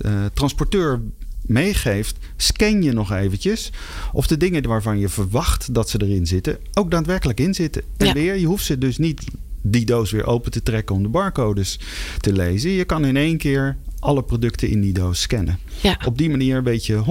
uh, 0.05 0.13
transporteur 0.35 1.01
meegeeft, 1.41 2.17
scan 2.37 2.83
je 2.83 2.93
nog 2.93 3.13
eventjes 3.13 3.73
of 4.13 4.27
de 4.27 4.37
dingen 4.37 4.67
waarvan 4.67 4.99
je 4.99 5.09
verwacht 5.09 5.75
dat 5.75 5.91
ze 5.91 6.03
erin 6.03 6.27
zitten, 6.27 6.59
ook 6.75 6.91
daadwerkelijk 6.91 7.41
in 7.41 7.55
zitten. 7.55 7.83
En 7.97 8.15
weer, 8.15 8.37
je 8.37 8.47
hoeft 8.47 8.65
ze 8.65 8.79
dus 8.79 8.99
niet 8.99 9.25
die 9.63 9.85
doos 9.85 10.11
weer 10.11 10.27
open 10.27 10.51
te 10.51 10.63
trekken 10.63 10.95
om 10.95 11.03
de 11.03 11.09
barcodes 11.09 11.79
te 12.21 12.33
lezen. 12.33 12.71
Je 12.71 12.85
kan 12.85 13.05
in 13.05 13.17
één 13.17 13.37
keer 13.37 13.77
alle 14.07 14.23
producten 14.23 14.69
in 14.69 14.81
die 14.81 14.93
doos 14.93 15.21
scannen. 15.21 15.59
Ja. 15.83 15.99
Op 16.07 16.19
die 16.19 16.31
manier 16.31 16.63
weet 16.63 16.87
je 16.87 17.03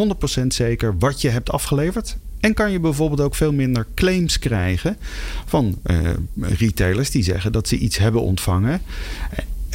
100% 0.42 0.48
zeker 0.48 0.98
wat 0.98 1.22
je 1.22 1.30
hebt 1.30 1.52
afgeleverd. 1.52 2.18
En 2.40 2.54
kan 2.54 2.72
je 2.72 2.80
bijvoorbeeld 2.80 3.22
ook 3.22 3.36
veel 3.36 3.54
minder 3.54 3.88
claims 3.96 4.40
krijgen 4.40 4.98
van 5.46 5.78
uh, 5.86 5.98
retailers 6.40 7.12
die 7.12 7.24
zeggen 7.24 7.52
dat 7.52 7.68
ze 7.68 7.78
iets 7.78 7.98
hebben 7.98 8.22
ontvangen 8.22 8.82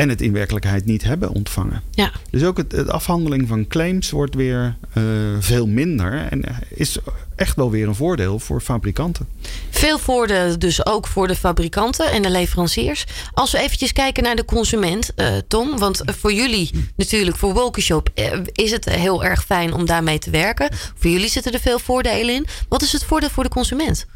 en 0.01 0.09
het 0.09 0.21
in 0.21 0.33
werkelijkheid 0.33 0.85
niet 0.85 1.03
hebben 1.03 1.31
ontvangen. 1.31 1.83
Ja. 1.91 2.13
Dus 2.31 2.45
ook 2.45 2.57
het, 2.57 2.89
afhandeling 2.89 3.49
van 3.49 3.67
claims 3.67 4.11
wordt 4.11 4.35
weer 4.35 4.77
uh, 4.95 5.05
veel 5.41 5.67
minder 5.67 6.27
en 6.31 6.45
is 6.69 6.99
echt 7.37 7.57
wel 7.57 7.71
weer 7.71 7.89
een 7.89 7.95
voordeel 7.95 8.39
voor 8.39 8.61
fabrikanten. 8.61 9.29
Veel 9.71 9.99
voordelen 9.99 10.59
dus 10.59 10.87
ook 10.87 11.07
voor 11.07 11.27
de 11.27 11.37
fabrikanten 11.37 12.11
en 12.11 12.23
de 12.23 12.31
leveranciers. 12.31 13.05
Als 13.33 13.53
we 13.53 13.59
eventjes 13.59 13.93
kijken 13.93 14.23
naar 14.23 14.37
de 14.37 14.45
consument, 14.45 15.11
uh, 15.17 15.27
Tom. 15.49 15.79
Want 15.79 16.03
voor 16.05 16.33
jullie 16.33 16.71
natuurlijk, 16.97 17.37
voor 17.37 17.55
Wolkenshop, 17.55 18.09
uh, 18.15 18.33
is 18.53 18.71
het 18.71 18.85
heel 18.85 19.25
erg 19.25 19.45
fijn 19.45 19.73
om 19.73 19.87
daarmee 19.87 20.19
te 20.19 20.31
werken. 20.31 20.69
Voor 20.73 21.11
jullie 21.11 21.29
zitten 21.29 21.53
er 21.53 21.61
veel 21.61 21.79
voordelen 21.79 22.35
in. 22.35 22.47
Wat 22.69 22.83
is 22.83 22.93
het 22.93 23.05
voordeel 23.05 23.31
voor 23.31 23.45
de 23.45 23.51
consument? 23.51 24.07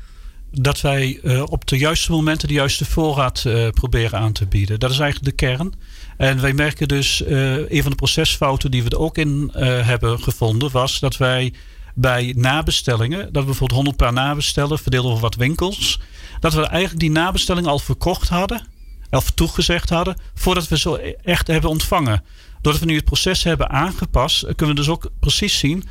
Dat 0.61 0.81
wij 0.81 1.21
uh, 1.23 1.43
op 1.43 1.67
de 1.67 1.79
juiste 1.79 2.11
momenten 2.11 2.49
de 2.49 2.55
juiste 2.55 2.85
voorraad 2.85 3.45
uh, 3.47 3.69
proberen 3.69 4.19
aan 4.19 4.33
te 4.33 4.47
bieden. 4.47 4.81
Dat 4.81 4.91
is 4.91 4.99
eigenlijk 4.99 5.31
de 5.31 5.47
kern. 5.47 5.73
En 6.17 6.41
wij 6.41 6.53
merken 6.53 6.89
dus, 6.89 7.23
uh, 7.23 7.71
een 7.71 7.83
van 7.83 7.91
de 7.91 7.97
procesfouten 7.97 8.71
die 8.71 8.83
we 8.83 8.91
er 8.91 8.99
ook 8.99 9.19
in 9.19 9.51
hebben 9.55 10.21
gevonden, 10.21 10.71
was 10.71 11.01
dat 11.01 11.17
wij 11.17 11.53
bij 11.95 12.35
nabestellingen, 12.37 13.19
dat 13.19 13.43
we 13.43 13.49
bijvoorbeeld 13.49 13.81
100 13.81 13.97
paar 13.97 14.13
nabestellen, 14.13 14.79
verdeeld 14.79 15.07
over 15.07 15.21
wat 15.21 15.35
winkels, 15.35 16.01
dat 16.41 16.55
we 16.55 16.67
eigenlijk 16.67 17.01
die 17.01 17.11
nabestelling 17.11 17.67
al 17.67 17.79
verkocht 17.79 18.29
hadden, 18.29 18.67
of 19.11 19.31
toegezegd 19.31 19.89
hadden, 19.89 20.17
voordat 20.35 20.69
we 20.69 20.79
zo 20.79 20.99
echt 21.23 21.47
hebben 21.47 21.71
ontvangen. 21.71 22.23
Doordat 22.61 22.83
we 22.83 22.89
nu 22.89 22.97
het 22.97 23.05
proces 23.05 23.43
hebben 23.45 23.71
aangepast, 23.71 24.41
kunnen 24.41 24.75
we 24.75 24.81
dus 24.81 24.89
ook 24.89 25.11
precies 25.21 25.59
zien 25.59 25.85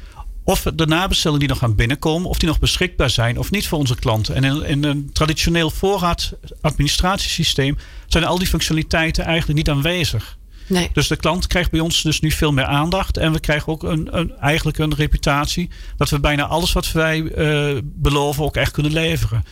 of 0.44 0.64
de 0.76 0.86
nabestellingen 0.86 1.40
die 1.40 1.50
nog 1.50 1.58
gaan 1.58 1.76
binnenkomen, 1.76 2.30
of 2.30 2.38
die 2.38 2.48
nog 2.48 2.60
beschikbaar 2.60 3.10
zijn 3.10 3.40
of 3.40 3.52
niet 3.52 3.68
voor 3.68 3.80
onze 3.80 3.96
klanten. 3.96 4.36
En 4.36 4.44
in, 4.44 4.66
in 4.66 4.84
een 4.84 5.10
traditioneel 5.14 5.70
voorraadadministratiesysteem 5.70 7.78
zijn 8.08 8.24
al 8.24 8.38
die 8.38 8.48
functionaliteiten 8.48 9.24
eigenlijk 9.24 9.58
niet 9.58 9.70
aanwezig. 9.70 10.38
Nee. 10.68 10.90
Dus 10.94 11.08
de 11.08 11.16
klant 11.16 11.48
krijgt 11.48 11.72
bij 11.72 11.80
ons 11.80 12.02
dus 12.02 12.20
nu 12.20 12.32
veel 12.32 12.52
meer 12.52 12.66
aandacht. 12.66 13.18
En 13.18 13.32
we 13.32 13.40
krijgen 13.40 13.74
ook 13.74 13.84
een, 13.84 14.18
een 14.18 14.38
eigenlijk 14.38 14.78
een 14.78 14.96
reputatie 14.96 15.70
dat 15.98 16.10
we 16.10 16.20
bijna 16.20 16.46
alles 16.46 16.74
wat 16.74 16.92
wij 16.92 17.20
uh, 17.20 17.78
beloven 17.84 18.44
ook 18.44 18.56
echt 18.56 18.72
kunnen 18.72 18.92
leveren. 18.92 19.44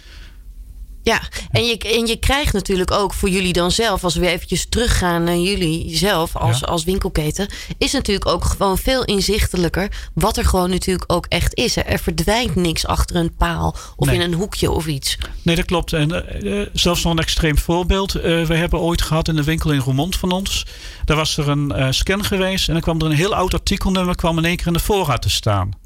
Ja, 1.04 1.22
en 1.52 1.66
je, 1.66 1.78
en 1.78 2.08
je 2.08 2.16
krijgt 2.16 2.54
natuurlijk 2.54 2.92
ook 2.92 3.14
voor 3.14 3.30
jullie 3.30 3.54
dan 3.54 3.72
zelf, 3.72 4.04
als 4.04 4.16
we 4.16 4.28
eventjes 4.28 4.66
teruggaan 4.70 5.24
naar 5.24 5.38
jullie 5.38 5.98
zelf 5.98 6.36
als, 6.36 6.60
ja. 6.60 6.66
als 6.66 6.84
winkelketen, 6.84 7.48
is 7.78 7.92
natuurlijk 7.92 8.30
ook 8.30 8.44
gewoon 8.44 8.78
veel 8.78 9.04
inzichtelijker 9.04 9.92
wat 10.14 10.38
er 10.38 10.46
gewoon 10.46 10.70
natuurlijk 10.70 11.12
ook 11.12 11.26
echt 11.26 11.56
is. 11.56 11.76
Er 11.76 12.00
verdwijnt 12.00 12.56
niks 12.56 12.86
achter 12.86 13.16
een 13.16 13.36
paal 13.36 13.76
of 13.96 14.08
nee. 14.08 14.16
in 14.16 14.22
een 14.22 14.34
hoekje 14.34 14.72
of 14.72 14.88
iets. 14.88 15.18
Nee, 15.42 15.56
dat 15.56 15.66
klopt. 15.66 15.94
En 15.94 16.26
uh, 16.44 16.66
zelfs 16.74 17.04
nog 17.04 17.14
een 17.14 17.20
extreem 17.20 17.58
voorbeeld. 17.58 18.16
Uh, 18.16 18.22
we 18.46 18.56
hebben 18.56 18.80
ooit 18.80 19.02
gehad 19.02 19.28
in 19.28 19.36
de 19.36 19.44
winkel 19.44 19.72
in 19.72 19.80
Roermond 19.80 20.16
van 20.16 20.32
ons. 20.32 20.66
Daar 21.06 21.18
was 21.18 21.38
er 21.38 21.50
een 21.50 21.74
uh, 21.76 21.88
scan 21.90 22.24
geweest 22.24 22.68
en 22.68 22.74
dan 22.74 22.82
kwam 22.82 23.00
er 23.00 23.06
een 23.06 23.12
heel 23.12 23.36
oud 23.36 23.54
artikelnummer 23.54 24.16
kwam 24.16 24.38
in 24.38 24.46
één 24.46 24.56
keer 24.56 24.68
in 24.68 24.74
de 24.74 24.80
voorraad 24.80 25.22
te 25.22 25.30
staan. 25.30 25.81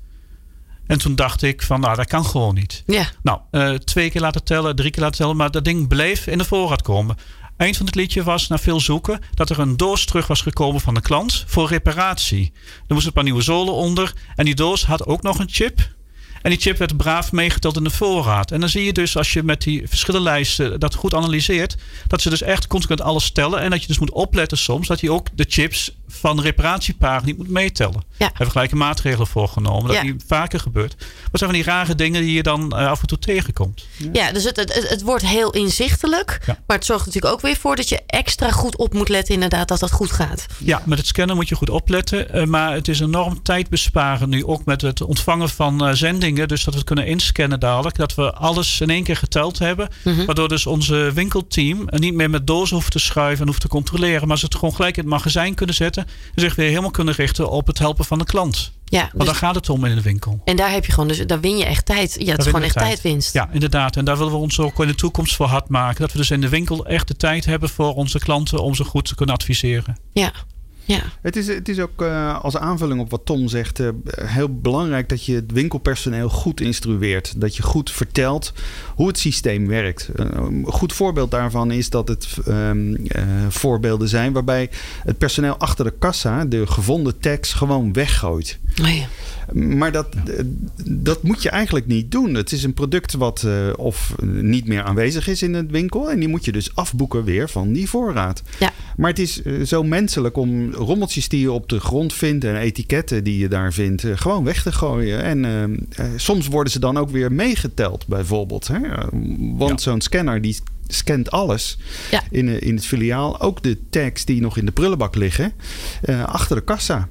En 0.87 0.97
toen 0.97 1.15
dacht 1.15 1.41
ik 1.41 1.61
van, 1.61 1.79
nou, 1.79 1.95
dat 1.95 2.07
kan 2.07 2.25
gewoon 2.25 2.55
niet. 2.55 2.83
Ja. 2.85 3.09
Nou, 3.23 3.39
uh, 3.51 3.73
twee 3.73 4.09
keer 4.09 4.21
laten 4.21 4.43
tellen, 4.43 4.75
drie 4.75 4.91
keer 4.91 5.03
laten 5.03 5.17
tellen, 5.17 5.35
maar 5.35 5.51
dat 5.51 5.65
ding 5.65 5.87
bleef 5.87 6.27
in 6.27 6.37
de 6.37 6.45
voorraad 6.45 6.81
komen. 6.81 7.17
Eind 7.57 7.77
van 7.77 7.85
het 7.85 7.95
liedje 7.95 8.23
was, 8.23 8.47
na 8.47 8.57
veel 8.57 8.79
zoeken, 8.79 9.19
dat 9.33 9.49
er 9.49 9.59
een 9.59 9.77
doos 9.77 10.05
terug 10.05 10.27
was 10.27 10.41
gekomen 10.41 10.81
van 10.81 10.93
de 10.93 11.01
klant 11.01 11.43
voor 11.47 11.67
reparatie. 11.67 12.51
Er 12.55 12.71
moesten 12.87 13.07
een 13.07 13.13
paar 13.13 13.23
nieuwe 13.23 13.41
zolen 13.41 13.73
onder 13.73 14.13
en 14.35 14.45
die 14.45 14.55
doos 14.55 14.85
had 14.85 15.05
ook 15.05 15.21
nog 15.21 15.39
een 15.39 15.49
chip. 15.49 15.93
En 16.41 16.51
die 16.51 16.59
chip 16.59 16.77
werd 16.77 16.97
braaf 16.97 17.31
meegeteld 17.31 17.77
in 17.77 17.83
de 17.83 17.89
voorraad. 17.89 18.51
En 18.51 18.59
dan 18.59 18.69
zie 18.69 18.83
je 18.83 18.93
dus, 18.93 19.17
als 19.17 19.33
je 19.33 19.43
met 19.43 19.61
die 19.61 19.87
verschillende 19.87 20.29
lijsten 20.29 20.79
dat 20.79 20.95
goed 20.95 21.13
analyseert, 21.13 21.75
dat 22.07 22.21
ze 22.21 22.29
dus 22.29 22.41
echt 22.41 22.67
consequent 22.67 23.01
alles 23.01 23.31
tellen. 23.31 23.59
En 23.59 23.69
dat 23.69 23.81
je 23.81 23.87
dus 23.87 23.99
moet 23.99 24.11
opletten 24.11 24.57
soms 24.57 24.87
dat 24.87 24.99
je 24.99 25.11
ook 25.11 25.27
de 25.33 25.45
chips 25.47 25.91
van 26.07 26.41
reparatiepaar 26.41 27.21
niet 27.25 27.37
moet 27.37 27.49
meetellen. 27.49 28.03
Ja. 28.17 28.25
Hebben 28.27 28.51
gelijke 28.51 28.75
maatregelen 28.75 29.27
voor 29.27 29.47
genomen. 29.47 29.85
Dat 29.87 29.95
Ja. 29.95 30.01
die 30.01 30.15
vaker 30.27 30.59
gebeurt. 30.59 30.91
Het 30.91 31.39
zijn 31.39 31.49
van 31.49 31.59
die 31.59 31.63
rare 31.69 31.95
dingen 31.95 32.21
die 32.21 32.33
je 32.33 32.43
dan 32.43 32.71
eh, 32.77 32.87
af 32.87 33.01
en 33.01 33.07
toe 33.07 33.19
tegenkomt. 33.19 33.85
Ja, 34.13 34.31
dus 34.31 34.43
het, 34.43 34.55
het, 34.57 34.89
het 34.89 35.01
wordt 35.01 35.25
heel 35.27 35.51
inzichtelijk. 35.51 36.39
Ja. 36.45 36.57
Maar 36.67 36.77
het 36.77 36.85
zorgt 36.85 37.05
natuurlijk 37.05 37.33
ook 37.33 37.41
weer 37.41 37.55
voor 37.57 37.75
dat 37.75 37.89
je 37.89 38.01
extra 38.07 38.51
goed 38.51 38.77
op 38.77 38.93
moet 38.93 39.09
letten, 39.09 39.33
inderdaad, 39.33 39.67
dat 39.67 39.79
dat 39.79 39.91
goed 39.91 40.11
gaat. 40.11 40.45
Ja, 40.57 40.81
met 40.85 40.97
het 40.97 41.07
scannen 41.07 41.35
moet 41.35 41.49
je 41.49 41.55
goed 41.55 41.69
opletten. 41.69 42.29
eh, 42.33 42.43
maar 42.45 42.73
het 42.73 42.87
is 42.87 42.99
enorm 42.99 43.41
tijdbesparen 43.43 44.29
nu 44.29 44.45
ook 44.45 44.65
met 44.65 44.81
het 44.81 45.01
ontvangen 45.01 45.49
van 45.49 45.85
eh, 45.87 45.93
zendingen. 45.93 46.47
Dus 46.47 46.63
dat 46.63 46.73
we 46.73 46.79
het 46.79 46.87
kunnen 46.87 47.07
inscannen 47.07 47.59
dadelijk. 47.59 47.95
Dat 47.95 48.15
we 48.15 48.33
alles 48.33 48.81
in 48.81 48.89
één 48.89 49.03
keer 49.03 49.17
geteld 49.17 49.59
hebben. 49.59 49.89
Mhm. 50.03 50.25
Waardoor 50.25 50.47
dus 50.49 50.65
onze 50.65 51.11
winkelteam 51.13 51.87
niet 51.89 52.13
meer 52.13 52.29
met 52.29 52.47
dozen 52.47 52.75
hoeft 52.75 52.91
te 52.91 52.99
schuiven 52.99 53.41
en 53.41 53.47
hoeft 53.47 53.61
te 53.61 53.67
controleren. 53.67 54.27
Maar 54.27 54.37
ze 54.37 54.45
het 54.45 54.55
gewoon 54.55 54.75
gelijk 54.75 54.97
in 54.97 55.03
het 55.03 55.11
magazijn 55.11 55.53
kunnen 55.53 55.75
zetten. 55.75 55.94
En 55.97 56.07
zich 56.35 56.55
weer 56.55 56.67
helemaal 56.69 56.91
kunnen 56.91 57.13
richten 57.13 57.49
op 57.49 57.67
het 57.67 57.79
helpen 57.79 58.05
van 58.05 58.17
de 58.17 58.25
klant. 58.25 58.73
Ja, 58.85 58.99
Want 58.99 59.13
dus- 59.13 59.25
daar 59.25 59.35
gaat 59.35 59.55
het 59.55 59.69
om 59.69 59.85
in 59.85 59.95
de 59.95 60.01
winkel. 60.01 60.41
en 60.45 60.55
daar 60.55 60.71
heb 60.71 60.85
je 60.85 60.91
gewoon, 60.91 61.07
dus 61.07 61.25
daar 61.25 61.39
win 61.39 61.57
je 61.57 61.65
echt 61.65 61.85
tijd. 61.85 62.15
Ja, 62.19 62.31
het 62.31 62.39
is 62.39 62.45
gewoon 62.45 62.61
echt 62.61 62.73
tijd. 62.73 62.85
tijdwinst. 62.87 63.33
Ja, 63.33 63.49
inderdaad. 63.51 63.95
En 63.95 64.05
daar 64.05 64.17
willen 64.17 64.31
we 64.31 64.39
ons 64.39 64.59
ook 64.59 64.79
in 64.81 64.87
de 64.87 64.95
toekomst 64.95 65.35
voor 65.35 65.45
hard 65.45 65.69
maken. 65.69 66.01
Dat 66.01 66.11
we 66.11 66.17
dus 66.17 66.31
in 66.31 66.41
de 66.41 66.49
winkel 66.49 66.85
echt 66.85 67.07
de 67.07 67.15
tijd 67.15 67.45
hebben 67.45 67.69
voor 67.69 67.95
onze 67.95 68.19
klanten 68.19 68.63
om 68.63 68.75
ze 68.75 68.83
goed 68.83 69.05
te 69.05 69.15
kunnen 69.15 69.35
adviseren. 69.35 69.97
Ja, 70.13 70.31
ja. 70.85 71.01
Het 71.21 71.35
is, 71.35 71.47
het 71.47 71.69
is 71.69 71.79
ook 71.79 72.01
eh, 72.01 72.43
als 72.43 72.57
aanvulling 72.57 72.99
op 72.99 73.09
wat 73.09 73.25
Tom 73.25 73.47
zegt 73.47 73.79
eh, 73.79 73.89
heel 74.21 74.59
belangrijk 74.59 75.09
dat 75.09 75.25
je 75.25 75.35
het 75.35 75.51
winkelpersoneel 75.51 76.29
goed 76.29 76.61
instrueert. 76.61 77.41
Dat 77.41 77.55
je 77.55 77.63
goed 77.63 77.91
vertelt 77.91 78.53
hoe 78.95 79.07
het 79.07 79.19
systeem 79.19 79.67
werkt. 79.67 80.09
Eh, 80.15 80.25
een 80.33 80.65
goed 80.67 80.93
voorbeeld 80.93 81.31
daarvan 81.31 81.71
is 81.71 81.89
dat 81.89 82.07
het 82.07 82.27
ehm, 82.47 82.95
eh, 82.95 83.23
voorbeelden 83.49 84.07
zijn 84.07 84.33
waarbij 84.33 84.69
het 85.03 85.17
personeel 85.17 85.57
achter 85.57 85.85
de 85.85 85.93
kassa 85.99 86.45
de 86.45 86.67
gevonden 86.67 87.19
tags 87.19 87.53
gewoon 87.53 87.93
weggooit. 87.93 88.59
Oh 88.81 88.87
ja. 88.95 89.07
Maar 89.53 89.91
dat, 89.91 90.07
eh, 90.15 90.39
dat 90.85 91.23
moet 91.23 91.41
je 91.43 91.49
eigenlijk 91.49 91.85
niet 91.87 92.11
doen. 92.11 92.33
Het 92.33 92.51
is 92.51 92.63
een 92.63 92.73
product 92.73 93.13
wat 93.13 93.43
eh, 93.43 93.69
of 93.75 94.15
niet 94.41 94.67
meer 94.67 94.83
aanwezig 94.83 95.27
is 95.27 95.41
in 95.41 95.53
het 95.53 95.71
winkel. 95.71 96.11
En 96.11 96.19
die 96.19 96.27
moet 96.27 96.45
je 96.45 96.51
dus 96.51 96.75
afboeken 96.75 97.23
weer 97.23 97.49
van 97.49 97.73
die 97.73 97.89
voorraad. 97.89 98.41
Ja. 98.59 98.73
Maar 98.97 99.09
het 99.09 99.19
is 99.19 99.41
eh, 99.41 99.61
zo 99.61 99.83
menselijk 99.83 100.37
om 100.37 100.73
rommeltjes 100.73 101.29
die 101.29 101.39
je 101.39 101.51
op 101.51 101.69
de 101.69 101.79
grond 101.79 102.13
vindt 102.13 102.43
en 102.45 102.55
etiketten 102.55 103.23
die 103.23 103.37
je 103.37 103.47
daar 103.47 103.73
vindt, 103.73 104.03
gewoon 104.15 104.43
weg 104.43 104.63
te 104.63 104.71
gooien. 104.71 105.23
En 105.23 105.87
soms 106.15 106.47
worden 106.47 106.71
ze 106.73 106.79
dan 106.79 106.97
ook 106.97 107.09
weer 107.09 107.31
meegeteld, 107.31 108.07
bijvoorbeeld. 108.07 108.67
Hè? 108.67 108.79
Want 109.57 109.69
Ja. 109.83 109.91
zo'n 109.91 110.01
scanner 110.01 110.41
die 110.41 110.57
scant 110.87 111.31
alles 111.31 111.77
Ja. 112.11 112.23
in, 112.31 112.61
in 112.61 112.75
het 112.75 112.85
filiaal. 112.85 113.41
Ook 113.41 113.63
de 113.63 113.77
tags 113.89 114.25
die 114.25 114.41
nog 114.41 114.57
in 114.57 114.65
de 114.65 114.71
prullenbak 114.71 115.15
liggen, 115.15 115.53
eh, 116.01 116.23
achter 116.23 116.55
de 116.55 116.63
kassa. 116.63 117.07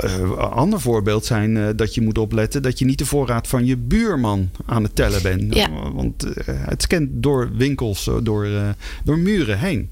Eh, 0.00 0.18
een 0.18 0.36
ander 0.36 0.80
voorbeeld 0.80 1.24
zijn 1.24 1.56
eh, 1.56 1.68
dat 1.76 1.94
je 1.94 2.00
moet 2.00 2.18
opletten 2.18 2.62
dat 2.62 2.78
je 2.78 2.84
niet 2.84 2.98
de 2.98 3.06
voorraad 3.06 3.48
van 3.48 3.64
je 3.66 3.76
buurman 3.76 4.50
aan 4.66 4.82
het 4.82 4.94
tellen 4.96 5.22
bent. 5.22 5.54
Ja. 5.54 5.68
Want 5.92 6.22
eh, 6.24 6.54
het 6.58 6.82
scant 6.82 7.08
door 7.12 7.50
winkels, 7.56 8.08
eh, 8.08 8.14
door, 8.22 8.44
eh, 8.44 8.68
door 9.04 9.18
muren 9.18 9.58
heen. 9.58 9.90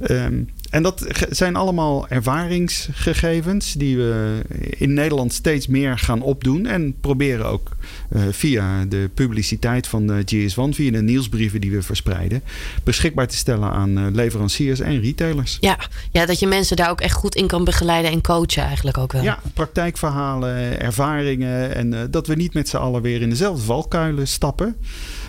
Ehm, 0.00 0.42
en 0.70 0.82
dat 0.82 1.06
zijn 1.30 1.56
allemaal 1.56 2.08
ervaringsgegevens 2.08 3.72
die 3.72 3.96
we 3.96 4.40
in 4.78 4.94
Nederland 4.94 5.32
steeds 5.32 5.66
meer 5.66 5.98
gaan 5.98 6.22
opdoen. 6.22 6.66
En 6.66 6.94
proberen 7.00 7.46
ook 7.46 7.68
uh, 8.12 8.22
via 8.30 8.84
de 8.84 9.10
publiciteit 9.14 9.86
van 9.86 10.06
de 10.06 10.22
GS1, 10.22 10.74
via 10.74 10.90
de 10.90 11.02
nieuwsbrieven 11.02 11.60
die 11.60 11.70
we 11.70 11.82
verspreiden, 11.82 12.42
beschikbaar 12.84 13.28
te 13.28 13.36
stellen 13.36 13.70
aan 13.70 13.98
uh, 13.98 14.06
leveranciers 14.12 14.80
en 14.80 15.00
retailers. 15.00 15.56
Ja, 15.60 15.78
ja, 16.10 16.26
dat 16.26 16.38
je 16.38 16.46
mensen 16.46 16.76
daar 16.76 16.90
ook 16.90 17.00
echt 17.00 17.14
goed 17.14 17.34
in 17.34 17.46
kan 17.46 17.64
begeleiden 17.64 18.10
en 18.10 18.20
coachen 18.20 18.62
eigenlijk 18.62 18.98
ook 18.98 19.12
wel. 19.12 19.22
Ja, 19.22 19.38
praktijkverhalen, 19.54 20.80
ervaringen. 20.80 21.74
En 21.74 21.92
uh, 21.92 22.00
dat 22.10 22.26
we 22.26 22.34
niet 22.34 22.54
met 22.54 22.68
z'n 22.68 22.76
allen 22.76 23.02
weer 23.02 23.22
in 23.22 23.30
dezelfde 23.30 23.64
valkuilen 23.64 24.28
stappen. 24.28 24.76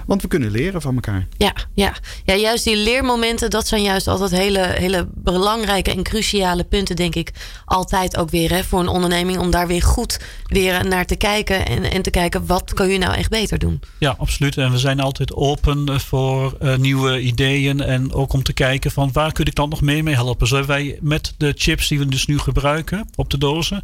Want 0.06 0.22
we 0.22 0.28
kunnen 0.28 0.52
leren 0.52 0.82
van 0.82 0.96
elkaar. 0.96 1.28
Ja, 1.38 1.54
ja. 1.74 1.94
ja 2.26 2.36
juist 2.36 2.64
die 2.64 2.78
leermomenten, 2.78 3.50
dat 3.50 3.68
zijn 3.68 3.84
juist 3.84 4.08
altijd 4.08 4.32
hele, 4.32 4.60
hele 4.60 5.08
belangrijke 5.14 5.92
en 5.92 6.04
cruciale 6.04 6.64
punten, 6.64 6.96
denk 6.96 7.16
ik. 7.16 7.32
Altijd 7.66 8.18
ook 8.18 8.30
weer 8.30 8.50
hè, 8.50 8.64
voor 8.64 8.80
een 8.80 8.88
onderneming 8.88 9.38
om 9.38 9.52
daar 9.52 9.68
weer 9.68 9.82
goed 9.82 10.20
weer 10.46 10.88
naar 10.88 11.06
te 11.06 11.16
kijken. 11.16 11.66
En, 11.66 11.92
en 11.92 12.02
te 12.02 12.10
kijken 12.10 12.46
wat 12.46 12.74
kan 12.74 12.90
je 12.90 12.98
nou 12.98 13.14
echt 13.14 13.30
beter 13.30 13.60
doen. 13.60 13.80
Ja, 13.98 14.16
absoluut. 14.18 14.58
En 14.58 14.72
we 14.72 14.78
zijn 14.78 15.00
altijd 15.00 15.34
open 15.34 16.00
voor 16.00 16.58
uh, 16.62 16.76
nieuwe 16.76 17.22
ideeën. 17.22 17.82
En 17.82 18.14
ook 18.14 18.34
om 18.34 18.44
te 18.44 18.54
kijken 18.54 18.92
van 18.92 19.10
waar 19.14 19.32
kun 19.32 19.46
ik 19.46 19.56
dan 19.56 19.70
nog 19.70 19.82
mee 19.82 20.04
mee 20.04 20.16
helpen. 20.16 20.48
Zo 20.48 20.56
hebben 20.56 20.76
wij 20.76 20.98
met 21.02 21.34
de 21.38 21.54
chips 21.56 21.88
die 21.88 22.00
we 22.00 22.06
dus 22.06 22.26
nu 22.26 22.40
gebruiken 22.40 23.10
op 23.16 23.30
de 23.30 23.38
dozen 23.38 23.84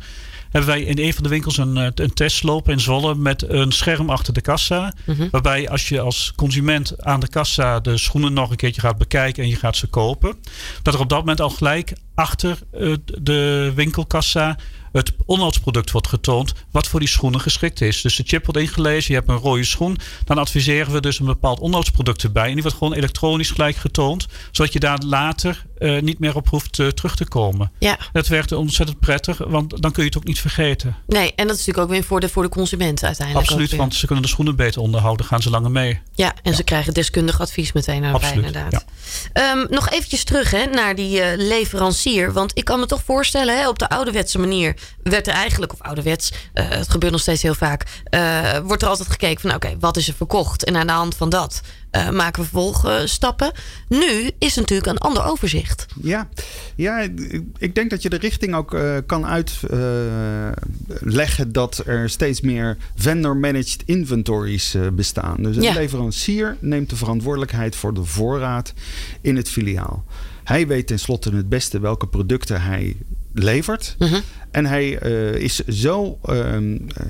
hebben 0.51 0.69
wij 0.69 0.81
in 0.81 0.99
een 0.99 1.13
van 1.13 1.23
de 1.23 1.29
winkels 1.29 1.57
een, 1.57 1.77
eh, 1.77 1.87
een 1.95 2.13
test 2.13 2.43
lopen 2.43 2.73
in 2.73 2.79
Zwolle 2.79 3.15
met 3.15 3.49
een 3.49 3.71
scherm 3.71 4.09
achter 4.09 4.33
de 4.33 4.41
kassa. 4.41 4.93
Mhm. 5.05 5.27
Waarbij 5.31 5.69
als 5.69 5.89
je 5.89 5.99
als 5.99 6.33
consument 6.35 7.03
aan 7.03 7.19
de 7.19 7.27
kassa 7.27 7.79
de 7.79 7.97
schoenen 7.97 8.33
nog 8.33 8.49
een 8.49 8.55
keertje 8.55 8.81
gaat 8.81 8.97
bekijken 8.97 9.43
en 9.43 9.49
je 9.49 9.55
gaat 9.55 9.75
ze 9.75 9.87
kopen, 9.87 10.35
dat 10.81 10.93
er 10.93 10.99
op 10.99 11.09
dat 11.09 11.19
moment 11.19 11.41
al 11.41 11.49
gelijk 11.49 11.93
achter 12.15 12.59
eh, 12.71 12.93
de 13.21 13.71
winkelkassa 13.75 14.57
het 14.91 15.13
onderhoudsproduct 15.25 15.91
wordt 15.91 16.07
getoond 16.07 16.53
wat 16.71 16.87
voor 16.87 16.99
die 16.99 17.09
schoenen 17.09 17.39
geschikt 17.39 17.81
is. 17.81 18.01
Dus 18.01 18.15
de 18.15 18.23
chip 18.25 18.45
wordt 18.45 18.61
ingelezen, 18.61 19.13
je 19.13 19.19
hebt 19.19 19.31
een 19.31 19.37
rode 19.37 19.63
schoen. 19.63 19.97
Dan 20.23 20.37
adviseren 20.37 20.93
we 20.93 21.01
dus 21.01 21.19
een 21.19 21.25
bepaald 21.25 21.59
onderhoudsproduct 21.59 22.23
erbij. 22.23 22.47
En 22.47 22.53
die 22.53 22.61
wordt 22.61 22.77
gewoon 22.77 22.93
elektronisch 22.93 23.51
gelijk 23.51 23.75
getoond. 23.75 24.27
Zodat 24.51 24.73
je 24.73 24.79
daar 24.79 24.99
later 25.05 25.65
uh, 25.79 26.01
niet 26.01 26.19
meer 26.19 26.35
op 26.35 26.49
hoeft 26.49 26.77
uh, 26.77 26.87
terug 26.87 27.15
te 27.15 27.27
komen. 27.27 27.71
Ja. 27.79 27.97
Dat 28.11 28.27
werkt 28.27 28.51
ontzettend 28.51 28.99
prettig, 28.99 29.37
want 29.37 29.81
dan 29.81 29.91
kun 29.91 30.03
je 30.03 30.09
het 30.09 30.17
ook 30.17 30.23
niet 30.23 30.39
vergeten. 30.39 30.95
Nee, 31.07 31.33
en 31.35 31.47
dat 31.47 31.57
is 31.57 31.65
natuurlijk 31.65 31.77
ook 31.77 31.89
weer 31.89 32.03
voor 32.03 32.19
de, 32.19 32.29
voor 32.29 32.43
de 32.43 32.49
consument 32.49 33.03
uiteindelijk. 33.03 33.47
Absoluut, 33.49 33.75
want 33.75 33.95
ze 33.95 34.05
kunnen 34.05 34.23
de 34.23 34.29
schoenen 34.29 34.55
beter 34.55 34.81
onderhouden, 34.81 35.25
gaan 35.25 35.41
ze 35.41 35.49
langer 35.49 35.71
mee. 35.71 36.01
Ja, 36.13 36.33
en 36.43 36.55
ze 36.55 36.63
krijgen 36.63 36.93
deskundig 36.93 37.41
advies 37.41 37.71
meteen 37.71 38.03
erbij 38.03 38.33
inderdaad. 38.33 38.85
Ja. 39.33 39.51
Um, 39.51 39.67
nog 39.69 39.89
eventjes 39.89 40.23
terug 40.23 40.51
hè, 40.51 40.65
naar 40.65 40.95
die 40.95 41.19
uh, 41.19 41.25
leverancier. 41.35 42.33
Want 42.33 42.51
ik 42.53 42.65
kan 42.65 42.79
me 42.79 42.85
toch 42.85 43.03
voorstellen, 43.03 43.57
hè, 43.57 43.67
op 43.67 43.79
de 43.79 43.89
ouderwetse 43.89 44.39
manier 44.39 44.75
werd 45.03 45.27
er 45.27 45.33
eigenlijk, 45.33 45.73
of 45.73 45.81
ouderwets, 45.81 46.31
het 46.53 46.89
gebeurt 46.89 47.11
nog 47.11 47.21
steeds 47.21 47.41
heel 47.41 47.55
vaak, 47.55 47.83
wordt 48.63 48.81
er 48.81 48.89
altijd 48.89 49.09
gekeken 49.09 49.41
van 49.41 49.53
oké, 49.53 49.65
okay, 49.65 49.79
wat 49.79 49.97
is 49.97 50.07
er 50.07 50.13
verkocht? 50.13 50.63
En 50.63 50.75
aan 50.77 50.87
de 50.87 50.93
hand 50.93 51.15
van 51.15 51.29
dat 51.29 51.61
uh, 51.91 52.09
maken 52.09 52.43
we 52.43 52.49
vervolgstappen. 52.49 53.51
Nu 53.87 54.31
is 54.37 54.55
natuurlijk 54.55 54.87
een 54.87 54.97
ander 54.97 55.23
overzicht. 55.23 55.85
Ja, 56.01 56.29
ja 56.75 57.07
ik 57.57 57.75
denk 57.75 57.89
dat 57.89 58.01
je 58.01 58.09
de 58.09 58.17
richting 58.17 58.55
ook 58.55 58.73
uh, 58.73 58.97
kan 59.05 59.25
uitleggen 59.25 61.47
uh, 61.47 61.53
dat 61.53 61.83
er 61.85 62.09
steeds 62.09 62.41
meer 62.41 62.77
vendor-managed 62.95 63.83
inventories 63.85 64.75
bestaan. 64.93 65.43
Dus 65.43 65.55
een 65.55 65.61
ja. 65.61 65.73
leverancier 65.73 66.57
neemt 66.59 66.89
de 66.89 66.95
verantwoordelijkheid 66.95 67.75
voor 67.75 67.93
de 67.93 68.03
voorraad 68.03 68.73
in 69.21 69.35
het 69.35 69.49
filiaal. 69.49 70.05
Hij 70.43 70.67
weet 70.67 70.87
tenslotte 70.87 71.35
het 71.35 71.49
beste 71.49 71.79
welke 71.79 72.07
producten 72.07 72.61
hij 72.61 72.95
levert. 73.39 73.95
Uh 73.99 74.09
-huh. 74.09 74.19
En 74.51 74.65
hij 74.65 75.03
uh, 75.03 75.33
is 75.33 75.55
zo 75.65 76.19
uh, 76.25 76.55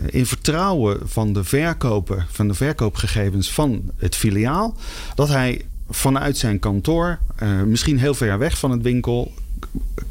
in 0.05 0.25
vertrouwen 0.25 0.99
van 1.03 1.33
de 1.33 1.43
verkoper, 1.43 2.25
van 2.29 2.47
de 2.47 2.53
verkoopgegevens 2.53 3.51
van 3.51 3.91
het 3.97 4.15
filiaal, 4.15 4.75
dat 5.15 5.27
hij 5.27 5.65
vanuit 5.89 6.37
zijn 6.37 6.59
kantoor, 6.59 7.19
uh, 7.43 7.61
misschien 7.61 7.99
heel 7.99 8.13
ver 8.13 8.37
weg 8.37 8.57
van 8.57 8.71
het 8.71 8.81
winkel, 8.81 9.31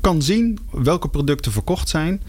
kan 0.06 0.22
zien 0.22 0.58
welke 0.70 1.08
producten 1.08 1.52
verkocht 1.52 1.88
zijn. 1.88 2.22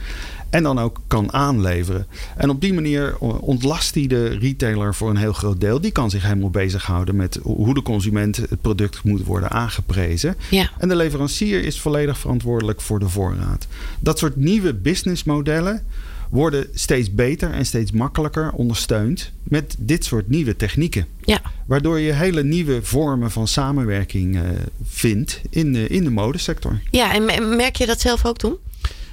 En 0.49 0.63
dan 0.63 0.79
ook 0.79 1.01
kan 1.07 1.33
aanleveren. 1.33 2.07
En 2.37 2.49
op 2.49 2.61
die 2.61 2.73
manier 2.73 3.17
ontlast 3.19 3.95
hij 3.95 4.07
de 4.07 4.27
retailer 4.27 4.95
voor 4.95 5.09
een 5.09 5.17
heel 5.17 5.33
groot 5.33 5.61
deel. 5.61 5.81
Die 5.81 5.91
kan 5.91 6.09
zich 6.09 6.23
helemaal 6.23 6.49
bezighouden 6.49 7.15
met 7.15 7.39
hoe 7.43 7.73
de 7.73 7.81
consument 7.81 8.35
het 8.35 8.61
product 8.61 9.03
moet 9.03 9.23
worden 9.23 9.51
aangeprezen. 9.51 10.35
Ja. 10.49 10.69
En 10.77 10.87
de 10.87 10.95
leverancier 10.95 11.63
is 11.63 11.79
volledig 11.79 12.17
verantwoordelijk 12.17 12.81
voor 12.81 12.99
de 12.99 13.09
voorraad. 13.09 13.67
Dat 13.99 14.19
soort 14.19 14.35
nieuwe 14.35 14.73
businessmodellen 14.73 15.83
worden 16.29 16.67
steeds 16.73 17.13
beter 17.13 17.51
en 17.51 17.65
steeds 17.65 17.91
makkelijker 17.91 18.51
ondersteund 18.51 19.31
met 19.43 19.75
dit 19.79 20.05
soort 20.05 20.29
nieuwe 20.29 20.55
technieken. 20.55 21.05
Ja. 21.23 21.41
Waardoor 21.65 21.99
je 21.99 22.13
hele 22.13 22.43
nieuwe 22.43 22.79
vormen 22.83 23.31
van 23.31 23.47
samenwerking 23.47 24.35
uh, 24.35 24.41
vindt 24.83 25.41
in 25.49 25.73
de, 25.73 25.87
in 25.87 26.03
de 26.03 26.09
modesector. 26.09 26.79
Ja, 26.91 27.13
en 27.13 27.55
merk 27.55 27.75
je 27.75 27.85
dat 27.85 28.01
zelf 28.01 28.25
ook 28.25 28.39
doen? 28.39 28.57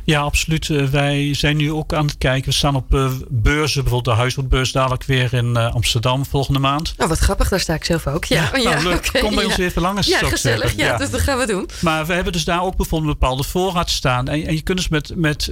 Ja, 0.04 0.20
absoluut. 0.20 0.68
Uh, 0.68 0.86
wij 0.86 1.34
zijn 1.34 1.56
nu 1.56 1.72
ook 1.72 1.92
aan 1.92 2.06
het 2.06 2.18
kijken. 2.18 2.48
We 2.48 2.54
staan 2.54 2.76
op 2.76 2.94
uh, 2.94 3.10
beurzen, 3.28 3.82
bijvoorbeeld 3.82 4.16
de 4.16 4.20
Huishoudbeurs 4.20 4.72
dadelijk 4.72 5.04
weer 5.04 5.34
in 5.34 5.46
uh, 5.46 5.74
Amsterdam 5.74 6.26
volgende 6.26 6.58
maand. 6.58 6.94
Oh, 6.96 7.08
wat 7.08 7.18
grappig. 7.18 7.48
Daar 7.48 7.60
sta 7.60 7.74
ik 7.74 7.84
zelf 7.84 8.06
ook. 8.06 8.24
Ja, 8.24 8.50
ja, 8.56 8.62
nou, 8.62 8.82
leuk. 8.82 9.06
Okay, 9.06 9.22
Kom 9.22 9.34
bij 9.34 9.44
ons 9.44 9.58
even 9.58 9.82
langs. 9.82 10.06
Ja, 10.06 10.18
gezellig. 10.18 10.76
Ja, 10.76 10.86
ja, 10.86 10.96
dus 10.96 11.10
dat 11.10 11.20
gaan 11.20 11.38
we 11.38 11.46
doen. 11.46 11.68
Maar 11.80 12.06
we 12.06 12.12
hebben 12.12 12.32
dus 12.32 12.44
daar 12.44 12.62
ook 12.62 12.76
bijvoorbeeld 12.76 13.12
een 13.12 13.18
bepaalde 13.18 13.42
voorraad 13.42 13.90
staan. 13.90 14.28
En, 14.28 14.46
en 14.46 14.54
je 14.54 14.62
kunt 14.62 14.78
dus 14.78 14.88
met, 14.88 15.12
met 15.16 15.50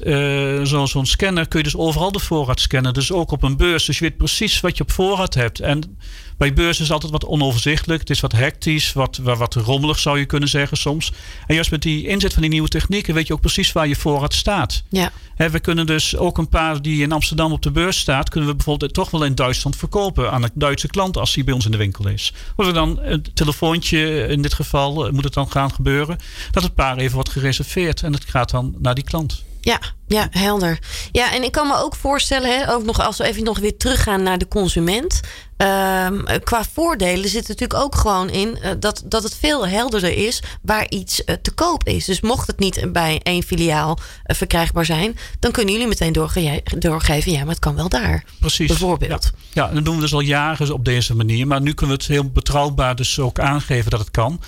zo'n 0.62 0.88
zo 0.88 1.02
scanner, 1.02 1.48
kun 1.48 1.58
je 1.58 1.64
dus 1.64 1.76
overal 1.76 2.12
de 2.12 2.18
voorraad 2.18 2.60
scannen. 2.60 2.94
Dus 2.94 3.12
ook 3.12 3.30
op 3.30 3.42
een 3.42 3.56
beurs. 3.56 3.84
Dus 3.84 3.98
je 3.98 4.04
weet 4.04 4.16
precies 4.16 4.60
wat 4.60 4.76
je 4.76 4.82
op 4.82 4.92
voorraad 4.92 5.34
hebt. 5.34 5.60
En 5.60 5.98
bij 6.42 6.52
beurs 6.52 6.76
is 6.80 6.82
het 6.82 6.90
altijd 6.90 7.12
wat 7.12 7.24
onoverzichtelijk. 7.24 8.00
Het 8.00 8.10
is 8.10 8.20
wat 8.20 8.32
hectisch, 8.32 8.92
wat, 8.92 9.16
wat 9.16 9.54
rommelig 9.54 9.98
zou 9.98 10.18
je 10.18 10.24
kunnen 10.24 10.48
zeggen 10.48 10.76
soms. 10.76 11.12
En 11.46 11.54
juist 11.54 11.70
met 11.70 11.82
die 11.82 12.06
inzet 12.06 12.32
van 12.32 12.42
die 12.42 12.50
nieuwe 12.50 12.68
technieken 12.68 13.14
weet 13.14 13.26
je 13.26 13.32
ook 13.32 13.40
precies 13.40 13.72
waar 13.72 13.88
je 13.88 13.96
voorraad 13.96 14.34
staat. 14.34 14.82
Ja. 14.88 15.12
He, 15.34 15.50
we 15.50 15.60
kunnen 15.60 15.86
dus 15.86 16.16
ook 16.16 16.38
een 16.38 16.48
paar 16.48 16.82
die 16.82 17.02
in 17.02 17.12
Amsterdam 17.12 17.52
op 17.52 17.62
de 17.62 17.70
beurs 17.70 17.98
staat, 17.98 18.28
kunnen 18.28 18.48
we 18.48 18.56
bijvoorbeeld 18.56 18.94
toch 18.94 19.10
wel 19.10 19.24
in 19.24 19.34
Duitsland 19.34 19.76
verkopen 19.76 20.32
aan 20.32 20.42
een 20.42 20.50
Duitse 20.54 20.88
klant 20.88 21.16
als 21.16 21.34
die 21.34 21.44
bij 21.44 21.54
ons 21.54 21.64
in 21.64 21.70
de 21.70 21.76
winkel 21.76 22.08
is. 22.08 22.32
Of 22.56 22.66
er 22.66 22.74
dan 22.74 22.98
een 23.02 23.26
telefoontje, 23.34 24.26
in 24.26 24.42
dit 24.42 24.54
geval 24.54 25.10
moet 25.12 25.24
het 25.24 25.34
dan 25.34 25.50
gaan 25.50 25.72
gebeuren, 25.72 26.18
dat 26.50 26.62
het 26.62 26.74
paar 26.74 26.96
even 26.96 27.14
wordt 27.14 27.30
gereserveerd 27.30 28.02
en 28.02 28.12
het 28.12 28.24
gaat 28.24 28.50
dan 28.50 28.74
naar 28.78 28.94
die 28.94 29.04
klant. 29.04 29.44
Ja, 29.64 29.80
ja, 30.06 30.28
helder. 30.30 30.78
Ja, 31.12 31.32
en 31.32 31.42
ik 31.42 31.52
kan 31.52 31.66
me 31.66 31.76
ook 31.76 31.94
voorstellen, 31.94 32.58
hè, 32.58 32.72
ook 32.72 32.84
nog 32.84 33.00
als 33.00 33.18
we 33.18 33.24
even 33.24 33.44
nog 33.44 33.58
weer 33.58 33.76
teruggaan 33.76 34.22
naar 34.22 34.38
de 34.38 34.48
consument. 34.48 35.20
Um, 35.56 36.24
qua 36.44 36.64
voordelen 36.72 37.28
zit 37.28 37.48
natuurlijk 37.48 37.80
ook 37.80 37.94
gewoon 37.94 38.30
in 38.30 38.58
uh, 38.62 38.70
dat, 38.78 39.02
dat 39.04 39.22
het 39.22 39.36
veel 39.36 39.68
helderder 39.68 40.16
is 40.16 40.42
waar 40.62 40.88
iets 40.88 41.22
uh, 41.26 41.36
te 41.42 41.50
koop 41.50 41.86
is. 41.86 42.04
Dus 42.04 42.20
mocht 42.20 42.46
het 42.46 42.58
niet 42.58 42.92
bij 42.92 43.20
één 43.22 43.42
filiaal 43.42 43.98
uh, 43.98 44.36
verkrijgbaar 44.36 44.84
zijn, 44.84 45.16
dan 45.38 45.52
kunnen 45.52 45.72
jullie 45.72 45.88
meteen 45.88 46.12
doorge 46.12 46.62
doorgeven, 46.78 47.32
ja, 47.32 47.38
maar 47.38 47.48
het 47.48 47.58
kan 47.58 47.74
wel 47.74 47.88
daar. 47.88 48.24
Precies. 48.40 48.66
Bijvoorbeeld. 48.66 49.32
Ja. 49.52 49.66
ja, 49.66 49.74
dat 49.74 49.84
doen 49.84 49.94
we 49.94 50.00
dus 50.00 50.14
al 50.14 50.20
jaren 50.20 50.72
op 50.72 50.84
deze 50.84 51.16
manier. 51.16 51.46
Maar 51.46 51.60
nu 51.60 51.74
kunnen 51.74 51.96
we 51.96 52.02
het 52.02 52.12
heel 52.12 52.30
betrouwbaar 52.30 52.96
dus 52.96 53.18
ook 53.18 53.38
aangeven 53.38 53.90
dat 53.90 54.00
het 54.00 54.10
kan. 54.10 54.40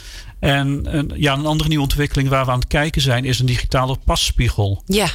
En, 0.45 0.87
en 0.87 1.11
ja, 1.15 1.33
een 1.33 1.47
andere 1.47 1.69
nieuwe 1.69 1.85
ontwikkeling 1.85 2.29
waar 2.29 2.45
we 2.45 2.51
aan 2.51 2.59
het 2.59 2.69
kijken 2.69 3.03
zijn, 3.03 3.25
is 3.25 3.39
een 3.39 3.47
digitale 3.47 3.97
passpiegel. 4.05 4.83
Ja. 4.87 5.09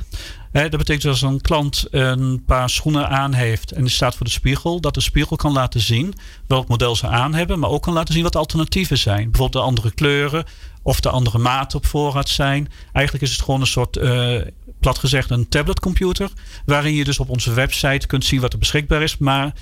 dat 0.52 0.70
betekent 0.70 1.02
dat 1.02 1.12
als 1.12 1.22
een 1.22 1.42
klant 1.42 1.88
een 1.92 2.44
paar 2.46 2.70
schoenen 2.70 3.10
aan 3.10 3.34
heeft 3.34 3.72
en 3.72 3.82
die 3.82 3.92
staat 3.92 4.16
voor 4.16 4.26
de 4.26 4.32
spiegel, 4.32 4.82
dat 4.82 4.94
de 4.94 5.02
spiegel 5.02 5.36
kan 5.36 5.52
laten 5.52 5.80
zien 5.80 6.14
welk 6.48 6.68
model 6.68 6.96
ze 6.96 7.08
aan 7.08 7.34
hebben, 7.34 7.60
maar 7.60 7.70
ook 7.70 7.82
kan 7.82 7.94
laten 7.94 8.14
zien 8.14 8.24
wat 8.24 8.32
de 8.32 8.40
alternatieven 8.40 8.98
zijn. 8.98 9.32
Bijvoorbeeld 9.32 9.64
de 9.64 9.70
andere 9.70 9.92
kleuren 9.92 10.46
of 10.82 11.00
de 11.00 11.10
andere 11.10 11.38
maten 11.38 11.78
op 11.78 11.86
voorraad 11.86 12.30
zijn. 12.30 12.72
Eigenlijk 12.94 13.26
is 13.26 13.32
het 13.32 13.42
gewoon 13.42 13.62
een 13.62 13.68
soort, 13.68 13.98
uh, 13.98 14.42
plat 14.80 14.98
gezegd, 14.98 15.30
een 15.30 15.50
tabletcomputer, 15.50 16.30
waarin 16.66 16.94
je 16.94 17.04
dus 17.04 17.20
op 17.20 17.30
onze 17.30 17.54
website 17.54 18.08
kunt 18.08 18.26
zien 18.26 18.42
wat 18.42 18.54
er 18.54 18.60
beschikbaar 18.60 19.02
is, 19.02 19.18
maar 19.18 19.54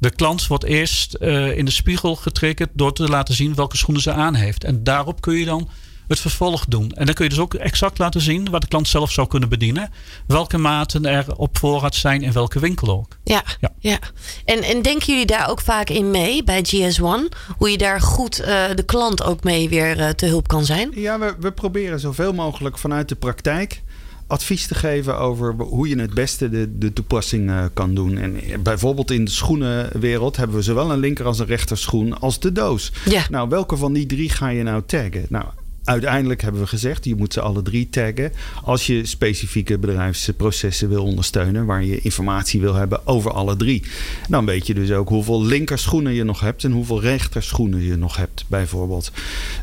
de 0.00 0.10
klant 0.10 0.46
wordt 0.46 0.64
eerst 0.64 1.16
uh, 1.20 1.56
in 1.56 1.64
de 1.64 1.70
spiegel 1.70 2.16
getriggerd 2.16 2.70
door 2.72 2.92
te 2.92 3.08
laten 3.08 3.34
zien 3.34 3.54
welke 3.54 3.76
schoenen 3.76 4.02
ze 4.02 4.12
aan 4.12 4.34
heeft. 4.34 4.64
En 4.64 4.84
daarop 4.84 5.20
kun 5.20 5.34
je 5.34 5.44
dan 5.44 5.68
het 6.08 6.20
vervolg 6.20 6.64
doen. 6.64 6.92
En 6.92 7.06
dan 7.06 7.14
kun 7.14 7.24
je 7.24 7.30
dus 7.30 7.38
ook 7.38 7.54
exact 7.54 7.98
laten 7.98 8.20
zien 8.20 8.50
wat 8.50 8.60
de 8.60 8.68
klant 8.68 8.88
zelf 8.88 9.12
zou 9.12 9.26
kunnen 9.26 9.48
bedienen. 9.48 9.90
Welke 10.26 10.58
maten 10.58 11.06
er 11.06 11.36
op 11.36 11.58
voorraad 11.58 11.94
zijn 11.94 12.22
in 12.22 12.32
welke 12.32 12.60
winkel 12.60 12.88
ook. 12.88 13.16
Ja, 13.24 13.42
ja. 13.60 13.72
ja. 13.78 13.98
En, 14.44 14.62
en 14.62 14.82
denken 14.82 15.06
jullie 15.06 15.26
daar 15.26 15.50
ook 15.50 15.60
vaak 15.60 15.90
in 15.90 16.10
mee 16.10 16.44
bij 16.44 16.64
GS1? 16.66 17.36
Hoe 17.56 17.70
je 17.70 17.78
daar 17.78 18.00
goed 18.00 18.40
uh, 18.40 18.46
de 18.74 18.84
klant 18.86 19.22
ook 19.22 19.44
mee 19.44 19.68
weer 19.68 19.98
uh, 19.98 20.08
te 20.08 20.26
hulp 20.26 20.48
kan 20.48 20.64
zijn? 20.64 20.90
Ja, 20.94 21.18
we, 21.18 21.34
we 21.40 21.52
proberen 21.52 22.00
zoveel 22.00 22.32
mogelijk 22.32 22.78
vanuit 22.78 23.08
de 23.08 23.14
praktijk 23.16 23.82
advies 24.30 24.66
te 24.66 24.74
geven 24.74 25.18
over 25.18 25.54
hoe 25.54 25.88
je 25.88 25.98
het 25.98 26.14
beste 26.14 26.48
de, 26.48 26.78
de 26.78 26.92
toepassing 26.92 27.48
uh, 27.48 27.64
kan 27.74 27.94
doen. 27.94 28.18
En 28.18 28.62
bijvoorbeeld 28.62 29.10
in 29.10 29.24
de 29.24 29.30
schoenenwereld 29.30 30.36
hebben 30.36 30.56
we 30.56 30.62
zowel 30.62 30.90
een 30.90 30.98
linker 30.98 31.24
als 31.26 31.38
een 31.38 31.46
rechter 31.46 31.78
schoen 31.78 32.20
als 32.20 32.40
de 32.40 32.52
doos. 32.52 32.92
Ja. 33.04 33.26
Nou, 33.30 33.48
welke 33.48 33.76
van 33.76 33.92
die 33.92 34.06
drie 34.06 34.28
ga 34.28 34.48
je 34.48 34.62
nou 34.62 34.82
taggen? 34.86 35.26
Nou, 35.28 35.44
uiteindelijk 35.84 36.42
hebben 36.42 36.60
we 36.60 36.66
gezegd, 36.66 37.04
je 37.04 37.14
moet 37.14 37.32
ze 37.32 37.40
alle 37.40 37.62
drie 37.62 37.88
taggen. 37.88 38.32
Als 38.64 38.86
je 38.86 39.06
specifieke 39.06 39.78
bedrijfsprocessen 39.78 40.88
wil 40.88 41.04
ondersteunen, 41.04 41.66
waar 41.66 41.84
je 41.84 42.00
informatie 42.00 42.60
wil 42.60 42.74
hebben 42.74 43.06
over 43.06 43.30
alle 43.30 43.56
drie. 43.56 43.82
Dan 44.28 44.46
weet 44.46 44.66
je 44.66 44.74
dus 44.74 44.92
ook 44.92 45.08
hoeveel 45.08 45.44
linkerschoenen 45.44 46.12
je 46.12 46.24
nog 46.24 46.40
hebt 46.40 46.64
en 46.64 46.72
hoeveel 46.72 47.00
rechterschoenen 47.00 47.82
je 47.82 47.96
nog 47.96 48.16
hebt, 48.16 48.44
bijvoorbeeld. 48.46 49.12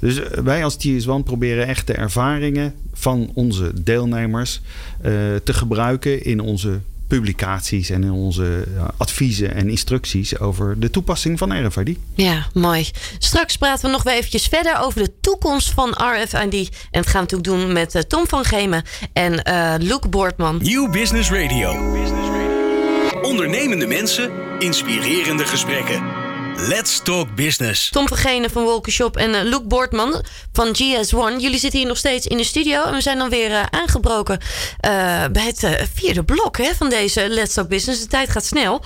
Dus 0.01 0.20
eh, 0.20 0.43
wij 0.43 0.63
als 0.63 0.78
TS1 0.88 1.24
proberen 1.24 1.68
echt 1.68 1.88
de 1.88 1.93
ervaringen 1.93 2.74
van 2.93 3.32
onze 3.34 3.84
deelnemers 3.84 4.61
uh, 4.97 5.11
te 5.43 5.53
gebruiken 5.53 6.24
in 6.24 6.39
onze 6.39 6.80
publicaties 7.07 7.89
en 7.89 8.03
in 8.03 8.11
onze 8.11 8.67
adviezen 8.97 9.53
en 9.53 9.69
instructies 9.69 10.39
over 10.39 10.79
de 10.79 10.89
toepassing 10.89 11.37
van 11.37 11.65
RFID. 11.65 11.97
Ja, 12.13 12.47
mooi. 12.53 12.89
Straks 13.17 13.57
praten 13.57 13.85
we 13.85 13.91
nog 13.91 14.03
weer 14.03 14.13
eventjes 14.13 14.45
verder 14.45 14.79
over 14.79 15.03
de 15.03 15.11
toekomst 15.21 15.69
van 15.69 15.89
RFID. 15.89 16.69
En 16.91 16.99
het 17.01 17.07
gaan 17.07 17.25
we 17.25 17.35
natuurlijk 17.35 17.43
doen 17.43 17.73
met 17.73 17.95
uh, 17.95 18.01
Tom 18.01 18.27
van 18.27 18.45
Gemen 18.45 18.83
en 19.13 19.41
uh, 19.49 19.73
Luke 19.77 20.07
Boortman. 20.07 20.59
New 20.63 20.91
Business 20.91 21.31
Radio. 21.31 21.95
Ondernemende 23.21 23.87
mensen, 23.87 24.31
inspirerende 24.59 25.45
gesprekken. 25.45 26.26
Let's 26.59 27.01
Talk 27.03 27.35
Business. 27.35 27.89
Tom 27.89 28.07
Vergenen 28.07 28.49
van 28.49 28.63
Wolkenshop 28.63 29.17
en 29.17 29.29
uh, 29.29 29.41
Luke 29.43 29.67
Boortman 29.67 30.21
van 30.53 30.67
GS1. 30.67 31.41
Jullie 31.41 31.59
zitten 31.59 31.79
hier 31.79 31.87
nog 31.87 31.97
steeds 31.97 32.27
in 32.27 32.37
de 32.37 32.43
studio. 32.43 32.83
En 32.83 32.93
we 32.93 33.01
zijn 33.01 33.17
dan 33.17 33.29
weer 33.29 33.49
uh, 33.49 33.63
aangebroken 33.69 34.39
uh, 34.39 34.41
bij 35.31 35.45
het 35.45 35.89
vierde 35.93 36.23
blok 36.23 36.57
hè, 36.57 36.73
van 36.75 36.89
deze 36.89 37.27
Let's 37.29 37.53
Talk 37.53 37.67
Business. 37.67 38.01
De 38.01 38.07
tijd 38.07 38.29
gaat 38.29 38.45
snel. 38.45 38.83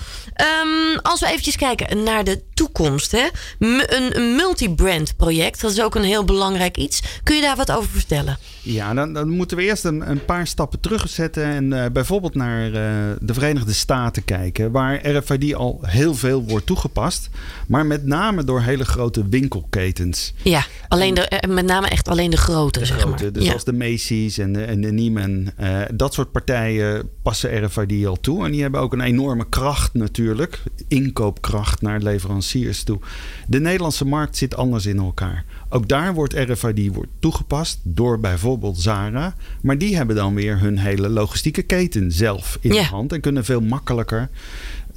Um, 0.63 0.99
als 1.01 1.19
we 1.19 1.27
eventjes 1.27 1.55
kijken 1.55 2.03
naar 2.03 2.23
de 2.23 2.41
toekomst. 2.53 3.11
Hè? 3.11 3.27
M 3.59 3.81
een 3.85 4.35
multi-brand 4.35 5.17
project. 5.17 5.61
Dat 5.61 5.71
is 5.71 5.81
ook 5.81 5.95
een 5.95 6.03
heel 6.03 6.25
belangrijk 6.25 6.77
iets. 6.77 7.01
Kun 7.23 7.35
je 7.35 7.41
daar 7.41 7.55
wat 7.55 7.71
over 7.71 7.89
vertellen? 7.89 8.37
Ja, 8.61 8.93
dan, 8.93 9.13
dan 9.13 9.29
moeten 9.29 9.57
we 9.57 9.63
eerst 9.63 9.83
een, 9.83 10.09
een, 10.09 10.25
paar 10.25 10.47
stappen 10.47 10.79
terugzetten. 10.79 11.43
En 11.43 11.93
bijvoorbeeld 11.93 12.35
naar 12.35 12.71
de 13.19 13.33
Verenigde 13.33 13.73
Staten 13.73 14.25
kijken. 14.25 14.71
Waar 14.71 15.07
RFID 15.07 15.53
al 15.55 15.79
heel 15.81 16.15
veel 16.15 16.43
wordt 16.43 16.65
toegepast. 16.65 17.29
Maar 17.71 17.85
met 17.85 18.05
name 18.05 18.43
door 18.43 18.61
hele 18.61 18.85
grote 18.85 19.27
winkelketens. 19.29 20.33
Ja, 20.43 20.65
alleen 20.87 21.13
de, 21.13 21.21
eh, 21.21 21.49
met 21.49 21.65
name 21.65 21.87
echt 21.87 22.07
alleen 22.07 22.29
de 22.29 22.37
grote, 22.37 22.79
de 22.79 22.85
zeg 22.85 22.99
grote, 22.99 23.23
maar. 23.23 23.33
Dus 23.33 23.43
ja. 23.43 23.47
zoals 23.49 23.63
de 23.63 23.73
Macy's 23.73 24.37
en 24.37 24.53
de, 24.53 24.63
en 24.63 24.81
de 24.81 24.91
Neiman. 24.91 25.51
Uh, 25.59 25.79
dat 25.93 26.13
soort 26.13 26.31
partijen 26.31 27.09
passen 27.21 27.63
RFID 27.65 28.05
al 28.05 28.19
toe. 28.19 28.45
En 28.45 28.51
die 28.51 28.61
hebben 28.61 28.81
ook 28.81 28.93
een 28.93 29.01
enorme 29.01 29.49
kracht 29.49 29.93
natuurlijk. 29.93 30.63
Inkoopkracht 30.87 31.81
naar 31.81 32.01
leveranciers 32.01 32.83
toe. 32.83 32.99
De 33.47 33.59
Nederlandse 33.59 34.05
markt 34.05 34.37
zit 34.37 34.55
anders 34.55 34.85
in 34.85 34.97
elkaar. 34.97 35.45
Ook 35.69 35.87
daar 35.87 36.13
wordt 36.13 36.33
RFID 36.33 36.93
wordt 36.93 37.11
toegepast 37.19 37.79
door 37.83 38.19
bijvoorbeeld 38.19 38.79
Zara. 38.79 39.35
Maar 39.61 39.77
die 39.77 39.95
hebben 39.95 40.15
dan 40.15 40.33
weer 40.33 40.59
hun 40.59 40.77
hele 40.77 41.09
logistieke 41.09 41.61
keten 41.61 42.11
zelf 42.11 42.57
in 42.61 42.73
Ja. 42.73 42.81
de 42.81 42.87
hand. 42.87 43.13
En 43.13 43.21
kunnen 43.21 43.45
veel 43.45 43.61
makkelijker 43.61 44.29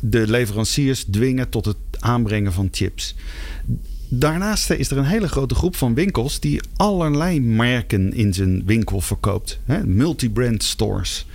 de 0.00 0.30
leveranciers 0.30 1.04
dwingen 1.10 1.48
tot 1.48 1.64
het 1.64 1.76
aanbrengen 1.98 2.52
van 2.52 2.68
chips. 2.72 3.14
Daarnaast 4.08 4.70
is 4.70 4.90
er 4.90 4.98
een 4.98 5.04
hele 5.04 5.28
grote 5.28 5.54
groep 5.54 5.76
van 5.76 5.94
winkels 5.94 6.40
die 6.40 6.60
allerlei 6.76 7.40
merken 7.40 8.12
in 8.12 8.34
zijn 8.34 8.62
winkel 8.66 9.00
verkoopt. 9.00 9.58
Multi-brand 9.84 10.62
stores. 10.62 11.26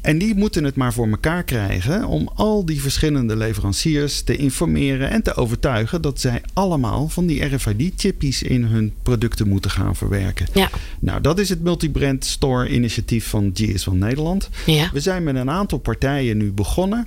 En 0.00 0.18
die 0.18 0.34
moeten 0.34 0.64
het 0.64 0.74
maar 0.74 0.92
voor 0.92 1.08
elkaar 1.08 1.44
krijgen 1.44 2.06
om 2.06 2.30
al 2.34 2.64
die 2.64 2.80
verschillende 2.80 3.36
leveranciers 3.36 4.22
te 4.22 4.36
informeren 4.36 5.10
en 5.10 5.22
te 5.22 5.34
overtuigen 5.34 6.02
dat 6.02 6.20
zij 6.20 6.42
allemaal 6.52 7.08
van 7.08 7.26
die 7.26 7.44
RFID-chippies 7.44 8.42
in 8.42 8.64
hun 8.64 8.92
producten 9.02 9.48
moeten 9.48 9.70
gaan 9.70 9.96
verwerken. 9.96 10.46
Ja. 10.54 10.70
Nou, 11.00 11.20
dat 11.20 11.38
is 11.38 11.48
het 11.48 11.62
multi-brand 11.62 12.24
store 12.24 12.68
initiatief 12.68 13.26
van 13.26 13.50
GS 13.54 13.84
van 13.84 13.98
Nederland. 13.98 14.48
Ja. 14.66 14.90
We 14.92 15.00
zijn 15.00 15.22
met 15.22 15.34
een 15.34 15.50
aantal 15.50 15.78
partijen 15.78 16.36
nu 16.36 16.52
begonnen 16.52 17.06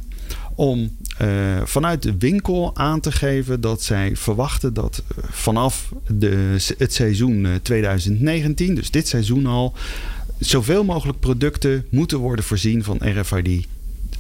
om 0.56 0.98
uh, 1.22 1.62
vanuit 1.64 2.04
de 2.04 2.18
winkel 2.18 2.72
aan 2.76 3.00
te 3.00 3.12
geven 3.12 3.62
dat 3.62 3.84
zij 3.84 4.16
verwachten 4.16 4.74
dat 4.74 5.04
uh, 5.18 5.24
vanaf 5.30 5.92
het 6.78 6.94
seizoen 6.94 7.46
uh, 7.46 7.56
2019, 7.62 8.76
dus 8.76 8.92
dit 8.92 9.08
seizoen 9.08 9.46
al, 9.46 9.74
zoveel 10.40 10.84
mogelijk 10.84 11.20
producten 11.20 11.86
moeten 11.90 12.18
worden 12.18 12.46
voorzien 12.46 12.84
van 12.84 12.98
RFID 13.00 13.68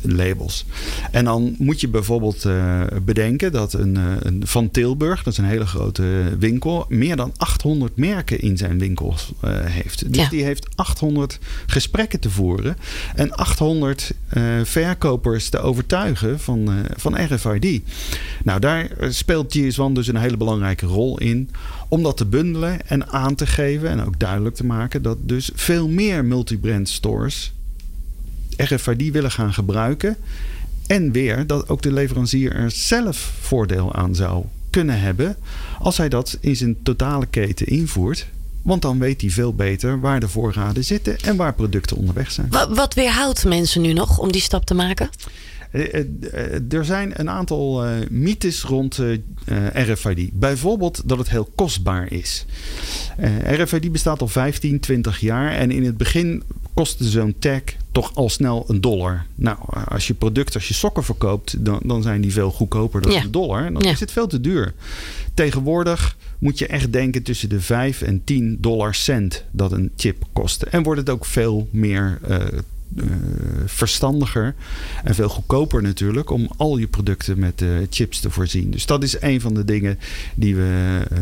labels. 0.02 0.66
En 1.12 1.26
dan 1.26 1.56
moet 1.58 1.82
je 1.82 1.88
bijvoorbeeld 1.88 2.46
uh, 2.46 2.82
bedenken 3.04 3.52
dat 3.52 3.74
een, 3.74 3.96
uh, 3.96 4.04
een, 4.20 4.42
Van 4.48 4.72
Tilburg, 4.72 5.24
dat 5.24 5.34
is 5.34 5.40
een 5.40 5.46
hele 5.46 5.66
grote 5.66 6.36
winkel, 6.40 6.86
meer 6.90 7.16
dan 7.16 7.34
800 7.38 7.98
merken 7.98 8.40
in 8.40 8.58
zijn 8.58 8.80
winkels 8.80 9.32
uh, 9.46 9.52
heeft. 9.64 10.14
Dus 10.14 10.24
Ja. 10.24 10.30
die 10.30 10.44
heeft 10.44 10.68
800 10.76 11.40
gesprekken 11.66 12.20
te 12.20 12.30
voeren 12.30 12.78
en 13.16 13.36
800 13.36 14.14
verkopers 14.64 15.50
te 15.50 15.60
overtuigen 15.60 16.40
van, 16.40 16.70
van 16.96 17.26
RFID. 17.26 17.82
Nou, 18.44 18.60
daar 18.60 18.90
speelt 19.10 19.58
GS1 19.58 19.92
dus 19.94 20.08
een 20.08 20.16
hele 20.16 20.38
belangrijke 20.38 20.86
rol 20.86 21.20
in 21.20 21.50
om 21.88 22.04
dat 22.04 22.18
te 22.18 22.26
bundelen 22.26 22.88
en 22.88 23.08
aan 23.08 23.36
te 23.36 23.48
geven 23.48 23.90
en 23.90 24.06
ook 24.06 24.20
duidelijk 24.20 24.56
te 24.56 24.66
maken 24.66 25.02
dat 25.02 25.18
dus 25.22 25.52
veel 25.54 25.88
meer 25.88 26.26
multibrand 26.26 26.90
stores 26.90 27.54
RFID 28.58 29.12
willen 29.12 29.32
gaan 29.32 29.54
gebruiken. 29.54 30.18
En 30.88 31.12
weer 31.12 31.48
dat 31.48 31.70
ook 31.70 31.82
de 31.82 31.94
leverancier 31.94 32.56
er 32.56 32.72
zelf 32.72 33.34
voordeel 33.42 33.94
aan 33.94 34.16
zou 34.16 34.46
kunnen 34.70 35.00
hebben 35.00 35.36
als 35.80 35.98
hij 35.98 36.10
dat 36.10 36.38
in 36.40 36.56
zijn 36.56 36.84
totale 36.84 37.26
keten 37.26 37.68
invoert. 37.68 38.28
Want 38.62 38.82
dan 38.82 39.00
weet 39.00 39.22
hij 39.22 39.30
veel 39.30 39.54
beter 39.56 40.00
waar 40.00 40.20
de 40.20 40.28
voorraden 40.28 40.84
zitten 40.84 41.18
en 41.18 41.36
waar 41.36 41.54
producten 41.54 41.98
onderweg 41.98 42.32
zijn. 42.32 42.48
Wat, 42.50 42.76
wat 42.76 42.94
weerhoudt 42.94 43.46
mensen 43.46 43.82
nu 43.82 43.94
nog 43.94 44.18
om 44.18 44.32
die 44.32 44.42
stap 44.42 44.66
te 44.66 44.74
maken? 44.74 45.10
Er 46.70 46.86
zijn 46.86 47.20
een 47.20 47.30
aantal 47.30 47.86
uh, 47.86 47.92
mythes 48.10 48.62
rond 48.62 48.98
uh, 48.98 49.18
RFID. 49.74 50.30
Bijvoorbeeld 50.34 51.02
dat 51.06 51.18
het 51.18 51.30
heel 51.30 51.52
kostbaar 51.56 52.12
is. 52.12 52.46
Uh, 53.20 53.60
RFID 53.60 53.92
bestaat 53.92 54.22
al 54.22 54.28
15, 54.28 54.80
20 54.80 55.20
jaar 55.20 55.52
en 55.52 55.72
in 55.72 55.86
het 55.86 55.98
begin 55.98 56.44
kostte 56.74 57.10
zo'n 57.10 57.36
tag 57.40 57.62
toch 57.92 58.16
al 58.16 58.30
snel 58.30 58.64
een 58.68 58.82
dollar. 58.82 59.26
Nou, 59.36 59.58
als 59.88 60.08
je 60.08 60.14
product, 60.14 60.54
als 60.56 60.68
je 60.68 60.74
sokken 60.74 61.04
verkoopt, 61.04 61.66
dan, 61.66 61.80
dan 61.84 62.02
zijn 62.02 62.22
die 62.22 62.32
veel 62.32 62.52
goedkoper 62.52 63.02
dan 63.02 63.12
Ja. 63.12 63.22
een 63.24 63.32
dollar. 63.32 63.66
En 63.66 63.74
dan 63.74 63.84
Ja. 63.84 63.92
is 63.92 64.00
het 64.00 64.12
veel 64.12 64.28
te 64.28 64.42
duur. 64.42 64.74
Tegenwoordig 65.34 66.18
moet 66.40 66.60
je 66.60 66.68
echt 66.68 66.92
denken 66.94 67.24
tussen 67.24 67.50
de 67.50 67.62
5 67.62 68.02
en 68.02 68.22
10 68.24 68.58
dollar 68.62 68.96
cent 68.96 69.44
dat 69.52 69.72
een 69.72 69.92
chip 69.96 70.24
kost. 70.34 70.62
En 70.62 70.84
wordt 70.84 71.00
het 71.00 71.10
ook 71.10 71.26
veel 71.26 71.68
meer 71.72 72.20
eh, 72.28 72.36
eh, 72.36 72.48
verstandiger 73.66 74.56
en 75.04 75.16
veel 75.16 75.30
goedkoper 75.30 75.82
natuurlijk 75.82 76.30
om 76.30 76.50
al 76.58 76.78
je 76.78 76.88
producten 76.88 77.40
met 77.40 77.62
eh, 77.62 77.70
chips 77.90 78.20
te 78.20 78.30
voorzien. 78.30 78.72
Dus 78.72 78.86
dat 78.86 79.04
is 79.04 79.22
een 79.22 79.42
van 79.42 79.54
de 79.54 79.66
dingen 79.66 80.00
die 80.36 80.56
we 80.56 81.02
eh, 81.10 81.18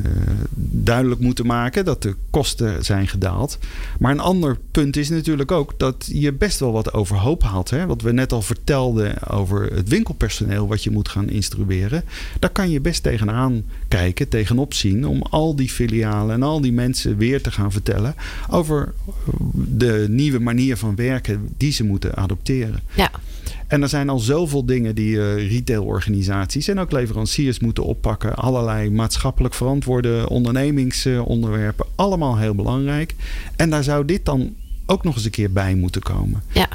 duidelijk 0.61 1.22
moeten 1.22 1.45
maken, 1.45 1.86
dat 1.86 2.01
de 2.01 2.15
kosten 2.30 2.86
zijn 2.86 3.07
gedaald. 3.07 3.57
Maar 3.99 4.11
een 4.11 4.20
ander 4.20 4.57
punt 4.72 4.97
is 4.97 5.09
natuurlijk 5.09 5.51
ook 5.51 5.74
dat 5.78 6.09
je 6.13 6.34
best 6.34 6.59
wel 6.59 6.72
wat 6.72 6.93
overhoop 6.93 7.43
haalt. 7.43 7.70
Hè? 7.70 7.86
Wat 7.86 8.01
we 8.01 8.11
net 8.11 8.32
al 8.32 8.41
vertelden 8.41 9.28
over 9.30 9.74
het 9.74 9.89
winkelpersoneel 9.89 10.67
wat 10.67 10.84
je 10.84 10.91
moet 10.91 11.09
gaan 11.09 11.30
instrueren. 11.30 12.03
Daar 12.39 12.49
kan 12.49 12.70
je 12.70 12.82
best 12.82 13.03
tegenaan 13.03 13.63
kijken, 13.88 14.30
tegenop 14.30 14.74
zien 14.74 15.07
om 15.07 15.22
al 15.22 15.55
die 15.55 15.70
filialen 15.70 16.36
en 16.36 16.43
al 16.43 16.61
die 16.61 16.74
mensen 16.74 17.17
weer 17.17 17.41
te 17.41 17.51
gaan 17.51 17.72
vertellen 17.72 18.15
over 18.49 18.93
de 19.53 20.05
nieuwe 20.09 20.39
manier 20.39 20.78
van 20.78 20.95
werken 20.95 21.49
die 21.60 21.72
ze 21.72 21.84
moeten 21.84 22.16
adopteren. 22.16 22.80
Ja. 22.95 23.12
En 23.68 23.82
er 23.82 23.89
zijn 23.89 24.10
al 24.10 24.20
zoveel 24.20 24.66
dingen 24.66 24.95
die 24.95 25.18
eh, 25.18 25.49
retailorganisaties 25.49 26.68
en 26.68 26.80
ook 26.80 26.91
leveranciers 26.91 27.60
moeten 27.60 27.84
oppakken. 27.84 28.36
Allerlei 28.36 28.89
maatschappelijk 28.89 29.53
verantwoorde 29.53 30.30
ondernemingsonderwerpen. 30.30 31.86
Allemaal 31.95 32.38
heel 32.38 32.55
belangrijk. 32.55 33.16
En 33.55 33.70
daar 33.70 33.84
zou 33.84 34.05
dit 34.05 34.26
dan 34.26 34.55
ook 34.86 35.03
nog 35.03 35.16
eens 35.16 35.26
een 35.26 35.32
keer 35.32 35.51
bij 35.51 35.76
moeten 35.76 36.01
komen. 36.01 36.43
Ja. 36.51 36.70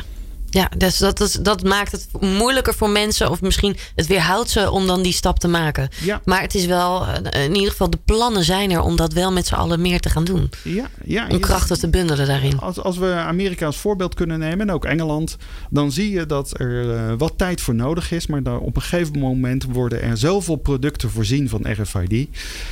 Ja, 0.54 0.70
dus 0.76 0.98
dat, 0.98 1.38
dat 1.42 1.62
maakt 1.62 1.92
het 1.92 2.08
moeilijker 2.20 2.74
voor 2.74 2.90
mensen, 2.90 3.30
of 3.30 3.40
misschien 3.40 3.76
het 3.94 4.06
weerhoudt 4.06 4.50
ze 4.50 4.70
om 4.70 4.86
dan 4.86 5.02
die 5.02 5.12
stap 5.12 5.38
te 5.38 5.48
maken. 5.48 5.88
Ja. 6.02 6.20
Maar 6.24 6.40
het 6.40 6.54
is 6.54 6.66
wel, 6.66 7.06
eh, 7.06 7.44
in 7.44 7.54
ieder 7.54 7.70
geval, 7.70 7.90
de 7.90 7.98
plannen 8.04 8.44
zijn 8.44 8.70
er 8.70 8.80
om 8.80 8.96
dat 8.96 9.12
wel 9.12 9.32
met 9.32 9.46
z'n 9.46 9.54
allen 9.54 9.80
meer 9.80 10.00
te 10.00 10.08
gaan 10.08 10.24
doen. 10.24 10.50
Ja, 10.62 10.90
ja, 11.04 11.26
Om 11.28 11.40
krachten 11.40 11.78
te 11.78 11.88
bundelen 11.88 12.26
daarin. 12.26 12.58
Als, 12.58 12.80
als 12.80 12.98
we 12.98 13.12
Amerika 13.12 13.66
als 13.66 13.76
voorbeeld 13.76 14.14
kunnen 14.14 14.38
nemen 14.38 14.68
en 14.68 14.74
ook 14.74 14.84
Engeland, 14.84 15.36
dan 15.70 15.92
zie 15.92 16.10
je 16.10 16.26
dat 16.26 16.60
er 16.60 16.94
eh, 16.94 17.12
wat 17.18 17.32
tijd 17.36 17.60
voor 17.60 17.74
nodig 17.74 18.12
is. 18.12 18.26
Maar 18.26 18.42
daar 18.42 18.58
op 18.58 18.76
een 18.76 18.82
gegeven 18.82 19.18
moment 19.18 19.64
worden 19.64 20.02
er 20.02 20.16
zoveel 20.16 20.56
producten 20.56 21.10
voorzien 21.10 21.48
van 21.48 21.72
RFID 21.72 22.28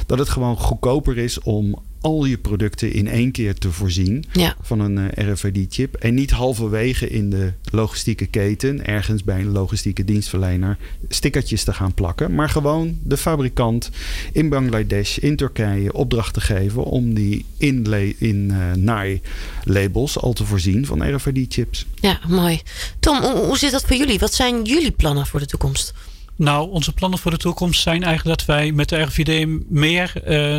dat 0.07 0.19
het 0.19 0.29
gewoon 0.29 0.57
goedkoper 0.57 1.19
is 1.19 1.41
om 1.41 1.83
al 2.03 2.25
je 2.25 2.39
producten 2.39 2.93
in 2.93 3.09
één 3.09 3.31
keer 3.31 3.55
te 3.55 3.71
voorzien 3.73 4.25
Ja. 4.33 4.57
van 4.63 4.81
een 4.81 5.11
eh, 5.11 5.33
RFID-chip. 5.33 5.95
En 5.95 6.15
niet 6.15 6.31
halverwege 6.31 7.11
in 7.11 7.31
de 7.31 7.53
logistieke 7.71 8.27
keten, 8.27 8.87
ergens 8.87 9.25
bij 9.25 9.41
een 9.41 9.53
logistieke 9.53 10.05
dienstverlener, 10.05 10.77
stickertjes 11.09 11.65
te 11.65 11.73
gaan 11.73 11.95
plakken. 11.95 12.35
Maar 12.35 12.49
gewoon 12.49 12.99
de 13.03 13.17
fabrikant 13.17 13.91
in 14.33 14.49
Bangladesh, 14.49 15.17
in 15.17 15.37
Turkije, 15.37 15.93
opdracht 15.93 16.35
te 16.35 16.41
geven 16.41 16.85
om 16.85 17.15
die 17.15 17.45
inle- 17.57 18.15
in 18.19 18.51
eh 18.51 18.73
naailabels 18.73 20.19
al 20.19 20.33
te 20.33 20.45
voorzien 20.45 20.87
van 20.87 21.15
RFID-chips. 21.15 21.87
Ja, 22.01 22.21
mooi. 22.29 22.61
Tom, 23.01 23.23
hoe, 23.23 23.59
zit 23.59 23.71
dat 23.73 23.85
voor 23.85 23.97
jullie? 23.97 24.19
Wat 24.19 24.35
zijn 24.35 24.63
jullie 24.65 24.91
plannen 24.91 25.27
voor 25.27 25.41
de 25.41 25.47
toekomst? 25.47 25.93
Nou, 26.37 26.71
onze 26.71 26.93
plannen 26.93 27.19
voor 27.19 27.31
de 27.31 27.37
toekomst 27.37 27.83
zijn 27.83 28.03
eigenlijk 28.03 28.39
dat 28.39 28.47
wij 28.47 28.73
met 28.73 28.89
de 28.89 29.01
RVD 29.01 29.47
meer 29.69 30.13
eh, 30.25 30.57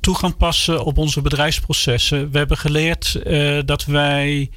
toe 0.00 0.14
gaan 0.14 0.36
passen 0.36 0.84
op 0.84 0.98
onze 0.98 1.22
bedrijfsprocessen. 1.22 2.30
We 2.30 2.38
hebben 2.38 2.56
geleerd 2.56 3.14
eh, 3.14 3.58
dat 3.64 3.84
wij 3.84 4.50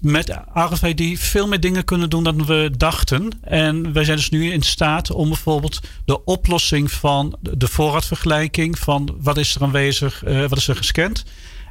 met 0.00 0.38
RFID 0.54 1.20
veel 1.20 1.48
meer 1.48 1.60
dingen 1.60 1.84
kunnen 1.84 2.10
doen 2.10 2.24
dan 2.24 2.46
we 2.46 2.70
dachten. 2.76 3.30
En 3.42 3.92
wij 3.92 4.04
zijn 4.04 4.16
dus 4.16 4.30
nu 4.30 4.52
in 4.52 4.62
staat 4.62 5.10
om 5.10 5.28
bijvoorbeeld 5.28 5.80
de 6.04 6.24
oplossing 6.24 6.92
van 6.92 7.36
de 7.40 7.68
voorraadvergelijking 7.68 8.78
van 8.78 9.16
wat 9.20 9.36
is 9.36 9.54
er 9.54 9.62
aanwezig, 9.62 10.24
eh, 10.24 10.40
wat 10.40 10.58
is 10.58 10.68
er 10.68 10.76
gescand. 10.76 11.24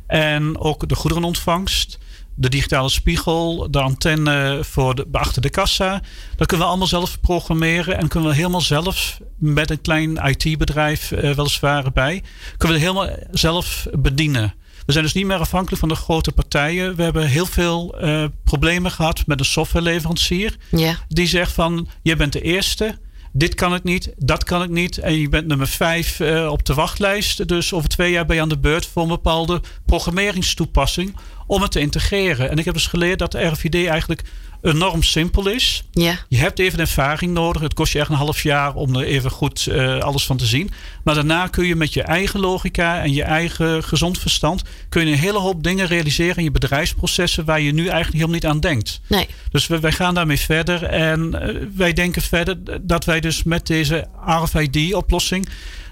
En 0.07 0.59
ook 0.59 0.87
de 0.89 0.95
goederenontvangst, 0.95 1.99
de 2.39 2.49
digitale 2.49 2.89
spiegel, 2.89 3.71
de 3.71 3.79
antenne 3.79 4.59
voor 4.61 4.95
de, 4.95 5.05
achter 5.11 5.41
de 5.41 5.49
kassa. 5.49 6.01
Dat 6.35 6.47
kunnen 6.47 6.65
we 6.65 6.71
allemaal 6.71 6.87
zelf 6.87 7.19
programmeren 7.19 7.97
en 7.97 8.07
kunnen 8.07 8.29
we 8.29 8.35
helemaal 8.35 8.61
zelf 8.61 9.19
met 9.37 9.69
een 9.69 9.81
klein 9.81 10.15
IT-bedrijf 10.15 11.11
eh, 11.11 11.31
weliswaar 11.31 11.91
bij, 11.91 12.23
kunnen 12.57 12.79
we 12.79 12.85
het 12.85 12.95
helemaal 12.95 13.17
zelf 13.31 13.87
bedienen. 13.91 14.53
We 14.85 14.91
zijn 14.91 15.03
dus 15.03 15.13
niet 15.13 15.25
meer 15.25 15.37
afhankelijk 15.37 15.79
van 15.79 15.89
de 15.89 15.95
grote 15.95 16.31
partijen. 16.31 16.95
We 16.95 17.03
hebben 17.03 17.27
heel 17.27 17.45
veel 17.45 17.99
eh, 17.99 18.23
problemen 18.43 18.91
gehad 18.91 19.23
met 19.25 19.39
een 19.39 19.45
softwareleverancier. 19.45 20.57
Ja. 20.71 20.95
Die 21.07 21.27
zegt 21.27 21.51
van, 21.51 21.87
je 22.01 22.15
bent 22.15 22.33
de 22.33 22.41
eerste. 22.41 22.97
Dit 23.31 23.55
kan 23.55 23.75
ik 23.75 23.83
niet, 23.83 24.13
dat 24.17 24.43
kan 24.43 24.63
ik 24.63 24.69
niet. 24.69 24.97
En 24.97 25.13
je 25.13 25.29
bent 25.29 25.47
nummer 25.47 25.67
vijf 25.67 26.19
eh, 26.19 26.47
op 26.51 26.65
de 26.65 26.73
wachtlijst. 26.73 27.47
Dus 27.47 27.73
over 27.73 27.89
twee 27.89 28.11
jaar 28.11 28.25
ben 28.25 28.35
je 28.35 28.41
aan 28.41 28.49
de 28.49 28.59
beurt 28.59 28.85
voor 28.85 29.01
een 29.01 29.07
bepaalde 29.07 29.61
programmeringstoepassing 29.85 31.15
om 31.49 31.61
het 31.61 31.71
te 31.71 31.79
integreren. 31.79 32.49
En 32.49 32.57
ik 32.57 32.65
heb 32.65 32.73
dus 32.73 32.87
geleerd 32.87 33.19
dat 33.19 33.31
de 33.31 33.45
RFID 33.45 33.75
eigenlijk 33.75 34.23
enorm 34.61 35.03
simpel 35.03 35.47
is. 35.47 35.83
Ja. 35.91 36.15
Je 36.27 36.37
hebt 36.37 36.59
even 36.59 36.79
ervaring 36.79 37.33
nodig. 37.33 37.61
Het 37.61 37.73
kost 37.73 37.93
je 37.93 37.99
echt 37.99 38.09
een 38.09 38.15
half 38.15 38.43
jaar 38.43 38.75
om 38.75 38.95
er 38.95 39.03
even 39.03 39.31
goed 39.31 39.67
eh, 39.67 39.99
alles 39.99 40.25
van 40.25 40.37
te 40.37 40.45
zien. 40.45 40.71
Maar 41.03 41.15
daarna 41.15 41.47
kun 41.47 41.65
je 41.65 41.75
met 41.75 41.93
je 41.93 42.03
eigen 42.03 42.39
logica 42.39 43.01
en 43.01 43.13
je 43.13 43.23
eigen 43.23 43.83
gezond 43.83 44.19
verstand... 44.19 44.61
kun 44.89 45.05
je 45.05 45.11
een 45.11 45.19
hele 45.19 45.39
hoop 45.39 45.63
dingen 45.63 45.87
realiseren 45.87 46.37
in 46.37 46.43
je 46.43 46.51
bedrijfsprocessen... 46.51 47.45
waar 47.45 47.61
je 47.61 47.71
nu 47.71 47.81
eigenlijk 47.81 48.13
helemaal 48.13 48.33
niet 48.33 48.45
aan 48.45 48.59
denkt. 48.59 49.01
Nee. 49.07 49.27
Dus 49.51 49.67
wij, 49.67 49.79
wij 49.79 49.91
gaan 49.91 50.13
daarmee 50.13 50.39
verder. 50.39 50.83
En 50.83 51.41
eh, 51.41 51.55
wij 51.75 51.93
denken 51.93 52.21
verder 52.21 52.57
dat 52.81 53.05
wij 53.05 53.19
dus 53.19 53.43
met 53.43 53.67
deze 53.67 54.07
RFID-oplossing... 54.25 55.49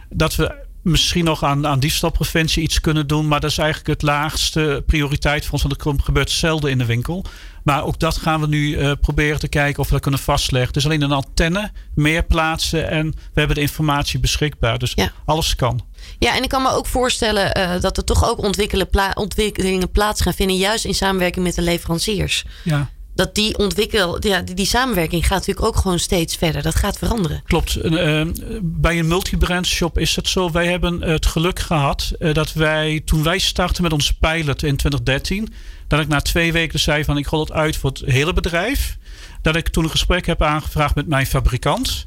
dat 0.09 0.35
we 0.35 0.65
misschien 0.87 1.25
nog 1.25 1.43
aan, 1.43 1.67
aan 1.67 1.79
diefstalpreventie 1.79 2.63
iets 2.63 2.81
kunnen 2.81 3.07
doen. 3.07 3.27
Maar 3.27 3.39
dat 3.39 3.51
is 3.51 3.57
eigenlijk 3.57 3.89
het 3.89 4.01
laagste 4.01 4.83
prioriteit 4.85 5.43
voor 5.43 5.53
ons. 5.53 5.61
Want 5.63 5.85
er 5.85 6.03
gebeurt 6.03 6.31
zelden 6.31 6.71
in 6.71 6.77
de 6.77 6.85
winkel. 6.85 7.25
Maar 7.63 7.83
ook 7.83 7.99
dat 7.99 8.17
gaan 8.17 8.41
we 8.41 8.47
nu 8.47 8.77
uh, 8.77 8.91
proberen 9.01 9.39
te 9.39 9.47
kijken 9.47 9.79
of 9.79 9.85
we 9.85 9.91
dat 9.91 10.01
kunnen 10.01 10.19
vastleggen. 10.19 10.73
Dus 10.73 10.85
alleen 10.85 11.01
een 11.01 11.11
antenne, 11.11 11.71
meer 11.95 12.23
plaatsen 12.23 12.89
en 12.89 13.11
we 13.11 13.39
hebben 13.39 13.55
de 13.55 13.61
informatie 13.61 14.19
beschikbaar. 14.19 14.79
Dus 14.79 14.91
Ja. 14.95 15.11
alles 15.25 15.55
kan. 15.55 15.85
Ja, 16.19 16.35
en 16.35 16.43
ik 16.43 16.49
kan 16.49 16.61
me 16.61 16.69
ook 16.69 16.85
voorstellen 16.87 17.53
eh, 17.53 17.81
dat 17.81 17.97
er 17.97 18.03
toch 18.03 18.29
ook 18.29 18.43
ontwikkelingen 19.15 19.91
plaats 19.91 20.21
gaan 20.21 20.33
vinden, 20.33 20.57
juist 20.57 20.85
in 20.85 20.93
samenwerking 20.95 21.45
met 21.45 21.55
de 21.55 21.61
leveranciers. 21.61 22.45
Ja. 22.63 22.89
Dat 23.17 23.35
die 23.35 23.57
ontwikkel, 23.57 24.27
ja, 24.27 24.41
die, 24.41 24.55
die 24.55 24.65
samenwerking 24.65 25.27
gaat 25.27 25.37
natuurlijk 25.37 25.65
ook 25.65 25.75
gewoon 25.75 25.99
steeds 25.99 26.35
verder. 26.35 26.61
Dat 26.61 26.75
gaat 26.75 26.97
veranderen. 26.97 27.41
Klopt. 27.45 27.75
Eh, 27.75 28.21
bij 28.61 28.99
een 28.99 29.07
multibrand 29.07 29.67
shop 29.67 29.97
is 29.97 30.15
het 30.15 30.27
zo. 30.27 30.51
Wij 30.51 30.67
hebben 30.67 31.01
het 31.01 31.25
geluk 31.25 31.59
gehad 31.59 32.11
eh, 32.19 32.33
dat 32.33 32.53
wij, 32.53 33.01
toen 33.05 33.23
wij 33.23 33.37
startten 33.37 33.83
met 33.83 33.93
onze 33.93 34.17
pilot 34.17 34.63
in 34.63 34.75
2013, 34.75 35.53
dat 35.87 35.99
ik 35.99 36.07
na 36.07 36.21
twee 36.21 36.51
weken 36.51 36.79
zei 36.79 37.03
van 37.03 37.17
ik 37.17 37.27
rol 37.27 37.39
het 37.39 37.51
uit 37.51 37.77
voor 37.77 37.89
het 37.89 38.01
hele 38.05 38.33
bedrijf. 38.33 38.97
Dat 39.41 39.55
ik 39.55 39.69
toen 39.69 39.83
een 39.83 39.89
gesprek 39.89 40.25
heb 40.25 40.41
aangevraagd 40.41 40.95
met 40.95 41.07
mijn 41.07 41.25
fabrikant. 41.25 42.06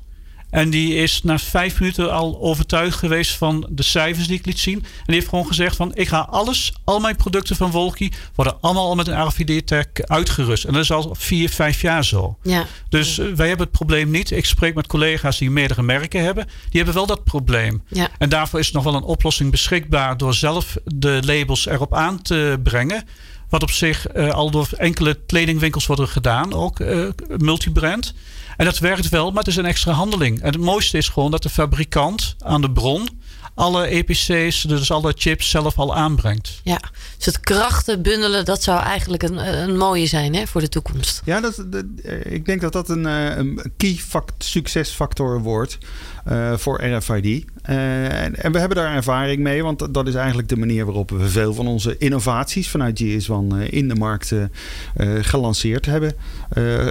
En 0.51 0.71
die 0.71 0.95
is 0.95 1.23
na 1.23 1.39
vijf 1.39 1.81
minuten 1.81 2.13
al 2.13 2.41
overtuigd 2.41 2.99
geweest 2.99 3.37
van 3.37 3.67
de 3.71 3.83
cijfers 3.83 4.27
die 4.27 4.39
ik 4.39 4.47
liet 4.47 4.59
zien. 4.59 4.75
En 4.75 5.05
die 5.07 5.15
heeft 5.15 5.29
gewoon 5.29 5.47
gezegd 5.47 5.77
van 5.77 5.95
ik 5.95 6.09
ga 6.09 6.19
alles, 6.31 6.73
al 6.85 7.01
mijn 7.01 7.17
producten 7.17 7.57
van 7.57 7.71
Wolky 7.71 8.11
worden 8.35 8.61
allemaal 8.61 8.87
al 8.87 8.95
met 8.95 9.09
een 9.09 9.27
RFID-tag 9.27 9.87
uitgerust. 9.95 10.65
En 10.65 10.73
dat 10.73 10.83
is 10.83 10.93
al 10.93 11.15
vier, 11.19 11.49
vijf 11.49 11.81
jaar 11.81 12.05
zo. 12.05 12.37
Ja. 12.43 12.67
Dus 12.89 13.19
eh, 13.19 13.27
wij 13.27 13.49
hebben 13.49 13.67
het 13.67 13.77
probleem 13.77 14.11
niet. 14.11 14.31
Ik 14.31 14.47
spreek 14.47 14.75
met 14.75 14.87
collega's 14.87 15.39
die 15.39 15.51
meerdere 15.51 15.83
merken 15.83 16.23
hebben. 16.23 16.45
Die 16.45 16.77
hebben 16.83 16.95
wel 16.95 17.07
dat 17.07 17.25
probleem. 17.25 17.83
Ja. 17.89 18.09
En 18.19 18.29
daarvoor 18.29 18.59
is 18.59 18.73
nog 18.73 18.85
wel 18.85 18.95
een 18.95 19.03
oplossing 19.03 19.51
beschikbaar 19.51 20.17
door 20.17 20.35
zelf 20.35 20.77
de 20.85 21.21
labels 21.25 21.67
erop 21.67 21.95
aan 21.95 22.23
te 22.23 22.61
brengen. 22.63 23.05
Wat 23.51 23.63
op 23.63 23.71
zich 23.71 24.07
eh, 24.07 24.31
al 24.31 24.51
door 24.51 24.69
enkele 24.77 25.19
kledingwinkels 25.27 25.87
worden 25.87 26.09
gedaan, 26.09 26.53
ook 26.53 26.81
eh, 26.81 27.09
multibrand. 27.37 28.15
En 28.57 28.65
dat 28.65 28.79
werkt 28.79 29.09
wel, 29.09 29.29
maar 29.31 29.39
het 29.39 29.47
is 29.47 29.57
een 29.57 29.65
extra 29.65 29.93
handeling. 29.93 30.41
En 30.41 30.53
het 30.53 30.61
mooiste 30.61 30.97
is 30.97 31.09
gewoon 31.09 31.31
dat 31.31 31.43
de 31.43 31.51
fabrikant 31.51 32.37
aan 32.39 32.61
de 32.61 32.71
bron 32.71 33.09
alle 33.55 33.87
EPC's, 33.87 34.63
dus 34.63 34.91
alle 34.93 35.13
chips 35.17 35.51
zelf 35.51 35.79
al 35.79 35.95
aanbrengt. 35.97 36.61
Ja, 36.65 36.81
dus 37.17 37.27
het 37.27 37.41
krachten 37.41 38.03
bundelen, 38.03 38.45
dat 38.45 38.63
zou 38.63 38.81
eigenlijk 38.83 39.23
een, 39.23 39.53
een 39.63 39.77
mooie 39.77 40.07
zijn 40.07 40.35
hè, 40.35 40.47
voor 40.47 40.61
de 40.61 40.69
toekomst. 40.69 41.23
Ja, 41.25 41.41
dat, 41.41 41.65
dat- 41.67 41.85
eh, 42.05 42.33
ik 42.33 42.45
denk 42.47 42.61
dat 42.61 42.73
dat 42.73 42.89
een, 42.89 43.07
eh, 43.07 43.37
een 43.37 43.73
key 43.77 43.95
fact, 43.95 44.45
succesfactor 44.45 45.41
wordt 45.41 45.79
eh, 46.25 46.57
voor 46.57 46.85
RFID. 46.85 47.45
Eh, 47.63 48.23
en, 48.25 48.37
en 48.43 48.53
we 48.53 48.59
hebben 48.59 48.77
daar 48.77 48.95
ervaring 48.95 49.41
mee, 49.43 49.63
want 49.63 49.79
dat- 49.79 49.95
dat 49.95 50.07
is 50.09 50.15
eigenlijk 50.15 50.49
de 50.49 50.57
manier 50.57 50.85
waarop 50.85 51.11
we 51.11 51.29
veel 51.29 51.55
van 51.55 51.67
onze 51.67 51.99
innovaties 51.99 52.69
vanuit 52.69 52.99
GS1 53.03 53.53
eh, 53.53 53.73
in 53.73 53.89
de 53.89 53.95
markt 53.95 54.33
gelanceerd 55.21 55.87
hebben. 55.87 56.13
Eh, 56.51 56.87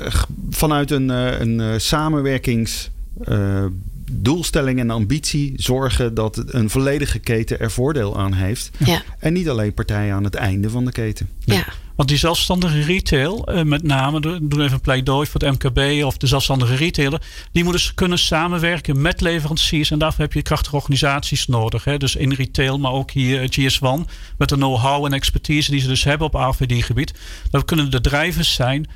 vanuit 0.50 0.92
een, 0.92 1.10
een 1.10 1.82
samenwerkings. 1.82 2.90
eh, 3.24 3.66
doelstelling 4.12 4.80
en 4.80 4.90
ambitie 4.90 5.54
zorgen 5.56 6.14
dat 6.14 6.44
een 6.48 6.70
volledige 6.70 7.20
keten 7.20 7.60
er 7.60 7.72
voordeel 7.72 8.18
aan 8.18 8.34
heeft. 8.34 8.70
Ja, 8.78 9.02
En 9.20 9.34
niet 9.34 9.50
alleen 9.50 9.74
partijen 9.74 10.16
aan 10.16 10.24
het 10.24 10.36
einde 10.36 10.70
van 10.70 10.86
de 10.86 10.92
keten. 10.92 11.30
ja. 11.46 11.66
Want 11.96 12.12
die 12.12 12.20
zelfstandige 12.20 12.82
retail, 12.82 13.46
eh, 13.48 13.64
met 13.64 13.84
name, 13.84 14.22
do- 14.22 14.38
doen 14.42 14.62
even 14.62 14.74
een 14.74 14.82
pleidooi 14.82 15.28
voor 15.28 15.42
het 15.42 15.52
MKB 15.64 16.04
of 16.06 16.18
de 16.18 16.28
zelfstandige 16.28 16.76
retailer, 16.76 17.22
die 17.52 17.64
moeten 17.64 17.82
dus 17.82 17.94
kunnen 17.94 18.20
samenwerken 18.20 19.02
met 19.02 19.22
leveranciers. 19.22 19.92
En 19.92 20.00
daarvoor 20.00 20.24
heb 20.24 20.34
je 20.34 20.42
krachtige 20.42 20.76
organisaties 20.76 21.48
nodig. 21.48 21.84
Hè? 21.84 21.98
Dus 21.98 22.16
in 22.16 22.34
retail, 22.34 22.80
maar 22.80 22.92
ook 22.92 23.12
hier 23.12 23.42
eh, 23.42 23.48
GS1, 23.50 24.06
met 24.38 24.50
de 24.50 24.56
know-how 24.56 25.06
en 25.06 25.14
expertise 25.14 25.72
die 25.72 25.80
ze 25.80 25.88
dus 25.88 26.04
hebben 26.04 26.28
op 26.28 26.34
RFID-gebied. 26.34 27.14
Dat 27.52 27.66
kunnen 27.66 27.92
de 27.92 28.02
drijvers 28.02 28.54
zijn 28.54 28.88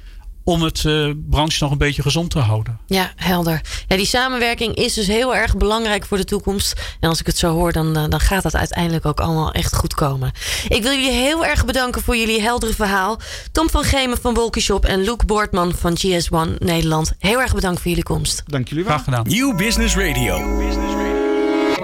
om 0.43 0.61
het 0.61 0.85
eh, 0.85 1.09
branche 1.29 1.57
nog 1.63 1.71
een 1.71 1.77
beetje 1.77 2.01
gezond 2.01 2.29
te 2.29 2.39
houden. 2.39 2.79
Ja, 2.87 3.11
helder. 3.15 3.61
Ja, 3.87 3.95
die 3.95 4.05
samenwerking 4.05 4.75
is 4.75 4.93
dus 4.93 5.07
heel 5.07 5.35
erg 5.35 5.57
belangrijk 5.57 6.05
voor 6.05 6.17
de 6.17 6.25
toekomst. 6.25 6.81
En 6.99 7.09
als 7.09 7.19
ik 7.19 7.25
het 7.25 7.37
zo 7.37 7.53
hoor, 7.53 7.71
dan, 7.71 7.97
eh, 7.97 8.03
dan 8.09 8.19
gaat 8.19 8.43
dat 8.43 8.55
uiteindelijk 8.55 9.05
ook 9.05 9.19
allemaal 9.19 9.51
echt 9.51 9.75
goed 9.75 9.93
komen. 9.93 10.31
Ik 10.67 10.83
wil 10.83 10.91
jullie 10.91 11.11
heel 11.11 11.45
erg 11.45 11.65
bedanken 11.65 12.01
voor 12.01 12.17
jullie 12.17 12.41
heldere 12.41 12.73
verhaal. 12.73 13.19
Tom 13.51 13.69
van 13.69 13.83
Gemen 13.83 14.17
van 14.21 14.33
Wolkenshop 14.33 14.85
en 14.85 15.01
Luc 15.01 15.17
Boortman 15.25 15.73
van 15.73 15.97
GS1 15.97 16.55
Nederland. 16.59 17.13
Heel 17.19 17.41
erg 17.41 17.53
bedankt 17.53 17.81
voor 17.81 17.89
jullie 17.89 18.03
komst. 18.03 18.43
Dank 18.45 18.67
jullie 18.67 18.83
wel. 18.83 18.93
Graag 18.93 19.05
gedaan. 19.05 19.27
Nieuw 19.27 19.55
Business 19.55 19.95
Radio. 19.95 20.61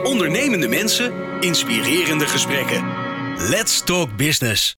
Ondernemende 0.04 0.68
mensen, 0.68 1.14
inspirerende 1.40 2.28
gesprekken. 2.28 2.84
Let's 3.38 3.82
talk 3.86 4.18
business. 4.18 4.78